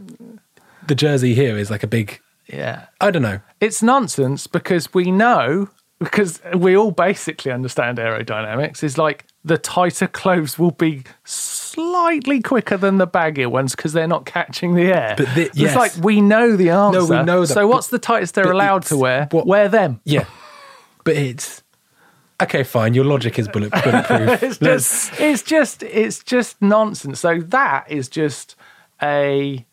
the 0.86 0.94
jersey 0.94 1.34
here 1.34 1.56
is 1.56 1.70
like 1.70 1.82
a 1.82 1.86
big, 1.86 2.20
yeah. 2.46 2.86
I 3.00 3.10
don't 3.10 3.22
know. 3.22 3.40
It's 3.60 3.82
nonsense 3.82 4.46
because 4.46 4.92
we 4.92 5.10
know 5.10 5.68
because 6.00 6.40
we 6.56 6.76
all 6.76 6.90
basically 6.90 7.52
understand 7.52 7.98
aerodynamics 7.98 8.82
is 8.82 8.98
like 8.98 9.24
the 9.44 9.58
tighter 9.58 10.06
clothes 10.06 10.58
will 10.58 10.70
be 10.70 11.02
slightly 11.24 12.40
quicker 12.40 12.76
than 12.76 12.98
the 12.98 13.06
baggier 13.06 13.50
ones 13.50 13.74
because 13.74 13.92
they're 13.92 14.06
not 14.08 14.24
catching 14.24 14.74
the 14.74 14.84
air. 14.92 15.14
But 15.18 15.26
the- 15.34 15.50
yes. 15.54 15.72
It's 15.72 15.76
like 15.76 16.04
we 16.04 16.20
know 16.20 16.56
the 16.56 16.70
answer. 16.70 17.00
No, 17.00 17.06
we 17.20 17.22
know 17.24 17.40
that, 17.42 17.48
So 17.48 17.62
but- 17.62 17.68
what's 17.68 17.88
the 17.88 17.98
tightest 17.98 18.34
they're 18.34 18.50
allowed 18.50 18.84
to 18.86 18.96
wear? 18.96 19.28
what- 19.32 19.46
wear 19.46 19.68
them. 19.68 20.00
Yeah. 20.04 20.24
but 21.04 21.16
it's, 21.16 21.62
okay, 22.42 22.62
fine. 22.62 22.94
Your 22.94 23.04
logic 23.04 23.38
is 23.38 23.48
bullet, 23.48 23.70
bulletproof. 23.70 24.42
It's 24.42 24.58
just, 24.58 25.20
it's 25.20 25.42
just, 25.42 25.82
it's 25.82 26.22
just 26.24 26.62
nonsense. 26.62 27.20
So 27.20 27.40
that 27.40 27.84
is 27.90 28.08
just 28.08 28.56
a. 29.02 29.66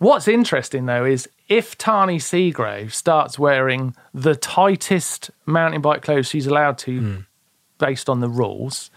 What's 0.00 0.26
interesting 0.26 0.86
though 0.86 1.04
is 1.04 1.28
if 1.48 1.78
Tahnée 1.78 2.16
Seagrave 2.16 2.92
starts 2.92 3.38
wearing 3.38 3.94
the 4.12 4.34
tightest 4.34 5.30
mountain 5.46 5.82
bike 5.82 6.02
clothes 6.02 6.26
she's 6.26 6.48
allowed 6.48 6.78
to, 6.78 6.98
Hmm. 7.00 7.16
based 7.78 8.08
on 8.08 8.18
the 8.20 8.28
rules, 8.28 8.90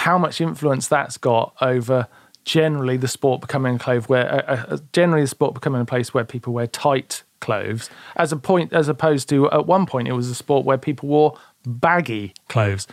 how 0.00 0.16
much 0.18 0.40
influence 0.40 0.88
that's 0.88 1.16
got 1.18 1.54
over 1.60 2.06
generally 2.44 2.96
the 2.96 3.08
sport 3.08 3.40
becoming 3.40 3.76
a 3.76 3.78
clothes 3.78 4.08
where 4.08 4.26
uh, 4.50 4.64
uh, 4.70 4.78
generally 4.92 5.22
the 5.22 5.28
sport 5.28 5.52
becoming 5.54 5.80
a 5.80 5.84
place 5.84 6.14
where 6.14 6.24
people 6.24 6.52
wear 6.52 6.66
tight 6.66 7.22
clothes 7.40 7.88
as 8.16 8.32
a 8.32 8.36
point 8.36 8.72
as 8.72 8.88
opposed 8.88 9.28
to 9.28 9.50
at 9.50 9.66
one 9.66 9.84
point 9.86 10.08
it 10.08 10.12
was 10.12 10.28
a 10.28 10.34
sport 10.34 10.64
where 10.64 10.78
people 10.78 11.08
wore 11.08 11.38
baggy 11.66 12.32
clothes 12.48 12.86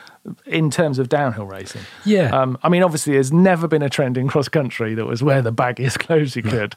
in 0.45 0.69
terms 0.69 0.99
of 0.99 1.07
downhill 1.09 1.45
racing 1.45 1.81
Yeah. 2.05 2.29
um, 2.37 2.57
i 2.63 2.69
mean 2.69 2.83
obviously 2.83 3.13
there's 3.13 3.31
never 3.31 3.67
been 3.67 3.81
a 3.81 3.89
trend 3.89 4.17
in 4.17 4.27
cross 4.27 4.47
country 4.49 4.93
that 4.95 5.05
was 5.05 5.23
wear 5.23 5.41
the 5.41 5.53
baggiest 5.53 5.99
clothes 6.05 6.35
you 6.35 6.43
could 6.43 6.75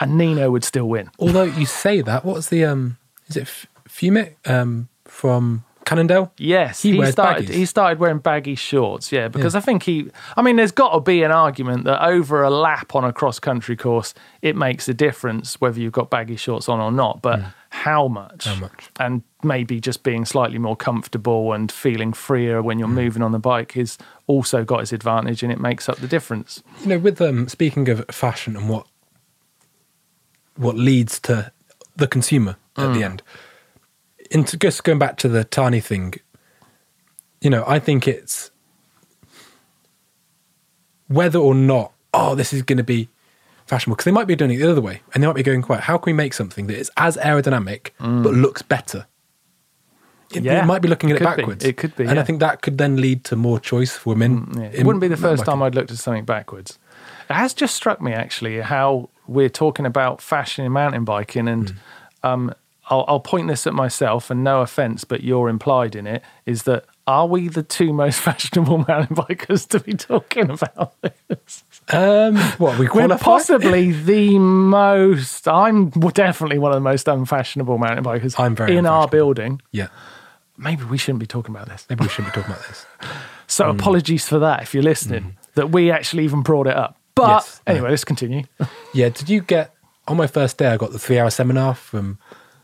and 0.00 0.16
nino 0.18 0.50
would 0.50 0.64
still 0.64 0.88
win 0.88 1.10
Although 1.18 1.44
you 1.44 1.66
say 1.66 2.00
that, 2.02 2.24
what's 2.24 2.48
the, 2.48 2.64
um, 2.64 2.98
is 3.28 3.36
it 3.36 3.42
F- 3.42 3.66
Fumic 3.88 4.34
um, 4.48 4.88
from 5.04 5.64
Cannondale? 5.86 6.32
Yes, 6.36 6.82
He 6.82 7.00
he, 7.00 7.06
started. 7.12 7.46
baggies. 7.46 7.54
He 7.54 7.64
started 7.64 8.00
wearing 8.00 8.18
baggy 8.18 8.56
shorts. 8.56 9.12
Yeah, 9.12 9.28
because 9.28 9.54
I 9.54 9.60
think 9.60 9.84
he. 9.84 10.10
I 10.36 10.42
mean, 10.42 10.56
there's 10.56 10.72
got 10.72 10.92
to 10.92 11.00
be 11.00 11.22
an 11.22 11.30
argument 11.30 11.84
that 11.84 12.04
over 12.04 12.42
a 12.42 12.50
lap 12.50 12.96
on 12.96 13.04
a 13.04 13.12
cross 13.12 13.38
country 13.38 13.76
course, 13.76 14.12
it 14.42 14.56
makes 14.56 14.88
a 14.88 14.94
difference 14.94 15.60
whether 15.60 15.78
you've 15.80 15.92
got 15.92 16.10
baggy 16.10 16.34
shorts 16.34 16.68
on 16.68 16.80
or 16.80 16.90
not. 16.90 17.22
But 17.22 17.40
how 17.70 18.08
much? 18.08 18.46
How 18.46 18.56
much? 18.56 18.90
And 18.98 19.22
maybe 19.44 19.80
just 19.80 20.02
being 20.02 20.24
slightly 20.24 20.58
more 20.58 20.74
comfortable 20.76 21.52
and 21.52 21.70
feeling 21.70 22.12
freer 22.12 22.60
when 22.62 22.80
you're 22.80 22.88
moving 22.88 23.22
on 23.22 23.30
the 23.30 23.38
bike 23.38 23.76
is 23.76 23.96
also 24.26 24.64
got 24.64 24.80
its 24.80 24.92
advantage, 24.92 25.44
and 25.44 25.52
it 25.52 25.60
makes 25.60 25.88
up 25.88 25.98
the 25.98 26.08
difference. 26.08 26.64
You 26.82 26.88
know, 26.88 26.98
with 26.98 27.20
um, 27.20 27.46
speaking 27.46 27.88
of 27.88 28.04
fashion 28.10 28.56
and 28.56 28.68
what 28.68 28.88
what 30.56 30.76
leads 30.76 31.20
to 31.20 31.52
the 31.94 32.08
consumer 32.08 32.56
at 32.76 32.92
the 32.92 33.04
end, 33.04 33.22
into 34.36 34.56
just 34.58 34.84
going 34.84 34.98
back 34.98 35.16
to 35.16 35.28
the 35.28 35.44
Tahnée 35.44 35.82
thing, 35.82 36.14
you 37.40 37.48
know, 37.48 37.64
I 37.66 37.78
think 37.78 38.06
it's 38.06 38.50
whether 41.08 41.38
or 41.38 41.54
not, 41.54 41.92
oh, 42.12 42.34
this 42.34 42.52
is 42.52 42.62
going 42.62 42.76
to 42.76 42.84
be 42.84 43.08
fashionable, 43.66 43.96
because 43.96 44.04
they 44.04 44.12
might 44.12 44.26
be 44.26 44.36
doing 44.36 44.50
it 44.50 44.58
the 44.58 44.70
other 44.70 44.82
way, 44.82 45.00
and 45.12 45.22
they 45.22 45.26
might 45.26 45.36
be 45.36 45.42
going 45.42 45.62
quite, 45.62 45.80
how 45.80 45.96
can 45.96 46.10
we 46.10 46.12
make 46.12 46.34
something 46.34 46.66
that 46.66 46.76
is 46.76 46.90
as 46.98 47.16
aerodynamic 47.16 47.90
mm. 47.98 48.22
but 48.22 48.34
looks 48.34 48.60
better? 48.60 49.06
It, 50.34 50.42
Yeah, 50.42 50.62
it 50.62 50.66
might 50.66 50.82
be 50.82 50.88
looking 50.88 51.10
at 51.10 51.16
it 51.16 51.20
be. 51.20 51.24
backwards. 51.24 51.64
It 51.64 51.78
could 51.78 51.96
be, 51.96 52.04
and 52.04 52.18
I 52.18 52.22
think 52.22 52.40
that 52.40 52.60
could 52.60 52.76
then 52.76 52.96
lead 52.96 53.24
to 53.24 53.36
more 53.36 53.58
choice 53.58 53.96
for 53.96 54.10
women. 54.10 54.46
Mm, 54.46 54.60
yeah. 54.60 54.80
It 54.80 54.84
wouldn't 54.84 55.00
be 55.00 55.08
the 55.08 55.16
first 55.16 55.46
time 55.46 55.62
I'd 55.62 55.74
looked 55.74 55.90
at 55.90 55.96
something 55.96 56.26
backwards. 56.26 56.78
It 57.30 57.34
has 57.34 57.54
just 57.54 57.74
struck 57.74 58.02
me 58.02 58.12
actually 58.12 58.60
how 58.60 59.08
we're 59.26 59.48
talking 59.48 59.86
about 59.86 60.20
fashion 60.20 60.64
in 60.66 60.72
mountain 60.72 61.04
biking, 61.04 61.48
and 61.48 61.72
mm. 61.72 61.76
um, 62.28 62.52
I'll, 62.88 63.04
I'll 63.08 63.20
point 63.20 63.48
this 63.48 63.66
at 63.66 63.74
myself, 63.74 64.30
and 64.30 64.44
no 64.44 64.60
offense, 64.60 65.04
but 65.04 65.22
you're 65.22 65.48
implied 65.48 65.96
in 65.96 66.06
it 66.06 66.22
is 66.44 66.62
that 66.64 66.84
are 67.06 67.26
we 67.26 67.48
the 67.48 67.62
two 67.62 67.92
most 67.92 68.20
fashionable 68.26 68.78
mountain 68.86 69.16
bikers 69.16 69.66
to 69.68 69.80
be 69.80 69.94
talking 69.94 70.50
about 70.50 70.94
this? 71.28 71.64
Um, 71.88 72.36
what 72.58 72.78
we 72.78 72.86
We're 72.86 72.88
qualify? 73.08 73.16
possibly 73.24 73.92
the 73.92 74.38
most. 74.38 75.46
I'm 75.48 75.90
definitely 75.90 76.58
one 76.58 76.72
of 76.72 76.76
the 76.76 76.80
most 76.80 77.08
unfashionable 77.08 77.78
mountain 77.78 78.04
bikers 78.04 78.38
I'm 78.38 78.54
very 78.56 78.76
in 78.76 78.86
our 78.86 79.08
building. 79.08 79.60
Yeah, 79.72 79.88
Maybe 80.58 80.84
we 80.84 80.96
shouldn't 80.96 81.20
be 81.20 81.26
talking 81.26 81.54
about 81.54 81.68
this. 81.68 81.86
maybe 81.90 82.02
we 82.04 82.08
shouldn't 82.08 82.32
be 82.34 82.40
talking 82.40 82.54
about 82.54 82.66
this. 82.68 82.86
So 83.48 83.64
Hmm. 83.70 83.78
apologies 83.78 84.26
for 84.28 84.40
that 84.40 84.62
if 84.64 84.74
you're 84.74 84.82
listening, 84.82 85.36
that 85.54 85.70
we 85.70 85.92
actually 85.92 86.24
even 86.24 86.42
brought 86.42 86.66
it 86.66 86.76
up. 86.76 86.98
But 87.14 87.28
Yes, 87.28 87.60
no. 87.66 87.72
anyway, 87.74 87.90
let's 87.90 88.02
continue. 88.04 88.42
Yeah, 88.92 89.08
did 89.10 89.28
you 89.28 89.40
get 89.40 89.72
on 90.08 90.16
my 90.16 90.26
first 90.26 90.58
day? 90.58 90.66
I 90.66 90.76
got 90.76 90.90
the 90.90 90.98
three-hour 90.98 91.30
seminar 91.30 91.74
from 91.76 92.18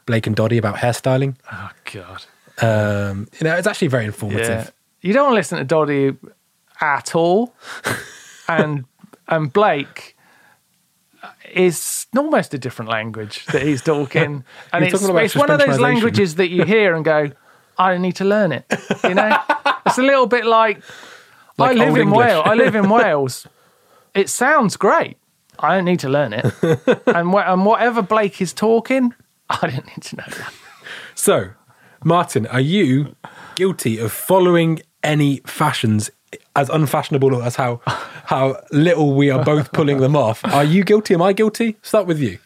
Blake 0.06 0.26
and 0.26 0.34
Doddy 0.36 0.58
about 0.58 0.76
hairstyling. 0.76 1.36
oh 1.52 1.70
God, 1.92 2.24
Um, 2.60 3.28
you 3.38 3.44
know, 3.44 3.54
it's 3.56 3.66
actually 3.66 3.88
very 3.88 4.04
informative. 4.04 4.48
yeah. 4.48 4.66
You 5.00 5.12
don't 5.12 5.24
want 5.24 5.32
to 5.34 5.36
listen 5.38 5.58
to 5.58 5.64
Doddy 5.64 6.16
at 6.80 7.14
all, 7.14 7.54
and 8.48 8.84
and 9.28 9.52
Blake 9.52 10.16
is 11.52 12.06
almost 12.16 12.54
a 12.54 12.58
different 12.58 12.90
language 12.90 13.44
that 13.46 13.62
he's 13.62 13.82
talking, 13.82 14.44
and 14.72 14.84
it's, 14.84 15.00
talking 15.00 15.16
it's 15.24 15.34
one 15.36 15.50
of 15.50 15.58
those 15.60 15.78
languages 15.78 16.36
that 16.36 16.48
you 16.48 16.64
hear 16.64 16.94
and 16.94 17.04
go, 17.04 17.30
I 17.78 17.92
don't 17.92 18.02
need 18.02 18.16
to 18.16 18.24
learn 18.24 18.52
it. 18.52 18.64
You 19.04 19.14
know, 19.14 19.36
it's 19.86 19.98
a 19.98 20.02
little 20.02 20.26
bit 20.26 20.44
like, 20.46 20.82
Like 21.58 21.76
I 21.78 21.84
live 21.84 21.96
in 21.96 22.10
Wales. 22.10 22.42
I 22.46 22.54
live 22.54 22.74
in 22.74 22.88
Wales. 22.88 23.46
It 24.14 24.28
sounds 24.28 24.76
great. 24.76 25.16
I 25.58 25.76
don't 25.76 25.84
need 25.84 26.00
to 26.00 26.08
learn 26.08 26.32
it, 26.32 26.44
and 27.06 27.30
wh- 27.32 27.48
and 27.48 27.64
whatever 27.66 28.02
Blake 28.02 28.40
is 28.40 28.52
talking, 28.52 29.14
I 29.62 29.68
don't 29.68 29.86
need 29.86 30.02
to 30.02 30.16
know 30.16 30.24
that. 30.26 30.52
So, 31.14 31.50
Martyn, 32.04 32.46
are 32.46 32.60
you 32.60 33.14
guilty 33.54 33.98
of 33.98 34.12
following 34.12 34.80
any 35.02 35.38
fashions 35.46 36.10
as 36.56 36.68
unfashionable 36.70 37.42
as 37.42 37.56
how 37.56 37.80
how 38.24 38.60
little 38.72 39.14
we 39.14 39.30
are 39.30 39.44
both 39.44 39.72
pulling 39.72 39.98
them 39.98 40.16
off? 40.16 40.44
Are 40.44 40.64
you 40.64 40.84
guilty? 40.84 41.14
Am 41.14 41.22
I 41.22 41.32
guilty? 41.32 41.76
Start 41.82 42.06
with 42.06 42.18
you. 42.20 42.38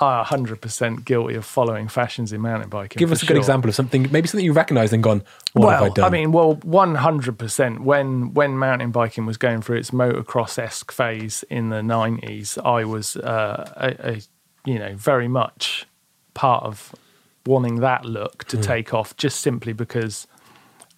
I'm 0.00 0.24
100% 0.24 1.04
guilty 1.04 1.34
of 1.34 1.44
following 1.44 1.86
fashions 1.86 2.32
in 2.32 2.40
mountain 2.40 2.70
biking. 2.70 2.98
Give 2.98 3.12
us 3.12 3.22
a 3.22 3.26
good 3.26 3.36
example 3.36 3.68
of 3.68 3.74
something, 3.74 4.10
maybe 4.10 4.26
something 4.28 4.44
you 4.44 4.54
recognise 4.54 4.94
and 4.94 5.02
gone. 5.02 5.22
What 5.52 5.72
have 5.72 5.78
I 5.78 5.82
well, 5.82 5.92
done? 5.92 6.12
mean, 6.12 6.32
well, 6.32 6.56
100%. 6.56 7.80
When 7.80 8.32
when 8.32 8.56
mountain 8.56 8.92
biking 8.92 9.26
was 9.26 9.36
going 9.36 9.60
through 9.60 9.76
its 9.76 9.90
motocross 9.90 10.58
esque 10.58 10.90
phase 10.90 11.44
in 11.50 11.68
the 11.68 11.82
90s, 11.82 12.56
I 12.64 12.84
was, 12.84 13.16
uh, 13.16 13.70
a, 13.76 14.12
a, 14.12 14.20
you 14.64 14.78
know, 14.78 14.94
very 14.96 15.28
much 15.28 15.86
part 16.34 16.64
of 16.64 16.94
wanting 17.46 17.76
that 17.76 18.04
look 18.04 18.44
to 18.44 18.56
hmm. 18.56 18.62
take 18.62 18.94
off 18.94 19.16
just 19.16 19.40
simply 19.40 19.72
because 19.72 20.26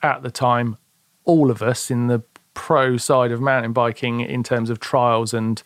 at 0.03 0.23
the 0.23 0.31
time, 0.31 0.77
all 1.25 1.51
of 1.51 1.63
us 1.63 1.91
in 1.91 2.09
the 2.09 2.23
pro 2.55 2.97
side 2.97 3.33
of 3.33 3.41
mountain 3.41 3.73
biking, 3.73 4.21
in 4.21 4.43
terms 4.43 4.71
of 4.71 4.81
trials 4.81 5.33
and 5.33 5.63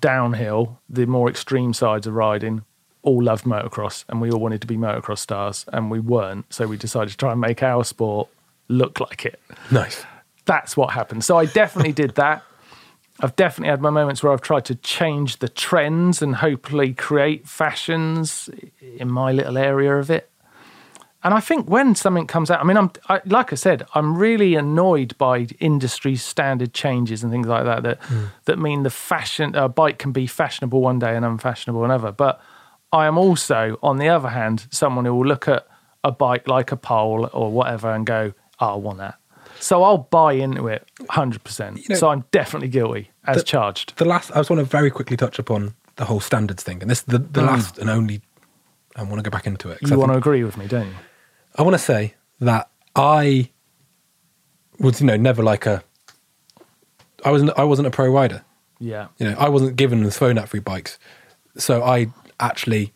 downhill, 0.00 0.80
the 0.88 1.06
more 1.06 1.28
extreme 1.28 1.72
sides 1.72 2.06
of 2.06 2.14
riding, 2.14 2.64
all 3.02 3.22
loved 3.22 3.44
motocross 3.44 4.04
and 4.08 4.20
we 4.20 4.30
all 4.30 4.40
wanted 4.40 4.60
to 4.60 4.66
be 4.66 4.76
motocross 4.76 5.18
stars 5.18 5.64
and 5.72 5.90
we 5.90 6.00
weren't. 6.00 6.52
So 6.52 6.66
we 6.66 6.76
decided 6.76 7.10
to 7.10 7.16
try 7.16 7.32
and 7.32 7.40
make 7.40 7.62
our 7.62 7.84
sport 7.84 8.28
look 8.68 9.00
like 9.00 9.24
it. 9.24 9.40
nice. 9.70 10.04
That's 10.44 10.76
what 10.76 10.92
happened. 10.92 11.24
So 11.24 11.38
I 11.38 11.46
definitely 11.46 11.92
did 11.92 12.16
that. 12.16 12.42
I've 13.22 13.36
definitely 13.36 13.70
had 13.70 13.80
my 13.80 13.90
moments 13.90 14.22
where 14.22 14.32
I've 14.32 14.40
tried 14.40 14.64
to 14.66 14.74
change 14.74 15.38
the 15.38 15.48
trends 15.48 16.22
and 16.22 16.36
hopefully 16.36 16.92
create 16.92 17.46
fashions 17.46 18.50
in 18.80 19.10
my 19.10 19.30
little 19.30 19.56
area 19.56 19.96
of 19.96 20.10
it. 20.10 20.28
And 21.24 21.32
I 21.32 21.38
think 21.38 21.70
when 21.70 21.94
something 21.94 22.26
comes 22.26 22.50
out, 22.50 22.60
I 22.60 22.64
mean, 22.64 22.76
I'm 22.76 22.90
I, 23.08 23.20
like 23.26 23.52
I 23.52 23.56
said, 23.56 23.86
I'm 23.94 24.16
really 24.18 24.56
annoyed 24.56 25.16
by 25.18 25.46
industry 25.60 26.16
standard 26.16 26.74
changes 26.74 27.22
and 27.22 27.30
things 27.30 27.46
like 27.46 27.64
that 27.64 27.84
that 27.84 28.02
hmm. 28.02 28.24
that 28.46 28.58
mean 28.58 28.82
the 28.82 28.90
fashion 28.90 29.54
a 29.54 29.68
bike 29.68 29.98
can 29.98 30.10
be 30.10 30.26
fashionable 30.26 30.80
one 30.80 30.98
day 30.98 31.14
and 31.14 31.24
unfashionable 31.24 31.84
another. 31.84 32.10
But 32.10 32.40
I 32.92 33.06
am 33.06 33.18
also, 33.18 33.78
on 33.84 33.98
the 33.98 34.08
other 34.08 34.30
hand, 34.30 34.66
someone 34.70 35.04
who 35.04 35.14
will 35.14 35.26
look 35.26 35.46
at 35.46 35.66
a 36.02 36.10
bike 36.10 36.48
like 36.48 36.72
a 36.72 36.76
pole 36.76 37.30
or 37.32 37.52
whatever 37.52 37.92
and 37.92 38.04
go, 38.04 38.34
oh, 38.58 38.74
I 38.74 38.76
want 38.76 38.98
that. 38.98 39.14
So 39.62 39.84
I'll 39.84 39.98
buy 39.98 40.32
into 40.32 40.66
it 40.66 40.90
100%. 41.08 41.88
know- 41.88 41.94
so 41.94 42.08
I'm 42.08 42.24
definitely 42.32 42.66
guilty 42.68 43.10
as 43.24 43.36
The- 43.36 43.42
charged. 43.44 43.96
The 43.96 44.04
last, 44.04 44.32
I 44.32 44.34
just 44.34 44.50
want 44.50 44.58
to 44.58 44.64
very 44.64 44.90
quickly 44.90 45.16
touch 45.16 45.38
upon 45.38 45.74
the 45.96 46.04
whole 46.06 46.18
standards 46.20 46.64
thing, 46.64 46.82
and 46.82 46.90
this 46.90 47.02
the 47.02 47.18
the 47.18 47.42
mm. 47.42 47.46
last 47.46 47.78
and 47.78 47.88
only. 47.88 48.22
I 48.96 49.04
want 49.04 49.16
to 49.16 49.22
go 49.22 49.30
back 49.30 49.46
into 49.46 49.70
it. 49.70 49.80
'cause 49.80 49.90
I 49.90 49.94
You 49.94 50.00
want 50.00 50.12
to 50.12 50.18
agree 50.18 50.42
with 50.44 50.56
me, 50.56 50.66
don't 50.66 50.86
you? 50.88 50.94
I 51.56 51.62
want 51.62 51.74
to 51.74 51.78
say 51.78 52.14
that 52.40 52.68
I 52.96 53.50
was, 54.78 55.00
you 55.00 55.06
know, 55.06 55.16
never 55.16 55.42
like 55.42 55.64
a. 55.64 55.82
I 57.24 57.30
wasn't. 57.30 57.52
I 57.56 57.64
wasn't 57.64 57.86
a 57.86 57.90
pro 57.90 58.08
rider. 58.10 58.44
Yeah. 58.80 59.08
You 59.18 59.30
know, 59.30 59.36
I 59.38 59.48
wasn't 59.48 59.76
given 59.76 60.02
and 60.02 60.12
thrown 60.12 60.38
at 60.38 60.48
free 60.48 60.60
bikes, 60.60 60.98
so 61.56 61.84
I 61.84 62.08
actually 62.40 62.92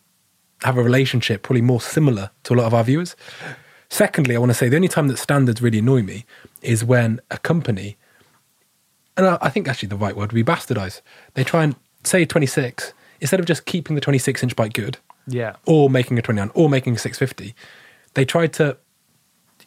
have 0.63 0.77
a 0.77 0.83
relationship 0.83 1.43
probably 1.43 1.61
more 1.61 1.79
similar 1.79 2.31
to 2.43 2.53
a 2.53 2.55
lot 2.55 2.65
of 2.65 2.73
our 2.73 2.83
viewers. 2.83 3.15
Secondly, 3.89 4.35
I 4.35 4.39
want 4.39 4.49
to 4.49 4.53
say 4.53 4.67
the 4.69 4.75
only 4.75 4.87
time 4.87 5.07
that 5.07 5.17
standards 5.17 5.61
really 5.61 5.79
annoy 5.79 6.03
me 6.03 6.25
is 6.61 6.83
when 6.83 7.19
a 7.31 7.37
company, 7.37 7.95
and 9.15 9.25
I, 9.25 9.37
I 9.41 9.49
think 9.49 9.67
actually 9.67 9.89
the 9.89 9.95
right 9.95 10.15
word 10.15 10.31
would 10.31 10.45
be 10.45 10.51
bastardize. 10.51 11.01
They 11.35 11.43
try 11.43 11.63
and 11.63 11.75
say 12.03 12.25
26 12.25 12.93
instead 13.21 13.39
of 13.39 13.45
just 13.45 13.65
keeping 13.65 13.95
the 13.95 14.01
26 14.01 14.43
inch 14.43 14.55
bike 14.55 14.73
good, 14.73 14.97
Yeah. 15.25 15.55
or 15.65 15.89
making 15.89 16.19
a 16.19 16.21
29 16.21 16.51
or 16.53 16.69
making 16.69 16.95
a 16.95 16.99
650 16.99 17.55
they 18.13 18.25
tried 18.25 18.53
to 18.53 18.77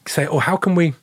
say 0.06 0.26
oh 0.26 0.38
how 0.38 0.56
can 0.56 0.74
we 0.74 0.94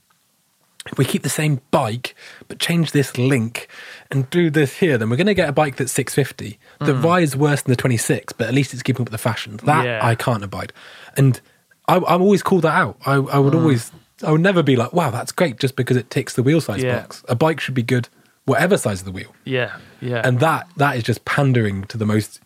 if 0.91 0.97
we 0.97 1.05
keep 1.05 1.23
the 1.23 1.29
same 1.29 1.61
bike 1.71 2.15
but 2.47 2.59
change 2.59 2.91
this 2.91 3.17
link 3.17 3.67
and 4.11 4.29
do 4.29 4.49
this 4.49 4.77
here 4.77 4.97
then 4.97 5.09
we're 5.09 5.15
going 5.17 5.27
to 5.27 5.33
get 5.33 5.47
a 5.49 5.53
bike 5.53 5.75
that's 5.75 5.91
650 5.91 6.57
that 6.79 6.85
mm. 6.93 7.03
rides 7.03 7.35
worse 7.35 7.61
than 7.61 7.71
the 7.71 7.75
26 7.77 8.33
but 8.33 8.47
at 8.47 8.53
least 8.53 8.73
it's 8.73 8.81
keeping 8.83 9.01
up 9.03 9.07
with 9.07 9.11
the 9.11 9.17
fashion 9.17 9.57
that 9.63 9.85
Yeah. 9.85 9.99
i 10.01 10.15
can't 10.15 10.43
abide 10.43 10.73
and 11.15 11.39
I, 11.87 11.95
i'm 11.97 12.21
always 12.21 12.43
call 12.43 12.59
that 12.61 12.73
out 12.73 12.97
i, 13.05 13.13
I 13.15 13.37
would 13.39 13.55
always 13.55 13.91
i 14.23 14.31
would 14.31 14.41
never 14.41 14.63
be 14.63 14.75
like 14.75 14.93
wow 14.93 15.09
that's 15.11 15.31
great 15.31 15.59
just 15.59 15.75
because 15.75 15.97
it 15.97 16.09
ticks 16.09 16.33
the 16.35 16.43
wheel 16.43 16.61
size 16.61 16.83
Yeah. 16.83 16.99
box 17.01 17.23
a 17.29 17.35
bike 17.35 17.59
should 17.59 17.75
be 17.75 17.83
good 17.83 18.09
whatever 18.45 18.77
size 18.77 18.99
of 19.01 19.05
the 19.05 19.11
wheel 19.11 19.33
Yeah. 19.45 19.77
Yeah. 20.01 20.21
and 20.23 20.39
that 20.39 20.67
that 20.77 20.95
is 20.97 21.03
just 21.03 21.25
pandering 21.25 21.83
to 21.85 21.97
the 21.97 22.05
most 22.05 22.39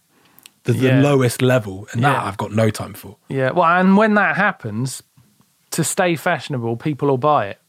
the, 0.64 0.74
the 0.74 0.94
lowest 0.94 1.42
level 1.42 1.88
and 1.92 2.04
that 2.04 2.24
i've 2.26 2.38
got 2.38 2.52
no 2.52 2.70
time 2.70 2.94
for 2.94 3.18
Yeah, 3.30 3.52
well, 3.52 3.66
and 3.80 3.98
when 3.98 4.14
that 4.16 4.36
happens, 4.36 5.02
to 5.72 5.84
stay 5.84 6.16
fashionable, 6.16 6.76
people 6.78 7.08
will 7.08 7.18
buy 7.18 7.48
it. 7.48 7.60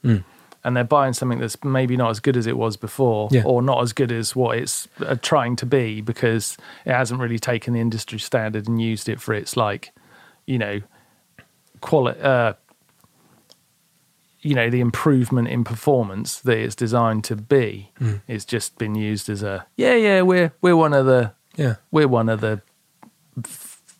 And 0.64 0.76
they're 0.76 0.84
buying 0.84 1.12
something 1.12 1.38
that's 1.40 1.56
maybe 1.64 1.96
not 1.96 2.10
as 2.10 2.20
good 2.20 2.36
as 2.36 2.46
it 2.46 2.56
was 2.56 2.76
before, 2.76 3.28
Yeah. 3.32 3.42
or 3.44 3.62
not 3.62 3.82
as 3.82 3.92
good 3.92 4.12
as 4.12 4.36
what 4.36 4.58
it's 4.58 4.86
uh, 5.00 5.16
trying 5.22 5.56
to 5.56 5.66
be 5.66 6.00
because 6.02 6.56
it 6.84 6.92
hasn't 6.92 7.18
really 7.20 7.38
taken 7.38 7.72
the 7.74 7.80
industry 7.80 8.18
standard 8.18 8.68
and 8.68 8.80
used 8.82 9.08
it 9.08 9.20
for 9.20 9.32
its, 9.34 9.56
like, 9.56 9.92
you 10.46 10.58
know, 10.58 10.80
quality, 11.82 12.18
uh, 12.20 12.54
you 14.40 14.54
know, 14.54 14.70
the 14.70 14.80
improvement 14.80 15.46
in 15.48 15.62
performance 15.64 16.40
that 16.40 16.56
it's 16.58 16.74
designed 16.74 17.22
to 17.24 17.36
be. 17.36 17.92
It's 18.26 18.44
just 18.44 18.78
been 18.78 18.94
used 18.94 19.28
as 19.28 19.42
a, 19.42 19.66
yeah, 19.76 19.94
yeah, 19.94 20.22
we're, 20.22 20.52
we're 20.62 20.76
one 20.76 20.94
of 20.94 21.06
the, 21.06 21.32
yeah 21.54 21.74
we're 21.90 22.08
one 22.08 22.30
of 22.30 22.40
the 22.40 22.62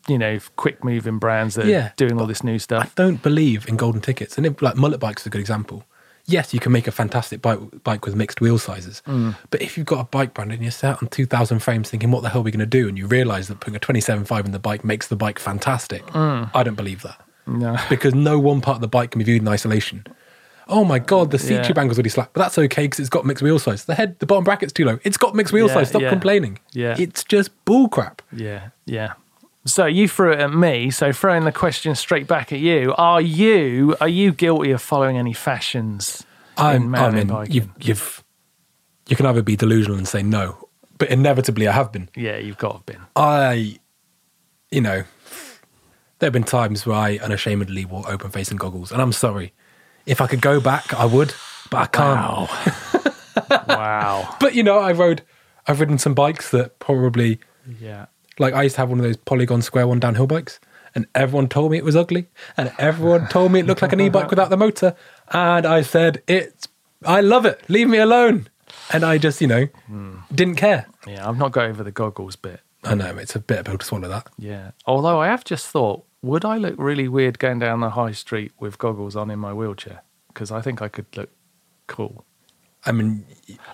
you 0.09 0.17
know 0.19 0.39
quick 0.57 0.83
moving 0.83 1.19
brands 1.19 1.55
that 1.55 1.67
Yeah, 1.67 1.89
are 1.89 1.93
doing 1.97 2.19
all 2.21 2.27
this 2.27 2.43
new 2.43 2.59
stuff. 2.59 2.87
I 2.87 2.91
don't 2.95 3.23
believe 3.23 3.69
in 3.69 3.77
golden 3.77 4.01
tickets. 4.01 4.37
And 4.37 4.47
it, 4.47 4.61
like 4.63 4.77
mullet 4.77 5.01
bikes 5.01 5.23
is 5.23 5.27
a 5.27 5.31
good 5.31 5.41
example. 5.41 5.85
Yes, 6.25 6.55
you 6.55 6.61
can 6.61 6.71
make 6.71 6.87
a 6.87 6.93
fantastic 6.93 7.43
bike, 7.43 7.59
bike 7.83 8.07
with 8.07 8.15
mixed 8.15 8.41
wheel 8.41 8.57
sizes. 8.57 9.03
Mm. 9.07 9.37
But 9.51 9.61
if 9.61 9.77
you've 9.77 9.87
got 9.87 10.01
a 10.01 10.05
bike 10.05 10.35
brand 10.35 10.53
and 10.53 10.63
you're 10.63 10.71
sat 10.71 11.03
on 11.03 11.09
2,000 11.09 11.59
frames 11.59 11.91
thinking, 11.91 12.13
what 12.13 12.23
the 12.23 12.29
hell 12.29 12.43
are 12.43 12.45
we 12.45 12.53
going 12.53 12.61
to 12.61 12.67
do? 12.67 12.89
And 12.89 12.97
you 12.97 13.09
realize 13.09 13.49
that 13.49 13.59
putting 13.59 13.75
a 13.75 13.81
27.5 13.81 14.45
in 14.45 14.53
the 14.53 14.61
bike 14.61 14.85
makes 14.85 15.09
the 15.09 15.17
bike 15.17 15.41
fantastic. 15.41 16.07
Mm. 16.07 16.51
I 16.55 16.63
don't 16.63 16.77
believe 16.77 17.03
that. 17.03 17.21
No 17.47 17.77
Because 17.91 18.15
no 18.15 18.39
one 18.39 18.61
part 18.61 18.77
of 18.77 18.81
the 18.81 18.89
bike 18.89 19.11
can 19.13 19.19
be 19.19 19.25
viewed 19.25 19.43
in 19.43 19.49
isolation. 19.49 20.07
Oh 20.69 20.85
my 20.85 20.99
God, 21.01 21.31
the 21.33 21.39
seat 21.39 21.55
Yeah. 21.55 21.63
tube 21.65 21.79
angle's 21.79 21.99
really 21.99 22.09
slack. 22.11 22.31
But 22.33 22.41
that's 22.43 22.57
okay 22.57 22.85
because 22.85 23.01
it's 23.01 23.09
got 23.11 23.27
mixed 23.27 23.43
wheel 23.43 23.59
size. 23.59 23.85
The 23.85 23.95
head, 23.97 24.19
the 24.21 24.27
bottom 24.27 24.45
bracket's 24.45 24.73
too 24.73 24.85
low. 24.85 24.99
It's 25.05 25.17
got 25.17 25.35
mixed 25.35 25.53
wheel 25.53 25.67
Yeah, 25.67 25.75
size. 25.75 25.89
Stop 25.89 26.03
yeah. 26.03 26.11
complaining. 26.11 26.61
Yeah. 26.73 26.95
It's 26.99 27.25
just 27.25 27.51
bull 27.65 27.89
crap. 27.89 28.23
yeah 28.33 28.69
yeah 28.87 29.15
so 29.65 29.87
you 29.87 30.09
threw 30.09 30.33
it 30.33 30.41
at 30.41 30.53
me 30.53 30.91
so 30.91 31.13
throwing 31.13 31.45
the 31.45 31.53
question 31.53 31.95
straight 31.95 32.27
back 32.27 32.53
at 32.53 32.59
you 32.59 32.93
are 32.99 33.21
you 33.21 33.95
are 34.01 34.09
you 34.09 34.33
guilty 34.33 34.73
of 34.73 34.83
following 34.83 35.17
any 35.17 35.33
fashions 35.33 36.25
I'm, 36.57 36.91
mountain 36.91 37.21
in. 37.21 37.27
biking? 37.29 37.55
You've, 37.55 37.69
you've, 37.81 38.25
you 39.09 39.15
can 39.15 39.25
either 39.27 39.41
be 39.43 39.55
delusional 39.55 39.97
and 39.99 40.09
say 40.09 40.21
no, 40.23 40.69
but 40.99 41.11
inevitably 41.11 41.69
I 41.69 41.73
have 41.73 41.93
been. 41.93 42.09
yeah 42.17 42.39
you've 42.39 42.59
got 42.59 42.69
to 42.71 42.75
have 42.79 42.87
been 42.87 43.01
I, 43.15 43.79
you 44.73 44.81
know, 44.81 45.05
there 46.23 46.29
have 46.29 46.35
been 46.35 46.45
times 46.45 46.87
where 46.87 46.97
I 46.97 47.19
unashamedly 47.19 47.85
wore 47.85 48.09
open 48.09 48.31
facing 48.31 48.57
goggles, 48.57 48.93
and 48.93 49.03
I'm 49.03 49.11
sorry. 49.11 49.53
If 50.07 50.21
I 50.21 50.29
could 50.29 50.41
go 50.41 50.61
back, 50.61 50.95
I 50.95 51.05
would, 51.05 51.35
but 51.69 51.79
I 51.79 51.87
can't. 51.87 53.69
wow. 53.69 54.37
But 54.39 54.55
you 54.55 54.63
know, 54.63 54.79
I 54.79 54.93
rode, 54.93 55.23
I've 55.67 55.81
ridden 55.81 55.99
some 55.99 56.15
bikes 56.15 56.53
that 56.53 56.79
probably, 56.79 57.41
yeah. 57.81 58.07
like 58.39 58.55
I 58.55 58.63
used 58.63 58.77
to 58.77 58.83
have 58.83 58.89
one 58.89 59.01
of 59.01 59.05
those 59.05 59.17
Polygon 59.17 59.63
Square 59.63 59.89
One 59.89 59.99
downhill 59.99 60.29
bikes, 60.29 60.61
and 60.95 61.09
everyone 61.17 61.49
told 61.49 61.73
me 61.73 61.79
it 61.79 61.85
was 61.85 61.97
ugly, 61.97 62.29
and 62.57 62.73
everyone 62.79 63.27
told 63.27 63.51
me 63.51 63.59
it 63.59 63.67
looked 63.67 63.83
like 63.83 63.93
an 63.93 64.01
e-bike 64.01 64.31
without 64.31 64.49
the 64.49 64.57
motor, 64.57 64.95
and 65.33 65.67
I 65.67 65.83
said 65.83 66.23
it's, 66.29 66.69
I 67.05 67.21
love 67.21 67.45
it, 67.47 67.69
leave 67.69 67.89
me 67.89 67.99
alone, 67.99 68.49
and 68.93 69.03
I 69.05 69.19
just, 69.19 69.41
you 69.41 69.49
know, 69.49 69.65
hmm. 69.89 70.19
didn't 70.33 70.55
care. 70.55 70.87
yeah 71.05 71.29
i've 71.29 71.37
not 71.37 71.51
got 71.51 71.65
over 71.65 71.83
the 71.83 71.91
goggles 71.91 72.37
bit. 72.37 72.61
I 72.85 72.95
know 72.95 73.17
it's 73.17 73.35
a 73.35 73.41
bit 73.41 73.59
of 73.59 73.67
a 73.67 73.71
pill 73.71 73.79
to 73.79 73.85
swallow 73.85 74.09
that. 74.09 74.29
yeah. 74.39 74.71
Although 74.87 75.21
i 75.21 75.27
have 75.27 75.43
just 75.43 75.67
thought 75.67 76.05
would 76.23 76.45
i 76.45 76.57
look 76.57 76.75
really 76.79 77.09
weird 77.09 77.39
going 77.39 77.59
down 77.59 77.81
the 77.81 77.91
high 77.91 78.13
street 78.13 78.53
with 78.59 78.79
goggles 78.79 79.17
on 79.17 79.31
in 79.31 79.39
my 79.39 79.53
wheelchair 79.53 80.03
because 80.29 80.51
i 80.51 80.61
think 80.61 80.81
i 80.81 80.89
could 80.89 81.07
look 81.17 81.31
cool 81.87 82.25
I 82.85 82.91
mean, 82.91 83.25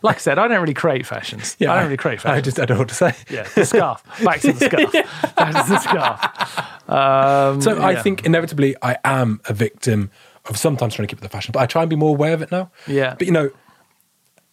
Like 0.03 0.17
I 0.17 0.19
said, 0.19 0.39
I 0.39 0.49
don't 0.49 0.61
really 0.61 0.75
create 0.75 1.07
fashions. 1.07 1.57
Yeah, 1.59 1.73
I 1.73 1.77
don't 1.77 1.85
really 1.85 1.97
create 1.97 2.21
fashions. 2.21 2.37
I 2.37 2.41
just 2.43 2.61
I 2.61 2.67
don't 2.67 2.77
know 2.77 2.81
what 2.83 2.89
to 2.91 2.95
say. 2.95 3.15
yeah, 3.31 3.45
the 3.55 3.65
scarf. 3.65 4.03
Back 4.23 4.41
to 4.41 4.53
the 4.53 4.65
scarf. 4.69 4.93
Back 5.35 5.65
to 5.65 5.71
the 5.73 5.79
scarf. 5.79 6.91
Um, 6.91 7.63
So 7.63 7.81
I 7.81 7.93
yeah. 7.93 8.03
think 8.03 8.27
inevitably 8.27 8.77
I 8.83 8.99
am 9.05 9.41
a 9.49 9.55
victim 9.55 10.11
of 10.45 10.59
sometimes 10.59 10.95
trying 10.95 11.09
to 11.09 11.11
keep 11.15 11.21
up 11.21 11.23
the 11.23 11.31
fashion, 11.35 11.53
but 11.53 11.61
I 11.61 11.65
try 11.67 11.81
and 11.85 11.89
be 11.89 11.97
more 11.97 12.11
aware 12.11 12.35
of 12.35 12.43
it 12.43 12.51
now. 12.53 12.71
Yeah. 12.87 13.15
But 13.15 13.27
you 13.27 13.33
know, 13.33 13.49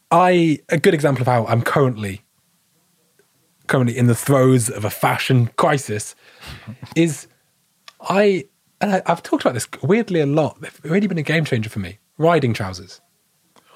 I 0.09 0.59
a 0.69 0.77
good 0.77 0.93
example 0.93 1.23
of 1.23 1.27
how 1.27 1.45
I'm 1.47 1.61
currently 1.61 2.21
currently 3.67 3.97
in 3.97 4.07
the 4.07 4.15
throes 4.15 4.69
of 4.69 4.85
a 4.85 4.89
fashion 4.89 5.47
crisis 5.57 6.15
is 6.95 7.27
I 8.09 8.45
and 8.81 8.93
I, 8.95 9.01
I've 9.05 9.23
talked 9.23 9.43
about 9.43 9.53
this 9.53 9.67
weirdly 9.83 10.19
a 10.21 10.25
lot. 10.25 10.59
They've 10.61 10.79
really 10.83 11.07
been 11.07 11.17
a 11.17 11.23
game 11.23 11.45
changer 11.45 11.69
for 11.69 11.79
me. 11.79 11.99
Riding 12.17 12.53
trousers. 12.53 13.01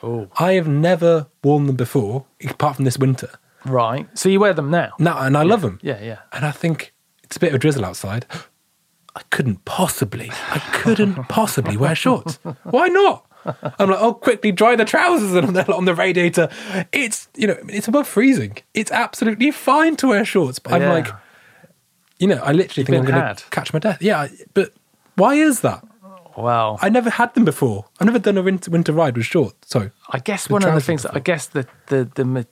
Oh, 0.01 0.30
I 0.39 0.53
have 0.53 0.67
never 0.67 1.27
worn 1.43 1.65
them 1.67 1.75
before, 1.75 2.25
apart 2.47 2.77
from 2.77 2.86
this 2.86 2.97
winter. 2.97 3.30
right. 3.65 4.07
So 4.17 4.30
you 4.30 4.39
wear 4.39 4.53
them 4.53 4.71
now? 4.71 4.93
No, 4.99 5.17
and 5.17 5.36
I 5.36 5.43
love 5.43 5.61
them. 5.61 5.80
Yeah, 5.82 6.01
yeah. 6.01 6.19
And 6.32 6.45
I 6.45 6.51
think 6.51 6.93
it's 7.23 7.36
a 7.36 7.39
bit 7.39 7.49
of 7.49 7.55
a 7.55 7.59
drizzle 7.59 7.84
outside. 7.84 8.25
I 9.15 9.21
couldn't 9.30 9.65
possibly, 9.65 10.32
I 10.32 10.59
couldn't 10.73 11.15
possibly 11.30 11.75
wear 11.75 11.95
shorts. 11.95 12.39
Why 12.63 12.88
not? 12.88 13.25
I'm 13.80 13.89
like, 13.89 13.99
oh, 13.99 14.13
quickly 14.13 14.51
dry 14.53 14.75
the 14.77 14.86
trousers 14.86 15.34
on 15.36 15.53
the, 15.53 15.73
on 15.73 15.84
the 15.86 15.95
radiator. 15.95 16.49
It's, 16.93 17.27
you 17.36 17.47
know, 17.47 17.57
it's 17.67 17.88
above 17.88 18.07
freezing. 18.07 18.57
It's 18.73 18.91
absolutely 18.91 19.51
fine 19.51 19.95
to 19.97 20.07
wear 20.07 20.23
shorts. 20.23 20.59
But 20.59 20.73
I'm 20.73 20.82
Yeah. 20.84 20.93
like, 20.93 21.07
you 22.20 22.28
know, 22.28 22.41
I 22.43 22.51
literally 22.51 22.86
think 22.86 22.97
I'm 22.99 23.05
going 23.05 23.36
to 23.36 23.43
catch 23.49 23.74
my 23.74 23.80
death. 23.80 24.01
Yeah, 24.01 24.28
but 24.53 24.74
why 25.15 25.36
is 25.36 25.61
that? 25.61 25.84
Wow. 26.38 26.78
I 26.82 26.89
never 26.89 27.09
had 27.09 27.34
them 27.34 27.43
before. 27.43 27.86
I've 27.99 28.05
never 28.05 28.20
done 28.20 28.38
a 28.38 28.41
winter, 28.43 28.72
winter 28.72 28.93
ride 28.93 29.17
with 29.17 29.26
shorts. 29.26 29.70
So, 29.70 29.89
I 30.09 30.20
guess 30.20 30.49
one 30.49 30.63
of 30.63 30.74
the 30.74 30.80
things. 30.82 31.05
I 31.05 31.20
guess 31.20 31.47
the 31.47 31.67
the 31.88 32.09
the 32.15 32.47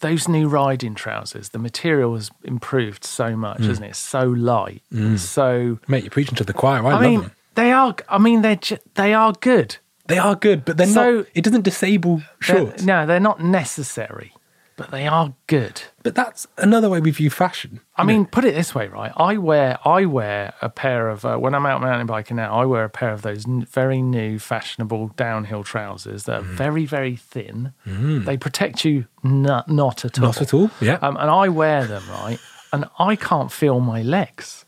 those 0.00 0.28
new 0.28 0.48
riding 0.48 0.94
trousers, 0.94 1.48
the 1.50 1.58
material 1.58 2.14
has 2.14 2.30
improved 2.44 3.04
so 3.04 3.36
much, 3.36 3.58
Mm. 3.58 3.66
hasn't 3.66 3.86
it? 3.86 3.90
It's 3.90 3.98
so 3.98 4.22
light, 4.28 4.82
so. 5.16 5.78
mate, 5.88 6.04
you're 6.04 6.10
preaching 6.10 6.36
to 6.36 6.44
the 6.44 6.52
choir. 6.52 6.86
I, 6.86 6.92
I 6.92 7.00
mean, 7.00 7.20
them. 7.22 7.32
they 7.56 7.72
are. 7.72 7.94
I 8.08 8.18
mean, 8.18 8.42
they're 8.42 8.56
ju- 8.56 8.78
they 8.94 9.12
are 9.12 9.32
good. 9.40 9.76
They 10.06 10.16
are 10.18 10.36
good, 10.36 10.64
but 10.64 10.76
they're 10.76 10.86
So- 10.86 11.16
not, 11.18 11.26
it 11.34 11.42
doesn't 11.44 11.62
disable 11.62 12.22
They're- 12.46 12.74
no, 12.84 13.04
they're 13.06 13.20
not 13.20 13.42
necessary, 13.42 14.32
but 14.78 14.90
they 14.90 15.06
are 15.06 15.34
good. 15.48 15.82
But 16.02 16.14
that's 16.14 16.46
another 16.56 16.88
way 16.88 17.00
we 17.00 17.10
view 17.10 17.28
fashion. 17.28 17.80
I 17.96 18.04
mean, 18.04 18.24
put 18.24 18.44
it 18.46 18.54
this 18.54 18.74
way, 18.74 18.88
right? 18.88 19.12
I 19.16 19.36
wear 19.36 19.78
I 19.84 20.06
wear 20.06 20.54
a 20.62 20.70
pair 20.70 21.10
of 21.10 21.24
uh, 21.26 21.36
when 21.36 21.54
I'm 21.54 21.66
out 21.66 21.82
mountain 21.82 22.06
biking 22.06 22.36
now. 22.36 22.58
I 22.58 22.64
wear 22.64 22.84
a 22.84 22.88
pair 22.88 23.10
of 23.10 23.20
those 23.20 23.46
n- 23.46 23.66
very 23.66 24.00
new 24.00 24.38
fashionable 24.38 25.08
downhill 25.16 25.64
trousers 25.64 26.22
that 26.24 26.40
are 26.40 26.44
Mm. 26.44 26.56
very 26.56 26.86
very 26.86 27.16
thin. 27.16 27.74
They 27.84 28.38
protect 28.38 28.84
you 28.86 29.04
not 29.22 29.68
not 29.68 30.04
at 30.06 30.18
all. 30.18 30.24
Not 30.26 30.40
at 30.40 30.54
all. 30.54 30.70
Yeah. 30.80 30.98
Um, 31.02 31.16
and 31.18 31.30
I 31.30 31.48
wear 31.48 31.84
them 31.86 32.04
right, 32.08 32.38
and 32.72 32.86
I 32.98 33.16
can't 33.16 33.52
feel 33.52 33.80
my 33.80 34.00
legs, 34.02 34.64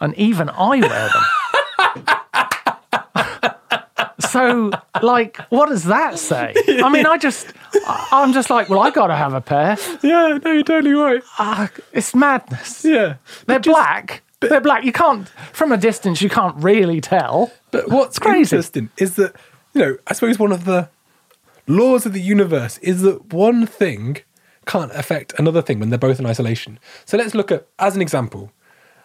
and 0.00 0.14
even 0.16 0.48
I 0.50 0.78
wear 0.80 1.08
them. 1.08 1.22
so, 4.30 4.70
like, 5.02 5.38
what 5.50 5.68
does 5.68 5.84
that 5.84 6.18
say? 6.18 6.54
I 6.68 6.88
mean, 6.88 7.06
I 7.06 7.18
just, 7.18 7.52
I'm 7.86 8.32
just 8.32 8.50
like, 8.50 8.68
well, 8.68 8.80
I 8.80 8.90
got 8.90 9.08
to 9.08 9.16
have 9.16 9.34
a 9.34 9.40
pair. 9.40 9.76
yeah, 10.02 10.38
no, 10.44 10.52
you're 10.52 10.62
totally 10.62 10.94
right. 10.94 11.22
Ah, 11.38 11.70
it's 11.92 12.14
madness. 12.14 12.84
Yeah. 12.84 13.16
They're 13.46 13.60
black. 13.60 14.22
But, 14.40 14.50
They're 14.50 14.60
black. 14.60 14.84
You 14.84 14.92
can't, 14.92 15.28
from 15.52 15.72
a 15.72 15.76
distance, 15.76 16.20
you 16.20 16.28
can't 16.28 16.56
really 16.56 17.00
tell. 17.00 17.52
But 17.70 17.88
what's 17.88 18.18
crazy. 18.18 18.56
interesting 18.56 18.90
is 18.98 19.14
that 19.14 19.34
you 19.74 19.80
know, 19.80 19.96
I 20.06 20.14
suppose 20.14 20.38
one 20.38 20.52
of 20.52 20.64
the 20.64 20.88
laws 21.66 22.06
of 22.06 22.12
the 22.12 22.20
universe 22.20 22.78
is 22.78 23.02
that 23.02 23.32
one 23.32 23.66
thing 23.66 24.18
can't 24.66 24.92
affect 24.92 25.34
another 25.38 25.60
thing 25.60 25.80
when 25.80 25.90
they're 25.90 25.98
both 25.98 26.18
in 26.18 26.26
isolation. 26.26 26.78
So 27.04 27.18
let's 27.18 27.34
look 27.34 27.52
at, 27.52 27.66
as 27.78 27.96
an 27.96 28.02
example, 28.02 28.52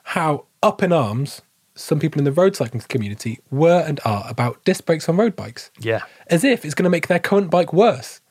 how 0.03 0.45
up 0.63 0.82
in 0.84 0.93
arms 0.93 1.41
some 1.80 2.00
people 2.00 2.20
in 2.20 2.26
the 2.26 2.32
road 2.32 2.56
cycling 2.56 2.82
community 2.88 3.40
were 3.52 3.84
and 3.88 4.00
are 4.06 4.26
about 4.28 4.64
disc 4.66 4.86
brakes 4.86 5.08
on 5.10 5.18
road 5.18 5.36
bikes, 5.36 5.72
Yeah. 5.80 6.02
as 6.28 6.44
if 6.44 6.66
it's 6.66 6.74
going 6.76 6.84
to 6.84 6.90
make 6.90 7.08
their 7.08 7.20
current 7.20 7.50
bike 7.50 7.72
worse. 7.74 8.22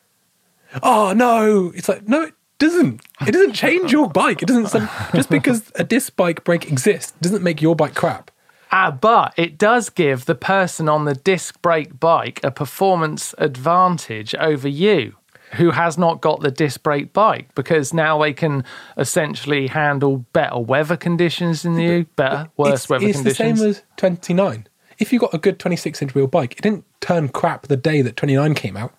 Oh 0.82 1.12
no! 1.16 1.72
It's 1.74 1.88
like 1.88 2.06
no, 2.06 2.22
it 2.24 2.34
doesn't. 2.58 3.00
It 3.26 3.32
doesn't 3.32 3.54
change 3.54 3.90
your 3.90 4.08
bike. 4.08 4.42
It 4.42 4.48
doesn't. 4.48 4.66
Some, 4.68 4.88
just 5.14 5.30
because 5.30 5.72
a 5.76 5.84
disc 5.84 6.14
bike 6.14 6.44
brake 6.44 6.70
exists 6.70 7.12
doesn't 7.22 7.42
make 7.42 7.62
your 7.62 7.74
bike 7.74 7.94
crap. 7.94 8.30
Ah, 8.70 8.90
but 8.90 9.32
it 9.38 9.56
does 9.56 9.88
give 9.88 10.26
the 10.26 10.34
person 10.34 10.86
on 10.86 11.06
the 11.06 11.14
disc 11.14 11.60
brake 11.62 11.98
bike 11.98 12.38
a 12.44 12.50
performance 12.50 13.34
advantage 13.38 14.34
over 14.34 14.68
you 14.68 15.16
who 15.54 15.70
has 15.70 15.96
not 15.98 16.20
got 16.20 16.40
the 16.40 16.50
disc 16.50 16.82
brake 16.82 17.12
bike 17.12 17.54
because 17.54 17.92
now 17.94 18.18
they 18.20 18.32
can 18.32 18.64
essentially 18.96 19.66
handle 19.68 20.18
better 20.32 20.58
weather 20.58 20.96
conditions 20.96 21.62
than 21.62 21.78
you, 21.78 22.04
better, 22.16 22.48
worse 22.56 22.74
it's, 22.84 22.88
weather 22.88 23.06
it's 23.06 23.18
conditions. 23.18 23.58
the 23.58 23.64
same 23.64 23.70
as 23.70 23.82
29. 23.96 24.66
If 24.98 25.12
you 25.12 25.18
got 25.18 25.32
a 25.32 25.38
good 25.38 25.58
26 25.58 26.02
inch 26.02 26.14
wheel 26.14 26.26
bike, 26.26 26.52
it 26.52 26.62
didn't 26.62 26.84
turn 27.00 27.28
crap 27.28 27.68
the 27.68 27.76
day 27.76 28.02
that 28.02 28.16
29 28.16 28.54
came 28.54 28.76
out. 28.76 28.92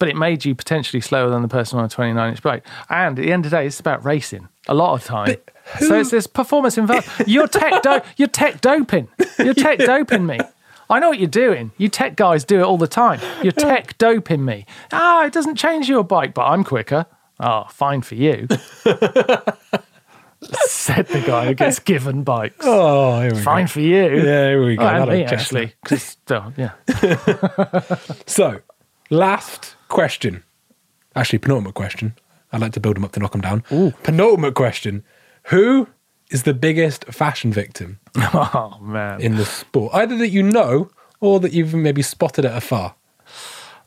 but 0.00 0.08
it 0.08 0.16
made 0.16 0.44
you 0.44 0.54
potentially 0.54 1.00
slower 1.00 1.30
than 1.30 1.40
the 1.42 1.48
person 1.48 1.78
on 1.78 1.84
a 1.84 1.88
29 1.88 2.30
inch 2.30 2.42
bike. 2.42 2.66
And 2.90 3.18
at 3.18 3.22
the 3.24 3.32
end 3.32 3.44
of 3.46 3.50
the 3.52 3.56
day, 3.58 3.66
it's 3.66 3.78
about 3.80 4.04
racing 4.04 4.48
a 4.68 4.74
lot 4.74 4.94
of 4.94 5.04
time. 5.04 5.26
But 5.26 5.50
who- 5.78 5.86
So 5.86 6.00
it's 6.00 6.10
this 6.10 6.26
performance 6.26 6.76
involved. 6.76 7.08
You're 7.26 7.46
tech, 7.48 7.82
do- 7.82 8.00
you're 8.16 8.28
tech 8.28 8.60
doping. 8.60 9.08
You're 9.38 9.54
tech 9.54 9.78
doping 9.78 10.26
me. 10.26 10.38
I 10.90 10.98
know 10.98 11.08
what 11.08 11.18
you're 11.18 11.28
doing. 11.28 11.72
You 11.78 11.88
tech 11.88 12.16
guys 12.16 12.44
do 12.44 12.60
it 12.60 12.62
all 12.64 12.78
the 12.78 12.86
time. 12.86 13.20
You're 13.42 13.52
tech 13.52 13.96
doping 13.98 14.44
me. 14.44 14.66
Ah, 14.92 15.24
it 15.24 15.32
doesn't 15.32 15.56
change 15.56 15.88
your 15.88 16.04
bike, 16.04 16.34
but 16.34 16.42
I'm 16.44 16.62
quicker. 16.64 17.06
Oh, 17.40 17.64
fine 17.70 18.02
for 18.02 18.14
you. 18.14 18.46
Said 20.66 21.06
the 21.08 21.22
guy 21.26 21.46
who 21.46 21.54
gets 21.54 21.78
given 21.78 22.22
bikes. 22.22 22.56
Oh, 22.60 23.20
here 23.22 23.32
we 23.34 23.40
Fine 23.40 23.66
for 23.66 23.80
you. 23.80 24.16
Yeah, 24.16 24.48
here 24.48 24.64
we 24.64 24.76
go. 24.76 24.84
Oh, 24.84 24.88
and 24.88 25.10
me, 25.10 25.24
actually. 25.24 25.72
'Cause- 25.84 26.18
oh, 26.30 26.52
yeah. 26.56 26.72
So, 28.26 28.60
last 29.10 29.74
question. 29.88 30.42
Actually, 31.16 31.38
penultimate 31.38 31.74
question. 31.74 32.14
I'd 32.52 32.60
like 32.60 32.72
to 32.72 32.80
build 32.80 32.96
them 32.96 33.04
up 33.06 33.12
to 33.12 33.20
knock 33.20 33.32
them 33.32 33.40
down. 33.40 33.62
Penultimate 34.02 34.54
question. 34.54 35.02
Who 35.44 35.88
is 36.34 36.42
the 36.42 36.52
biggest 36.52 37.04
fashion 37.06 37.52
victim 37.52 37.98
Oh, 38.16 38.76
man. 38.80 39.20
in 39.20 39.36
the 39.36 39.44
sport? 39.44 39.94
Either 39.94 40.16
that 40.18 40.28
you 40.28 40.42
know 40.42 40.90
or 41.20 41.40
that 41.40 41.52
you've 41.52 41.72
maybe 41.74 42.02
spotted 42.02 42.44
at 42.44 42.56
afar. 42.56 42.94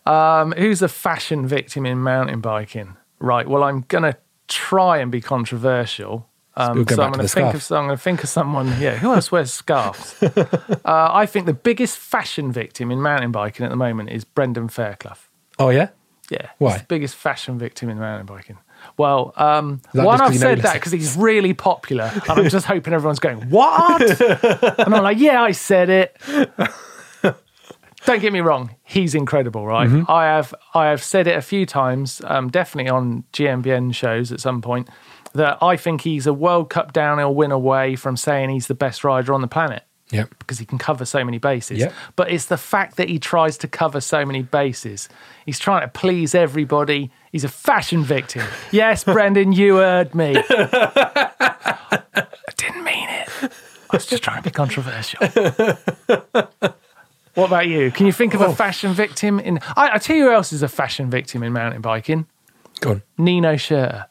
Um, 0.05 0.53
who's 0.53 0.81
a 0.81 0.87
fashion 0.87 1.45
victim 1.47 1.85
in 1.85 1.99
mountain 1.99 2.39
biking? 2.39 2.95
Right. 3.19 3.47
Well, 3.47 3.63
I'm 3.63 3.81
gonna 3.89 4.15
try 4.47 4.99
and 4.99 5.11
be 5.11 5.19
controversial. 5.21 6.29
Um, 6.55 6.87
so 6.87 7.03
I'm 7.03 7.11
gonna 7.11 7.27
think 7.27 7.49
scarf. 7.51 7.55
of. 7.55 7.77
I'm 7.77 7.85
gonna 7.85 7.97
think 7.97 8.23
of 8.23 8.29
someone. 8.29 8.67
Yeah. 8.79 8.95
Who 8.97 9.13
else 9.13 9.31
wears 9.31 9.51
scarves? 9.51 10.15
uh, 10.23 10.77
I 10.85 11.25
think 11.25 11.45
the 11.45 11.53
biggest 11.53 11.97
fashion 11.97 12.51
victim 12.51 12.89
in 12.91 13.01
mountain 13.01 13.31
biking 13.31 13.65
at 13.65 13.69
the 13.69 13.75
moment 13.75 14.09
is 14.09 14.23
Brendan 14.23 14.69
Fairclough. 14.69 15.17
Oh, 15.59 15.69
yeah? 15.69 15.89
Yeah. 16.29 16.49
Why? 16.57 16.71
He's 16.73 16.81
the 16.81 16.87
biggest 16.87 17.15
fashion 17.15 17.59
victim 17.59 17.89
in 17.89 17.99
mountain 17.99 18.25
biking. 18.25 18.57
Well, 18.97 19.33
um, 19.35 19.81
one, 19.93 20.21
I've 20.21 20.35
said 20.35 20.59
that 20.61 20.73
because 20.73 20.91
he's 20.91 21.15
really 21.15 21.53
popular, 21.53 22.11
and 22.13 22.39
I'm 22.39 22.49
just 22.49 22.65
hoping 22.65 22.93
everyone's 22.93 23.19
going, 23.19 23.49
"What?" 23.49 24.21
and 24.79 24.95
I'm 24.95 25.03
like, 25.03 25.19
"Yeah, 25.19 25.41
I 25.41 25.51
said 25.51 25.89
it." 25.89 26.17
Don't 28.05 28.21
get 28.21 28.31
me 28.31 28.39
wrong, 28.39 28.73
he's 28.85 29.13
incredible, 29.13 29.67
right? 29.67 29.89
Mm-hmm. 29.89 30.09
I 30.09 30.25
have 30.25 30.55
I 30.73 30.87
have 30.87 31.03
said 31.03 31.27
it 31.27 31.35
a 31.35 31.41
few 31.41 31.65
times, 31.65 32.21
um, 32.25 32.49
definitely 32.49 32.89
on 32.89 33.25
GMBN 33.33 33.93
shows 33.93 34.31
at 34.31 34.39
some 34.39 34.61
point, 34.61 34.87
that 35.33 35.57
I 35.61 35.75
think 35.75 36.01
he's 36.01 36.25
a 36.25 36.33
World 36.33 36.69
Cup 36.69 36.93
downhill 36.93 37.35
win 37.35 37.51
away 37.51 37.95
from 37.95 38.15
saying 38.15 38.49
he's 38.49 38.67
the 38.67 38.75
best 38.75 39.03
rider 39.03 39.33
on 39.33 39.41
the 39.41 39.47
planet 39.47 39.83
Yep. 40.11 40.29
because 40.39 40.57
he 40.57 40.65
can 40.65 40.77
cover 40.77 41.03
so 41.05 41.23
many 41.23 41.37
bases. 41.37 41.79
Yep. 41.79 41.93
But 42.15 42.31
it's 42.31 42.45
the 42.45 42.57
fact 42.57 42.95
that 42.97 43.09
he 43.09 43.19
tries 43.19 43.57
to 43.59 43.67
cover 43.67 43.99
so 43.99 44.25
many 44.25 44.41
bases. 44.41 45.09
He's 45.45 45.59
trying 45.59 45.81
to 45.81 45.89
please 45.89 46.33
everybody. 46.33 47.11
He's 47.31 47.43
a 47.43 47.49
fashion 47.49 48.03
victim. 48.03 48.43
Yes, 48.71 49.03
Brendan, 49.03 49.53
you 49.53 49.77
heard 49.77 50.13
me. 50.13 50.35
I 50.49 52.03
didn't 52.57 52.83
mean 52.83 53.09
it. 53.09 53.29
I 53.89 53.95
was 53.95 54.05
just 54.05 54.23
trying 54.23 54.37
to 54.37 54.43
be 54.43 54.51
controversial. 54.51 55.19
what 57.33 57.47
about 57.47 57.67
you? 57.67 57.91
Can 57.91 58.05
you 58.05 58.11
think 58.11 58.33
of 58.33 58.41
a 58.41 58.47
oh. 58.47 58.53
fashion 58.53 58.93
victim 58.93 59.39
in? 59.39 59.59
I, 59.75 59.91
I 59.93 59.97
tell 59.97 60.15
you 60.15 60.25
who 60.25 60.31
else 60.31 60.51
is 60.51 60.63
a 60.63 60.67
fashion 60.67 61.09
victim 61.09 61.43
in 61.43 61.53
mountain 61.53 61.81
biking. 61.81 62.27
Go 62.81 62.91
on. 62.91 63.03
Nino 63.17 63.53
Schurter. 63.53 64.05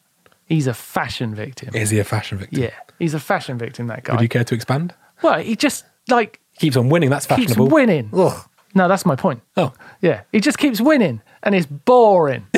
He's 0.46 0.66
a 0.66 0.74
fashion 0.74 1.34
victim. 1.34 1.74
Is 1.74 1.90
he 1.90 1.98
a 1.98 2.04
fashion 2.04 2.38
victim? 2.38 2.62
Yeah, 2.62 2.74
he's 2.98 3.14
a 3.14 3.20
fashion 3.20 3.58
victim. 3.58 3.88
That 3.88 4.04
guy. 4.04 4.14
Would 4.14 4.22
you 4.22 4.28
care 4.28 4.44
to 4.44 4.54
expand? 4.54 4.94
Well, 5.22 5.40
he 5.40 5.56
just 5.56 5.84
like 6.08 6.40
Keeps 6.58 6.76
on 6.76 6.88
winning. 6.88 7.10
That's 7.10 7.26
keeps 7.26 7.52
fashionable. 7.52 7.68
winning. 7.68 8.10
Ugh. 8.14 8.48
No, 8.74 8.88
that's 8.88 9.06
my 9.06 9.16
point. 9.16 9.42
Oh, 9.56 9.72
Yeah, 10.02 10.22
he 10.32 10.40
just 10.40 10.58
keeps 10.58 10.80
winning, 10.80 11.22
and 11.42 11.54
it's 11.54 11.66
boring. 11.66 12.46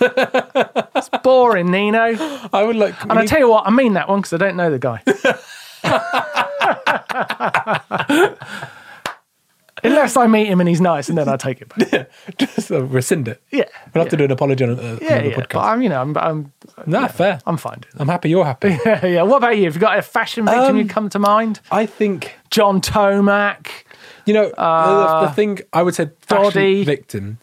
it's 0.00 1.08
boring, 1.22 1.70
Nino. 1.70 2.16
I 2.52 2.62
would 2.62 2.76
like. 2.76 3.00
And 3.02 3.12
I 3.12 3.26
tell 3.26 3.38
you 3.38 3.48
what, 3.50 3.66
I 3.66 3.70
mean 3.70 3.92
that 3.94 4.08
one 4.08 4.20
because 4.20 4.32
I 4.32 4.36
don't 4.38 4.56
know 4.56 4.70
the 4.70 4.78
guy. 4.78 5.02
Unless 9.84 10.16
I 10.16 10.26
meet 10.26 10.46
him 10.46 10.60
and 10.60 10.68
he's 10.68 10.80
nice, 10.80 11.08
and 11.08 11.18
then 11.18 11.28
I 11.28 11.36
take 11.36 11.60
it 11.60 11.68
back. 11.68 11.92
yeah. 11.92 12.04
just 12.38 12.70
uh, 12.72 12.82
rescind 12.84 13.28
it. 13.28 13.42
Yeah, 13.50 13.64
We'll 13.94 14.04
have 14.04 14.10
to 14.10 14.16
do 14.16 14.24
an 14.24 14.30
apology 14.30 14.64
on 14.64 14.70
uh, 14.80 14.98
yeah, 15.02 15.14
another 15.16 15.28
yeah. 15.28 15.36
But. 15.36 15.56
I'm, 15.56 15.82
you 15.82 15.88
know, 15.90 16.00
I'm, 16.00 16.16
I'm, 16.16 16.52
Nah, 16.86 17.08
fair. 17.08 17.38
I'm 17.46 17.56
fine. 17.58 17.82
I'm 17.96 18.08
happy 18.08 18.30
you're 18.30 18.44
happy. 18.44 18.70
that. 18.84 19.02
yeah. 19.04 19.22
What 19.22 19.36
about 19.38 19.56
you? 19.58 19.64
Have 19.64 19.74
you 19.74 19.80
got 19.80 19.98
a 19.98 20.02
fashion 20.02 20.46
victim 20.46 20.64
Um, 20.64 20.76
you 20.78 20.86
come 20.86 21.08
to 21.10 21.18
mind? 21.18 21.60
I 21.70 21.86
think 21.86 22.34
John 22.50 22.80
Tomac. 22.80 23.68
you 24.26 24.32
know 24.34 24.48
the, 24.48 25.26
the 25.26 25.32
thing 25.34 25.60
I 25.72 25.82
would 25.82 25.94
say 25.94 26.10
fashion 26.22 26.46
Uh, 26.46 26.50
Doddy. 26.50 26.84
victim 26.84 27.38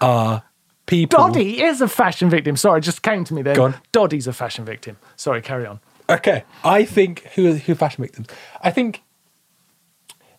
are 0.00 0.42
people. 0.86 1.18
Doddy 1.18 1.62
is 1.62 1.80
a 1.80 1.88
fashion 1.88 2.28
victim. 2.30 2.56
Sorry, 2.56 2.80
just 2.80 3.02
came 3.02 3.24
to 3.24 3.34
me 3.34 3.42
then. 3.42 3.54
Go 3.56 3.64
on. 3.64 3.76
Doddy's 3.92 4.26
a 4.26 4.32
fashion 4.32 4.64
victim. 4.64 4.96
Sorry, 5.16 5.40
carry 5.40 5.66
on. 5.66 5.80
Okay, 6.10 6.44
I 6.64 6.84
think 6.84 7.22
who 7.34 7.54
who 7.54 7.72
are 7.72 7.76
fashion 7.76 8.02
victims? 8.02 8.28
I 8.60 8.70
think 8.70 9.02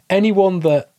anyone 0.10 0.60
that 0.62 0.91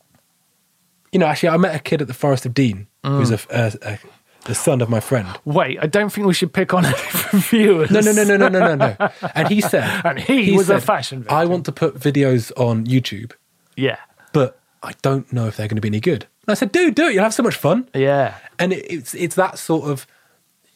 you 1.11 1.19
know. 1.19 1.25
Actually, 1.25 1.49
I 1.49 1.57
met 1.57 1.75
a 1.75 1.79
kid 1.79 2.01
at 2.01 2.07
the 2.07 2.13
Forest 2.13 2.45
of 2.45 2.53
Dean 2.53 2.87
who's 3.03 3.31
a, 3.31 3.39
a, 3.49 3.73
a 3.93 3.99
the 4.45 4.55
son 4.55 4.81
of 4.81 4.89
my 4.89 4.99
friend. 4.99 5.27
Wait, 5.45 5.77
I 5.81 5.87
don't 5.87 6.11
think 6.11 6.25
we 6.27 6.33
should 6.33 6.53
pick 6.53 6.73
on 6.73 6.83
viewers. 7.33 7.91
No, 7.91 7.99
no, 7.99 8.11
no, 8.13 8.23
no, 8.23 8.37
no, 8.37 8.47
no, 8.49 8.75
no, 8.75 8.95
no. 8.97 9.09
And 9.35 9.47
he 9.49 9.61
said, 9.61 9.83
And 10.05 10.19
he 10.19 10.55
was 10.55 10.69
a 10.69 10.79
fashion 10.79 11.19
victim. 11.19 11.37
I 11.37 11.45
want 11.45 11.65
to 11.65 11.71
put 11.71 11.95
videos 11.99 12.51
on 12.57 12.85
YouTube, 12.85 13.33
Yeah, 13.75 13.97
but 14.33 14.59
I 14.81 14.93
don't 15.01 15.31
know 15.33 15.47
if 15.47 15.57
they're 15.57 15.67
going 15.67 15.75
to 15.77 15.81
be 15.81 15.89
any 15.89 15.99
good. 15.99 16.23
And 16.47 16.51
I 16.51 16.53
said, 16.55 16.71
dude, 16.71 16.95
do 16.95 17.07
it. 17.07 17.13
You'll 17.13 17.23
have 17.23 17.33
so 17.33 17.43
much 17.43 17.55
fun. 17.55 17.89
yeah, 17.93 18.35
and 18.57 18.71
it, 18.73 18.85
it's 18.89 19.13
it's 19.13 19.35
that 19.35 19.59
sort 19.59 19.89
of 19.89 20.07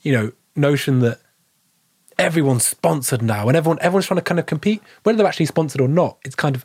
you 0.01 0.11
know 0.11 0.31
notion 0.55 0.99
that 0.99 1.19
everyone's 2.19 2.65
sponsored 2.65 3.21
now 3.23 3.47
and 3.47 3.57
everyone 3.57 3.79
everyone's 3.81 4.05
trying 4.05 4.17
to 4.17 4.21
kind 4.21 4.39
of 4.39 4.45
compete 4.45 4.83
whether 5.01 5.17
they're 5.17 5.25
actually 5.25 5.47
sponsored 5.47 5.81
or 5.81 5.87
not 5.87 6.19
it's 6.23 6.35
kind 6.35 6.55
of 6.55 6.63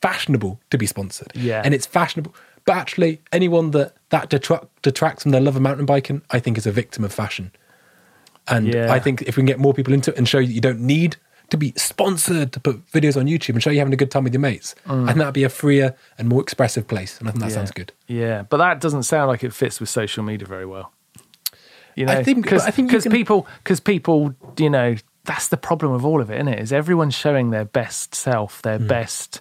fashionable 0.00 0.60
to 0.70 0.78
be 0.78 0.86
sponsored 0.86 1.32
Yeah. 1.34 1.62
and 1.64 1.74
it's 1.74 1.84
fashionable 1.84 2.32
but 2.66 2.76
actually 2.76 3.20
anyone 3.32 3.70
that 3.72 3.94
that 4.10 4.30
detract, 4.30 4.66
detracts 4.82 5.22
from 5.22 5.32
their 5.32 5.40
love 5.40 5.56
of 5.56 5.62
mountain 5.62 5.86
biking 5.86 6.22
i 6.30 6.38
think 6.38 6.56
is 6.58 6.66
a 6.66 6.72
victim 6.72 7.04
of 7.04 7.12
fashion 7.12 7.50
and 8.48 8.72
Yeah. 8.72 8.92
i 8.92 8.98
think 8.98 9.22
if 9.22 9.36
we 9.36 9.40
can 9.40 9.46
get 9.46 9.58
more 9.58 9.74
people 9.74 9.92
into 9.94 10.10
it 10.12 10.18
and 10.18 10.28
show 10.28 10.38
you 10.38 10.46
that 10.48 10.52
you 10.54 10.60
don't 10.60 10.80
need 10.80 11.16
to 11.50 11.56
be 11.58 11.72
sponsored 11.76 12.52
to 12.52 12.60
put 12.60 12.84
videos 12.90 13.16
on 13.18 13.26
youtube 13.26 13.50
and 13.50 13.62
show 13.62 13.70
you 13.70 13.78
having 13.78 13.92
a 13.92 13.96
good 13.96 14.10
time 14.10 14.24
with 14.24 14.32
your 14.32 14.40
mates 14.40 14.74
i 14.86 15.06
think 15.06 15.18
that'd 15.18 15.34
be 15.34 15.44
a 15.44 15.48
freer 15.48 15.94
and 16.18 16.28
more 16.28 16.40
expressive 16.40 16.86
place 16.88 17.18
and 17.18 17.28
i 17.28 17.32
think 17.32 17.40
that 17.42 17.46
Mm. 17.48 17.50
yeah. 17.50 17.54
sounds 17.56 17.70
good 17.70 17.92
Yeah, 18.06 18.42
but 18.48 18.56
that 18.58 18.80
doesn't 18.80 19.04
sound 19.04 19.28
like 19.28 19.44
it 19.44 19.52
fits 19.52 19.78
with 19.80 19.88
social 19.88 20.22
media 20.24 20.46
very 20.46 20.66
well. 20.66 20.92
You 21.96 22.06
know, 22.06 22.12
I 22.12 22.24
think- 22.24 22.50
but 22.50 22.60
I 22.62 22.70
think 22.72 22.90
you 22.90 22.98
because 22.98 23.04
can- 23.04 23.12
people, 23.12 23.46
because 23.62 23.78
people, 23.78 24.34
you 24.58 24.68
know, 24.68 24.96
that's 25.26 25.46
the 25.48 25.56
problem 25.56 25.92
with 25.92 26.02
all 26.04 26.20
of 26.20 26.28
it, 26.28 26.34
isn't 26.34 26.48
it? 26.48 26.58
Is 26.58 26.72
everyone's 26.72 27.14
showing 27.14 27.50
their 27.50 27.64
best 27.64 28.14
self, 28.16 28.60
their 28.62 28.78
Hmm. 28.78 28.88
best, 28.88 29.40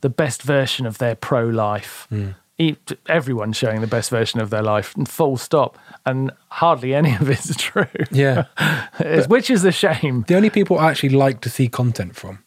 the 0.00 0.08
best 0.08 0.42
version 0.42 0.86
of 0.86 0.98
their 0.98 1.16
pro 1.16 1.44
life. 1.44 2.06
Hmm. 2.08 2.28
E- 2.60 2.76
Everyone's 3.08 3.56
showing 3.56 3.80
the 3.80 3.86
best 3.86 4.10
version 4.10 4.40
of 4.40 4.50
their 4.50 4.62
life, 4.62 4.94
and 4.96 5.08
full 5.08 5.36
stop. 5.36 5.78
And 6.04 6.32
hardly 6.50 6.94
any 6.94 7.14
of 7.14 7.28
it's 7.30 7.54
true. 7.68 7.86
yeah 8.10 8.44
It's- 9.00 9.28
which 9.28 9.48
is 9.50 9.64
a 9.64 9.72
shame. 9.72 10.24
the 10.28 10.34
only 10.36 10.50
people 10.50 10.78
I 10.78 10.90
actually 10.90 11.10
like 11.10 11.40
to 11.42 11.50
see 11.50 11.68
content 11.68 12.16
from 12.16 12.42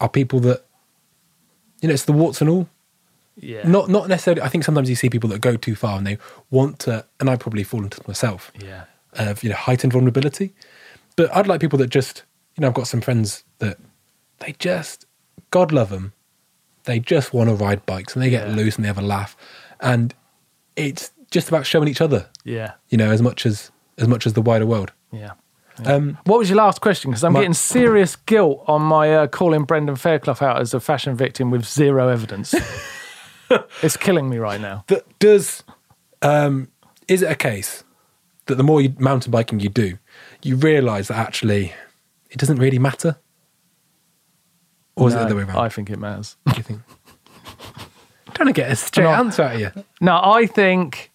are 0.00 0.08
people 0.08 0.40
that 0.40 0.64
you 1.80 1.88
know 1.88 1.94
it's 1.94 2.04
the 2.04 2.12
warts 2.12 2.40
and 2.40 2.48
all 2.50 2.68
Yeah. 3.36 3.66
not 3.68 3.88
not 3.88 4.08
necessarily 4.08 4.42
i 4.42 4.48
think 4.48 4.64
sometimes 4.64 4.88
you 4.90 4.96
see 4.96 5.08
people 5.10 5.28
that 5.30 5.40
go 5.40 5.56
too 5.56 5.74
far 5.74 5.96
and 5.98 6.06
they 6.06 6.18
want 6.50 6.78
to 6.80 7.04
and 7.20 7.28
i 7.30 7.36
probably 7.36 7.64
fall 7.64 7.82
into 7.84 8.00
myself 8.06 8.52
Yeah. 8.60 8.84
of 9.14 9.42
you 9.42 9.50
know 9.50 9.56
heightened 9.56 9.92
vulnerability 9.92 10.54
but 11.16 11.34
i'd 11.36 11.46
like 11.46 11.60
people 11.60 11.78
that 11.78 11.90
just 11.90 12.24
you 12.56 12.60
know 12.62 12.68
i've 12.68 12.74
got 12.74 12.86
some 12.88 13.00
friends 13.00 13.44
that 13.58 13.78
they 14.40 14.52
just 14.58 15.06
god 15.50 15.72
love 15.72 15.88
them 15.90 16.12
they 16.84 16.98
just 16.98 17.32
want 17.32 17.48
to 17.48 17.54
ride 17.54 17.84
bikes 17.86 18.14
and 18.14 18.22
they 18.22 18.30
get 18.30 18.48
Yeah. 18.48 18.54
loose 18.54 18.76
and 18.76 18.84
they 18.84 18.88
have 18.88 18.98
a 18.98 19.02
laugh 19.02 19.36
and 19.80 20.14
it's 20.76 21.10
just 21.30 21.48
about 21.48 21.64
showing 21.66 21.88
each 21.88 22.00
other, 22.00 22.26
Yeah. 22.44 22.72
you 22.88 22.98
know, 22.98 23.10
as 23.10 23.22
much 23.22 23.46
as 23.46 23.70
as 23.98 24.08
much 24.08 24.26
as 24.26 24.32
the 24.32 24.42
wider 24.42 24.66
world. 24.66 24.90
Yeah. 25.12 25.32
Um, 25.86 26.18
What 26.24 26.38
was 26.38 26.48
your 26.50 26.56
last 26.56 26.80
question? 26.80 27.10
Because 27.10 27.24
I'm 27.24 27.32
My- 27.32 27.40
getting 27.40 27.54
serious 27.54 28.16
guilt 28.16 28.62
on 28.66 28.82
my 28.82 29.14
uh, 29.14 29.26
calling 29.26 29.64
Brendan 29.64 29.96
Fairclough 29.96 30.40
out 30.42 30.60
as 30.60 30.74
a 30.74 30.80
fashion 30.80 31.14
victim 31.16 31.50
with 31.50 31.64
zero 31.64 32.08
evidence. 32.08 32.54
it's 33.82 33.96
killing 33.96 34.28
me 34.28 34.38
right 34.38 34.60
now. 34.60 34.84
th- 34.88 35.04
does 35.18 35.62
um, 36.22 36.68
is 37.08 37.22
it 37.22 37.30
a 37.30 37.34
case 37.34 37.84
that 38.46 38.54
the 38.56 38.62
more 38.62 38.80
you, 38.80 38.94
mountain 38.98 39.30
biking 39.30 39.60
you 39.60 39.68
do, 39.68 39.98
you 40.42 40.56
realise 40.56 41.08
that 41.08 41.16
actually 41.18 41.72
it 42.30 42.38
doesn't 42.38 42.56
really 42.58 42.78
matter, 42.78 43.16
or 44.96 45.08
is 45.08 45.14
it 45.14 45.18
the 45.18 45.24
other 45.24 45.36
way 45.36 45.42
around? 45.42 45.56
I 45.56 45.68
think 45.68 45.90
it 45.90 45.98
matters. 45.98 46.36
What 46.44 46.54
do 46.56 46.58
you 46.58 46.64
think? 46.64 46.80
I'm 48.26 48.32
trying 48.34 48.46
to 48.48 48.52
get 48.52 48.70
a 48.70 48.76
straight 48.76 49.04
No. 49.04 49.10
answer 49.10 49.42
out 49.42 49.54
of 49.54 49.60
you. 49.60 49.70
No, 50.00 50.20
I 50.22 50.46
think. 50.46 51.10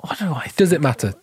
What 0.00 0.18
do 0.18 0.32
I 0.32 0.42
think? 0.42 0.56
Does 0.56 0.72
it 0.72 0.80
matter? 0.80 1.14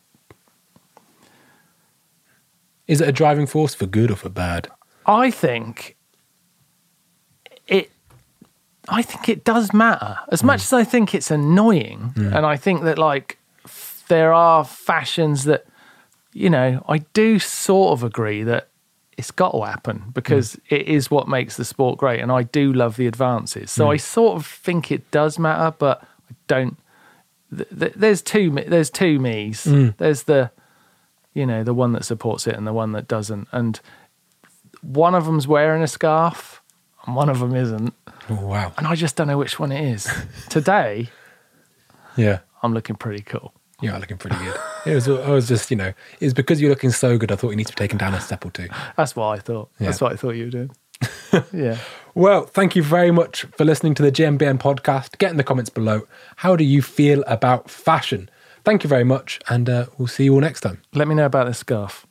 Is 2.87 3.01
it 3.01 3.07
a 3.07 3.11
driving 3.11 3.45
force 3.47 3.73
for 3.73 3.85
good 3.85 4.11
or 4.11 4.15
for 4.15 4.29
bad? 4.29 4.69
I 5.05 5.31
think 5.31 5.95
it. 7.67 7.91
I 8.89 9.01
think 9.01 9.29
it 9.29 9.45
does 9.45 9.71
matter 9.73 10.17
as 10.31 10.41
hmm. 10.41 10.47
much 10.47 10.61
as 10.61 10.73
I 10.73 10.83
think 10.83 11.15
it's 11.15 11.31
annoying, 11.31 12.13
hmm. 12.15 12.33
and 12.33 12.45
I 12.45 12.57
think 12.57 12.83
that 12.83 12.97
like 12.97 13.37
f- 13.63 14.03
there 14.09 14.33
are 14.33 14.65
fashions 14.65 15.45
that 15.45 15.65
you 16.33 16.49
know 16.49 16.83
I 16.89 16.97
do 17.13 17.39
sort 17.39 17.93
of 17.93 18.03
agree 18.03 18.43
that 18.43 18.69
it's 19.17 19.31
got 19.31 19.51
to 19.51 19.63
happen 19.63 20.03
because 20.13 20.53
hmm. 20.53 20.75
it 20.75 20.87
is 20.87 21.11
what 21.11 21.27
makes 21.27 21.57
the 21.57 21.65
sport 21.65 21.99
great, 21.99 22.19
and 22.19 22.31
I 22.31 22.43
do 22.43 22.73
love 22.73 22.97
the 22.97 23.07
advances. 23.07 23.71
So 23.71 23.85
hmm. 23.85 23.91
I 23.91 23.97
sort 23.97 24.35
of 24.35 24.45
think 24.45 24.91
it 24.91 25.09
does 25.11 25.39
matter, 25.39 25.75
but 25.77 26.01
I 26.29 26.35
don't. 26.47 26.77
Th- 27.55 27.69
th- 27.77 27.93
there's 27.95 28.21
two. 28.21 28.51
There's 28.51 28.89
two 28.89 29.19
me's. 29.19 29.63
Hmm. 29.65 29.89
There's 29.97 30.23
the, 30.23 30.51
you 31.33 31.45
know, 31.45 31.63
the 31.63 31.73
one 31.73 31.91
that 31.93 32.05
supports 32.05 32.47
it 32.47 32.55
and 32.55 32.65
the 32.65 32.73
one 32.73 32.93
that 32.93 33.07
doesn't, 33.07 33.47
and 33.51 33.79
one 34.81 35.15
of 35.15 35.25
them's 35.25 35.47
wearing 35.47 35.81
a 35.81 35.87
scarf 35.87 36.61
and 37.05 37.15
one 37.15 37.29
of 37.29 37.39
them 37.39 37.55
isn't. 37.55 37.93
Oh 38.29 38.45
wow! 38.45 38.73
And 38.77 38.87
I 38.87 38.95
just 38.95 39.15
don't 39.15 39.27
know 39.27 39.37
which 39.37 39.59
one 39.59 39.71
it 39.71 39.83
is. 39.83 40.09
Today, 40.49 41.09
Yeah, 42.15 42.39
I'm 42.61 42.73
looking 42.73 42.95
pretty 42.95 43.23
cool. 43.23 43.53
You 43.83 43.91
are 43.91 43.99
looking 43.99 44.17
pretty 44.17 44.37
good. 44.37 44.55
It 44.85 44.95
was. 44.95 45.07
I 45.07 45.29
was 45.29 45.47
just, 45.47 45.69
you 45.69 45.77
know, 45.77 45.93
it's 46.19 46.33
because 46.33 46.61
you're 46.61 46.69
looking 46.69 46.91
so 46.91 47.17
good. 47.17 47.31
I 47.31 47.35
thought 47.35 47.49
you 47.49 47.55
need 47.55 47.67
to 47.67 47.73
be 47.73 47.77
taken 47.77 47.97
down 47.97 48.13
a 48.13 48.21
step 48.21 48.45
or 48.45 48.51
two. 48.51 48.67
That's 48.97 49.15
what 49.15 49.27
I 49.27 49.37
thought. 49.39 49.69
That's 49.79 50.01
what 50.01 50.13
I 50.13 50.15
thought 50.15 50.31
you 50.31 50.45
were 50.45 50.51
doing. 50.51 50.71
yeah. 51.53 51.77
Well, 52.15 52.45
thank 52.45 52.75
you 52.75 52.83
very 52.83 53.11
much 53.11 53.43
for 53.57 53.65
listening 53.65 53.93
to 53.95 54.03
the 54.03 54.11
GMBN 54.11 54.59
podcast. 54.59 55.17
Get 55.17 55.31
in 55.31 55.37
the 55.37 55.43
comments 55.43 55.69
below. 55.69 56.07
How 56.37 56.55
do 56.55 56.63
you 56.63 56.81
feel 56.81 57.23
about 57.27 57.69
fashion? 57.69 58.29
Thank 58.63 58.83
you 58.83 58.87
very 58.87 59.03
much, 59.03 59.41
and 59.49 59.69
uh, 59.69 59.87
we'll 59.97 60.07
see 60.07 60.25
you 60.25 60.33
all 60.33 60.39
next 60.39 60.61
time. 60.61 60.81
Let 60.93 61.07
me 61.07 61.15
know 61.15 61.25
about 61.25 61.47
this 61.47 61.57
scarf. 61.57 62.07